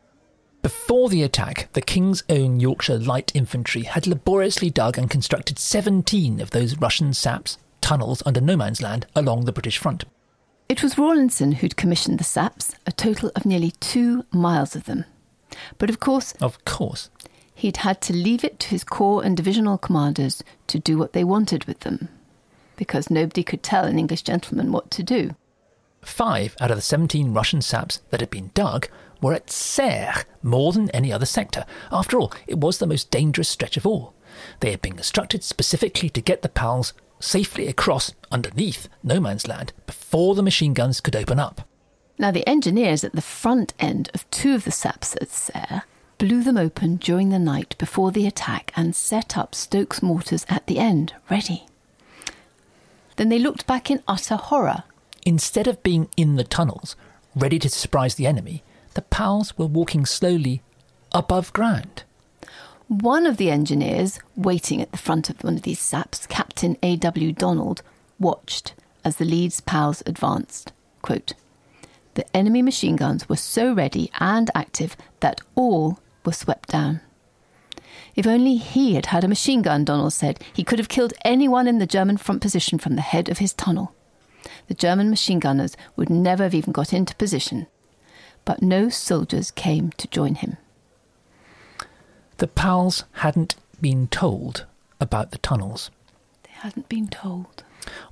Before 0.62 1.08
the 1.08 1.24
attack, 1.24 1.70
the 1.72 1.82
King's 1.82 2.24
Own 2.28 2.60
Yorkshire 2.60 2.98
Light 2.98 3.32
Infantry 3.34 3.84
had 3.84 4.06
laboriously 4.06 4.70
dug 4.70 4.98
and 4.98 5.10
constructed 5.10 5.58
17 5.58 6.42
of 6.42 6.52
those 6.52 6.78
Russian 6.78 7.14
saps 7.14 7.58
tunnels 7.80 8.22
under 8.26 8.42
no 8.42 8.58
man's 8.58 8.82
land 8.82 9.08
along 9.16 9.46
the 9.46 9.54
British 9.54 9.78
front. 9.78 10.04
It 10.68 10.84
was 10.84 10.98
Rawlinson 10.98 11.54
who'd 11.54 11.78
commissioned 11.78 12.20
the 12.20 12.26
saps, 12.26 12.76
a 12.86 12.92
total 12.92 13.32
of 13.34 13.46
nearly 13.46 13.72
two 13.80 14.26
miles 14.34 14.76
of 14.76 14.84
them. 14.84 15.06
But 15.78 15.90
of 15.90 16.02
course, 16.02 16.34
Of 16.42 16.66
course, 16.66 17.10
he'd 17.60 17.78
had 17.78 18.02
to 18.02 18.14
leave 18.14 18.44
it 18.44 18.60
to 18.60 18.70
his 18.70 18.84
corps 18.84 19.24
and 19.24 19.36
divisional 19.36 19.78
commanders 19.78 20.44
to 20.68 20.80
do 20.80 20.98
what 20.98 21.14
they 21.14 21.24
wanted 21.24 21.66
with 21.66 21.82
them, 21.82 22.10
because 22.76 23.10
nobody 23.10 23.44
could 23.44 23.62
tell 23.62 23.86
an 23.86 24.00
English 24.00 24.22
gentleman 24.24 24.72
what 24.72 24.90
to 24.92 25.04
do. 25.04 25.36
five 26.02 26.56
out 26.62 26.72
of 26.72 26.78
the 26.78 26.82
17 26.82 27.34
Russian 27.34 27.62
saps 27.62 28.00
that 28.10 28.22
had 28.22 28.30
been 28.30 28.52
dug 28.54 28.88
were 29.22 29.34
at 29.34 29.52
Serre 29.52 30.24
more 30.42 30.72
than 30.72 30.90
any 30.92 31.12
other 31.12 31.26
sector. 31.26 31.66
After 31.92 32.18
all, 32.18 32.32
it 32.48 32.58
was 32.58 32.78
the 32.78 32.88
most 32.88 33.12
dangerous 33.12 33.50
stretch 33.50 33.76
of 33.76 33.86
all. 33.86 34.14
They 34.62 34.72
had 34.72 34.82
been 34.82 34.94
constructed 34.94 35.44
specifically 35.44 36.10
to 36.12 36.22
get 36.22 36.42
the 36.42 36.48
PALs 36.48 36.94
safely 37.20 37.68
across 37.68 38.14
underneath 38.32 38.88
no 39.04 39.20
man's 39.20 39.48
land 39.48 39.74
before 39.86 40.36
the 40.36 40.44
machine 40.44 40.74
guns 40.74 41.02
could 41.02 41.18
open 41.18 41.38
up. 41.38 41.68
Now, 42.18 42.32
the 42.32 42.48
engineers 42.48 43.04
at 43.04 43.12
the 43.14 43.22
front 43.22 43.74
end 43.78 44.10
of 44.14 44.30
two 44.32 44.56
of 44.56 44.64
the 44.64 44.72
saps 44.72 45.18
at 45.20 45.30
Serre 45.30 45.84
blew 46.20 46.44
them 46.44 46.58
open 46.58 46.98
during 46.98 47.30
the 47.30 47.40
night 47.40 47.76
before 47.80 48.12
the 48.12 48.28
attack 48.28 48.72
and 48.76 48.96
set 48.96 49.38
up 49.38 49.56
Stokes 49.56 50.04
mortars 50.04 50.46
at 50.50 50.68
the 50.68 50.78
end, 50.78 51.14
ready. 51.32 51.66
Then 53.16 53.30
they 53.30 53.40
looked 53.40 53.66
back 53.66 53.90
in 53.90 54.04
utter 54.08 54.36
horror. 54.36 54.84
Instead 55.26 55.66
of 55.66 55.82
being 55.82 56.10
in 56.16 56.36
the 56.36 56.44
tunnels, 56.44 56.96
ready 57.36 57.58
to 57.60 57.70
surprise 57.70 58.16
the 58.16 58.28
enemy, 58.28 58.64
the 58.94 59.02
PALs 59.02 59.58
were 59.58 59.66
walking 59.66 60.06
slowly 60.06 60.62
above 61.14 61.54
ground. 61.54 62.04
One 62.88 63.26
of 63.26 63.38
the 63.38 63.50
engineers, 63.50 64.20
waiting 64.36 64.82
at 64.82 64.92
the 64.92 64.98
front 64.98 65.30
of 65.30 65.44
one 65.44 65.56
of 65.56 65.62
these 65.62 65.80
saps, 65.80 66.28
Captain 66.28 66.76
A.W. 66.84 67.32
Donald, 67.32 67.82
watched 68.20 68.74
as 69.06 69.18
the 69.18 69.26
Leeds 69.26 69.62
pals 69.62 70.04
advanced. 70.06 70.74
Quote, 71.02 71.34
the 72.16 72.36
enemy 72.36 72.62
machine 72.62 72.98
guns 72.98 73.30
were 73.30 73.38
so 73.38 73.72
ready 73.72 74.12
and 74.20 74.52
active 74.54 74.98
that 75.22 75.40
all 75.56 76.00
were 76.30 76.34
swept 76.34 76.70
down. 76.70 77.02
If 78.16 78.28
only 78.28 78.56
he 78.56 78.94
had 78.94 79.08
had 79.08 79.24
a 79.24 79.28
machine 79.28 79.64
gun, 79.64 79.84
Donald 79.84 80.14
said, 80.14 80.40
he 80.54 80.64
could 80.64 80.78
have 80.78 80.88
killed 80.88 81.14
anyone 81.26 81.68
in 81.68 81.80
the 81.80 81.88
German 81.88 82.18
front 82.18 82.40
position 82.40 82.78
from 82.78 82.96
the 82.96 83.02
head 83.02 83.30
of 83.30 83.40
his 83.40 83.52
tunnel. 83.52 83.96
The 84.68 84.76
German 84.76 85.10
machine 85.10 85.40
gunners 85.40 85.76
would 85.96 86.12
never 86.12 86.44
have 86.44 86.54
even 86.54 86.72
got 86.72 86.94
into 86.94 87.16
position. 87.16 87.66
But 88.46 88.62
no 88.62 88.90
soldiers 88.90 89.50
came 89.50 89.90
to 89.94 90.08
join 90.08 90.36
him. 90.36 90.58
The 92.38 92.48
PALs 92.48 93.06
hadn't 93.14 93.56
been 93.82 94.08
told 94.08 94.68
about 95.02 95.32
the 95.32 95.40
tunnels. 95.40 95.90
They 96.44 96.52
hadn't 96.52 96.90
been 96.90 97.08
told. 97.08 97.64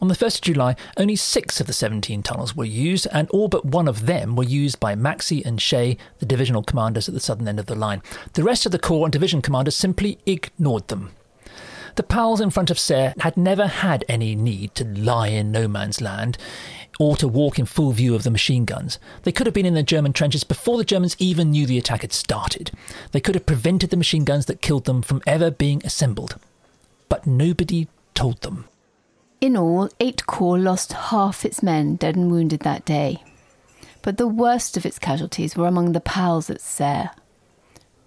On 0.01 0.07
the 0.07 0.15
1st 0.15 0.35
of 0.35 0.41
July, 0.41 0.75
only 0.97 1.15
six 1.15 1.59
of 1.59 1.67
the 1.67 1.73
17 1.73 2.23
tunnels 2.23 2.55
were 2.55 2.65
used, 2.65 3.07
and 3.11 3.29
all 3.29 3.47
but 3.47 3.65
one 3.65 3.87
of 3.87 4.05
them 4.05 4.35
were 4.35 4.43
used 4.43 4.79
by 4.79 4.95
Maxse 4.95 5.43
and 5.45 5.61
Shea, 5.61 5.97
the 6.19 6.25
divisional 6.25 6.63
commanders 6.63 7.07
at 7.07 7.13
the 7.13 7.19
southern 7.19 7.47
end 7.47 7.59
of 7.59 7.65
the 7.65 7.75
line. 7.75 8.01
The 8.33 8.43
rest 8.43 8.65
of 8.65 8.71
the 8.71 8.79
corps 8.79 9.05
and 9.05 9.13
division 9.13 9.41
commanders 9.41 9.75
simply 9.75 10.19
ignored 10.25 10.87
them. 10.87 11.11
The 11.97 12.03
PALs 12.03 12.41
in 12.41 12.51
front 12.51 12.69
of 12.69 12.77
Serre 12.77 13.15
had 13.21 13.35
never 13.37 13.65
had 13.65 14.05
any 14.07 14.35
need 14.35 14.75
to 14.75 14.85
lie 14.85 15.29
in 15.29 15.51
no 15.51 15.67
man's 15.67 15.99
land 15.99 16.37
or 16.99 17.15
to 17.17 17.27
walk 17.27 17.57
in 17.57 17.65
full 17.65 17.91
view 17.91 18.13
of 18.13 18.21
the 18.21 18.29
machine 18.29 18.65
guns. 18.65 18.99
They 19.23 19.31
could 19.31 19.47
have 19.47 19.53
been 19.53 19.65
in 19.65 19.73
the 19.73 19.81
German 19.81 20.13
trenches 20.13 20.43
before 20.43 20.77
the 20.77 20.85
Germans 20.85 21.15
even 21.17 21.49
knew 21.51 21.65
the 21.65 21.77
attack 21.77 22.01
had 22.01 22.13
started. 22.13 22.69
They 23.13 23.19
could 23.19 23.33
have 23.33 23.47
prevented 23.47 23.89
the 23.89 23.97
machine 23.97 24.25
guns 24.25 24.45
that 24.45 24.61
killed 24.61 24.85
them 24.85 25.01
from 25.01 25.23
ever 25.25 25.49
being 25.49 25.81
assembled. 25.83 26.35
But 27.09 27.25
nobody 27.25 27.87
told 28.13 28.41
them. 28.41 28.65
In 29.39 29.55
all, 29.55 29.89
Eight 29.99 30.25
Corps 30.25 30.57
lost 30.57 30.93
half 30.93 31.45
its 31.45 31.61
men 31.61 31.95
dead 31.95 32.15
and 32.15 32.31
wounded 32.31 32.61
that 32.61 32.85
day. 32.85 33.23
But 34.01 34.17
the 34.17 34.27
worst 34.27 34.77
of 34.77 34.85
its 34.85 34.97
casualties 34.97 35.55
were 35.55 35.67
among 35.67 35.91
the 35.91 35.99
PALs 35.99 36.49
at 36.49 36.59
Serre. 36.59 37.11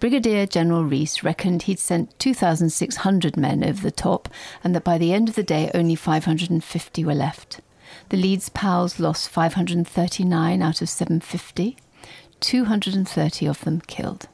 Brigadier 0.01 0.47
General 0.47 0.83
Rees 0.83 1.23
reckoned 1.23 1.63
he'd 1.63 1.79
sent 1.79 2.19
2,600 2.19 3.37
men 3.37 3.63
over 3.63 3.81
the 3.81 3.91
top 3.93 4.29
and 4.65 4.75
that 4.75 4.83
by 4.83 4.99
the 4.99 5.13
end 5.13 5.29
of 5.29 5.37
the 5.37 5.43
day 5.45 5.71
only 5.73 5.95
550 5.95 7.05
were 7.05 7.15
left. 7.15 7.61
The 8.09 8.17
Leeds 8.17 8.49
PALs 8.49 8.99
lost 8.99 9.29
539 9.29 10.63
out 10.63 10.83
of 10.83 10.89
750, 10.89 11.77
230 12.41 13.47
of 13.47 13.61
them 13.61 13.81
killed. 13.83 14.27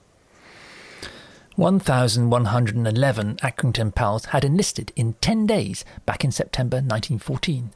1,111 1.56 3.36
Accrington 3.36 3.94
PALs 3.94 4.26
had 4.26 4.44
enlisted 4.44 4.92
in 4.94 5.14
10 5.14 5.46
days 5.46 5.86
back 6.04 6.22
in 6.22 6.30
September 6.30 6.76
1914. 6.76 7.70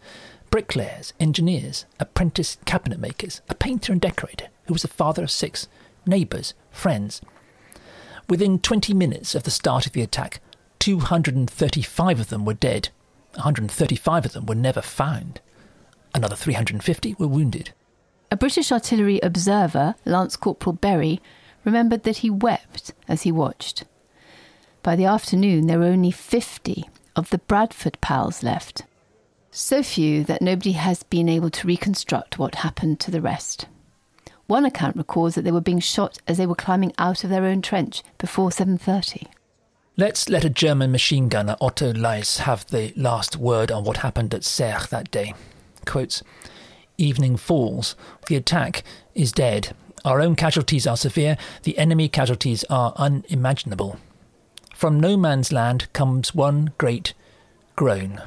Bricklayers, 0.50 1.14
engineers, 1.18 1.86
apprentice 1.98 2.58
cabinet 2.66 3.00
makers, 3.00 3.40
a 3.48 3.54
painter 3.54 3.92
and 3.92 4.00
decorator 4.00 4.48
who 4.66 4.74
was 4.74 4.82
the 4.82 4.88
father 4.88 5.22
of 5.22 5.30
six, 5.30 5.66
neighbours, 6.04 6.52
friends. 6.70 7.22
Within 8.28 8.58
20 8.58 8.92
minutes 8.92 9.34
of 9.34 9.44
the 9.44 9.50
start 9.50 9.86
of 9.86 9.92
the 9.92 10.02
attack, 10.02 10.40
235 10.78 12.20
of 12.20 12.28
them 12.28 12.44
were 12.44 12.52
dead. 12.52 12.90
135 13.34 14.26
of 14.26 14.32
them 14.32 14.44
were 14.44 14.54
never 14.54 14.82
found. 14.82 15.40
Another 16.14 16.36
350 16.36 17.14
were 17.18 17.26
wounded. 17.26 17.72
A 18.30 18.36
British 18.36 18.70
artillery 18.70 19.20
observer, 19.22 19.94
Lance 20.04 20.36
Corporal 20.36 20.74
Berry, 20.74 21.20
remembered 21.64 22.04
that 22.04 22.18
he 22.18 22.30
wept 22.30 22.92
as 23.08 23.22
he 23.22 23.32
watched. 23.32 23.84
By 24.82 24.96
the 24.96 25.04
afternoon, 25.04 25.66
there 25.66 25.78
were 25.78 25.86
only 25.86 26.10
50 26.10 26.88
of 27.16 27.30
the 27.30 27.38
Bradford 27.38 28.00
PALs 28.00 28.42
left. 28.42 28.84
So 29.50 29.82
few 29.82 30.24
that 30.24 30.42
nobody 30.42 30.72
has 30.72 31.02
been 31.02 31.28
able 31.28 31.50
to 31.50 31.66
reconstruct 31.66 32.38
what 32.38 32.56
happened 32.56 33.00
to 33.00 33.10
the 33.10 33.20
rest. 33.20 33.66
One 34.46 34.64
account 34.64 34.96
records 34.96 35.34
that 35.34 35.42
they 35.42 35.52
were 35.52 35.60
being 35.60 35.80
shot 35.80 36.18
as 36.26 36.38
they 36.38 36.46
were 36.46 36.54
climbing 36.54 36.92
out 36.98 37.24
of 37.24 37.30
their 37.30 37.44
own 37.44 37.62
trench 37.62 38.02
before 38.18 38.50
7:30. 38.50 39.26
Let's 39.96 40.28
let 40.28 40.44
a 40.44 40.50
German 40.50 40.92
machine 40.92 41.28
gunner, 41.28 41.56
Otto 41.60 41.92
Lais, 41.92 42.38
have 42.38 42.66
the 42.66 42.92
last 42.96 43.36
word 43.36 43.70
on 43.70 43.84
what 43.84 43.98
happened 43.98 44.32
at 44.32 44.44
Serre 44.44 44.86
that 44.90 45.10
day. 45.10 45.34
Quotes, 45.84 46.22
Evening 46.96 47.36
falls. 47.36 47.96
The 48.28 48.36
attack 48.36 48.82
is 49.14 49.32
dead. 49.32 49.74
Our 50.04 50.20
own 50.20 50.36
casualties 50.36 50.86
are 50.86 50.96
severe. 50.96 51.36
The 51.64 51.78
enemy 51.78 52.08
casualties 52.08 52.64
are 52.70 52.94
unimaginable. 52.96 53.98
From 54.74 54.98
no 54.98 55.16
man's 55.16 55.52
land 55.52 55.92
comes 55.92 56.34
one 56.34 56.72
great 56.78 57.12
groan. 57.76 58.22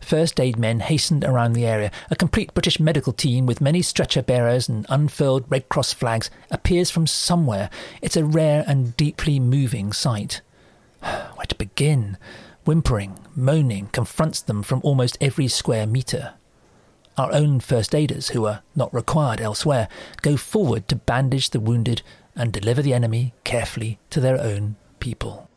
First 0.00 0.40
aid 0.40 0.58
men 0.58 0.80
hastened 0.80 1.24
around 1.24 1.52
the 1.52 1.66
area. 1.66 1.90
A 2.10 2.16
complete 2.16 2.54
British 2.54 2.80
medical 2.80 3.12
team 3.12 3.46
with 3.46 3.60
many 3.60 3.82
stretcher 3.82 4.22
bearers 4.22 4.68
and 4.68 4.86
unfurled 4.88 5.44
Red 5.50 5.68
Cross 5.68 5.94
flags 5.94 6.30
appears 6.50 6.90
from 6.90 7.06
somewhere. 7.06 7.68
It's 8.00 8.16
a 8.16 8.24
rare 8.24 8.64
and 8.66 8.96
deeply 8.96 9.38
moving 9.40 9.92
sight. 9.92 10.40
Where 11.00 11.46
to 11.46 11.54
begin? 11.54 12.16
Whimpering, 12.64 13.18
moaning 13.34 13.88
confronts 13.88 14.40
them 14.40 14.62
from 14.62 14.80
almost 14.82 15.18
every 15.20 15.48
square 15.48 15.86
metre. 15.86 16.34
Our 17.18 17.32
own 17.32 17.58
first 17.58 17.96
aiders, 17.96 18.28
who 18.28 18.46
are 18.46 18.62
not 18.76 18.94
required 18.94 19.40
elsewhere, 19.40 19.88
go 20.22 20.36
forward 20.36 20.86
to 20.86 20.94
bandage 20.94 21.50
the 21.50 21.58
wounded 21.58 22.02
and 22.36 22.52
deliver 22.52 22.80
the 22.80 22.94
enemy 22.94 23.34
carefully 23.42 23.98
to 24.10 24.20
their 24.20 24.40
own 24.40 24.76
people. 25.00 25.50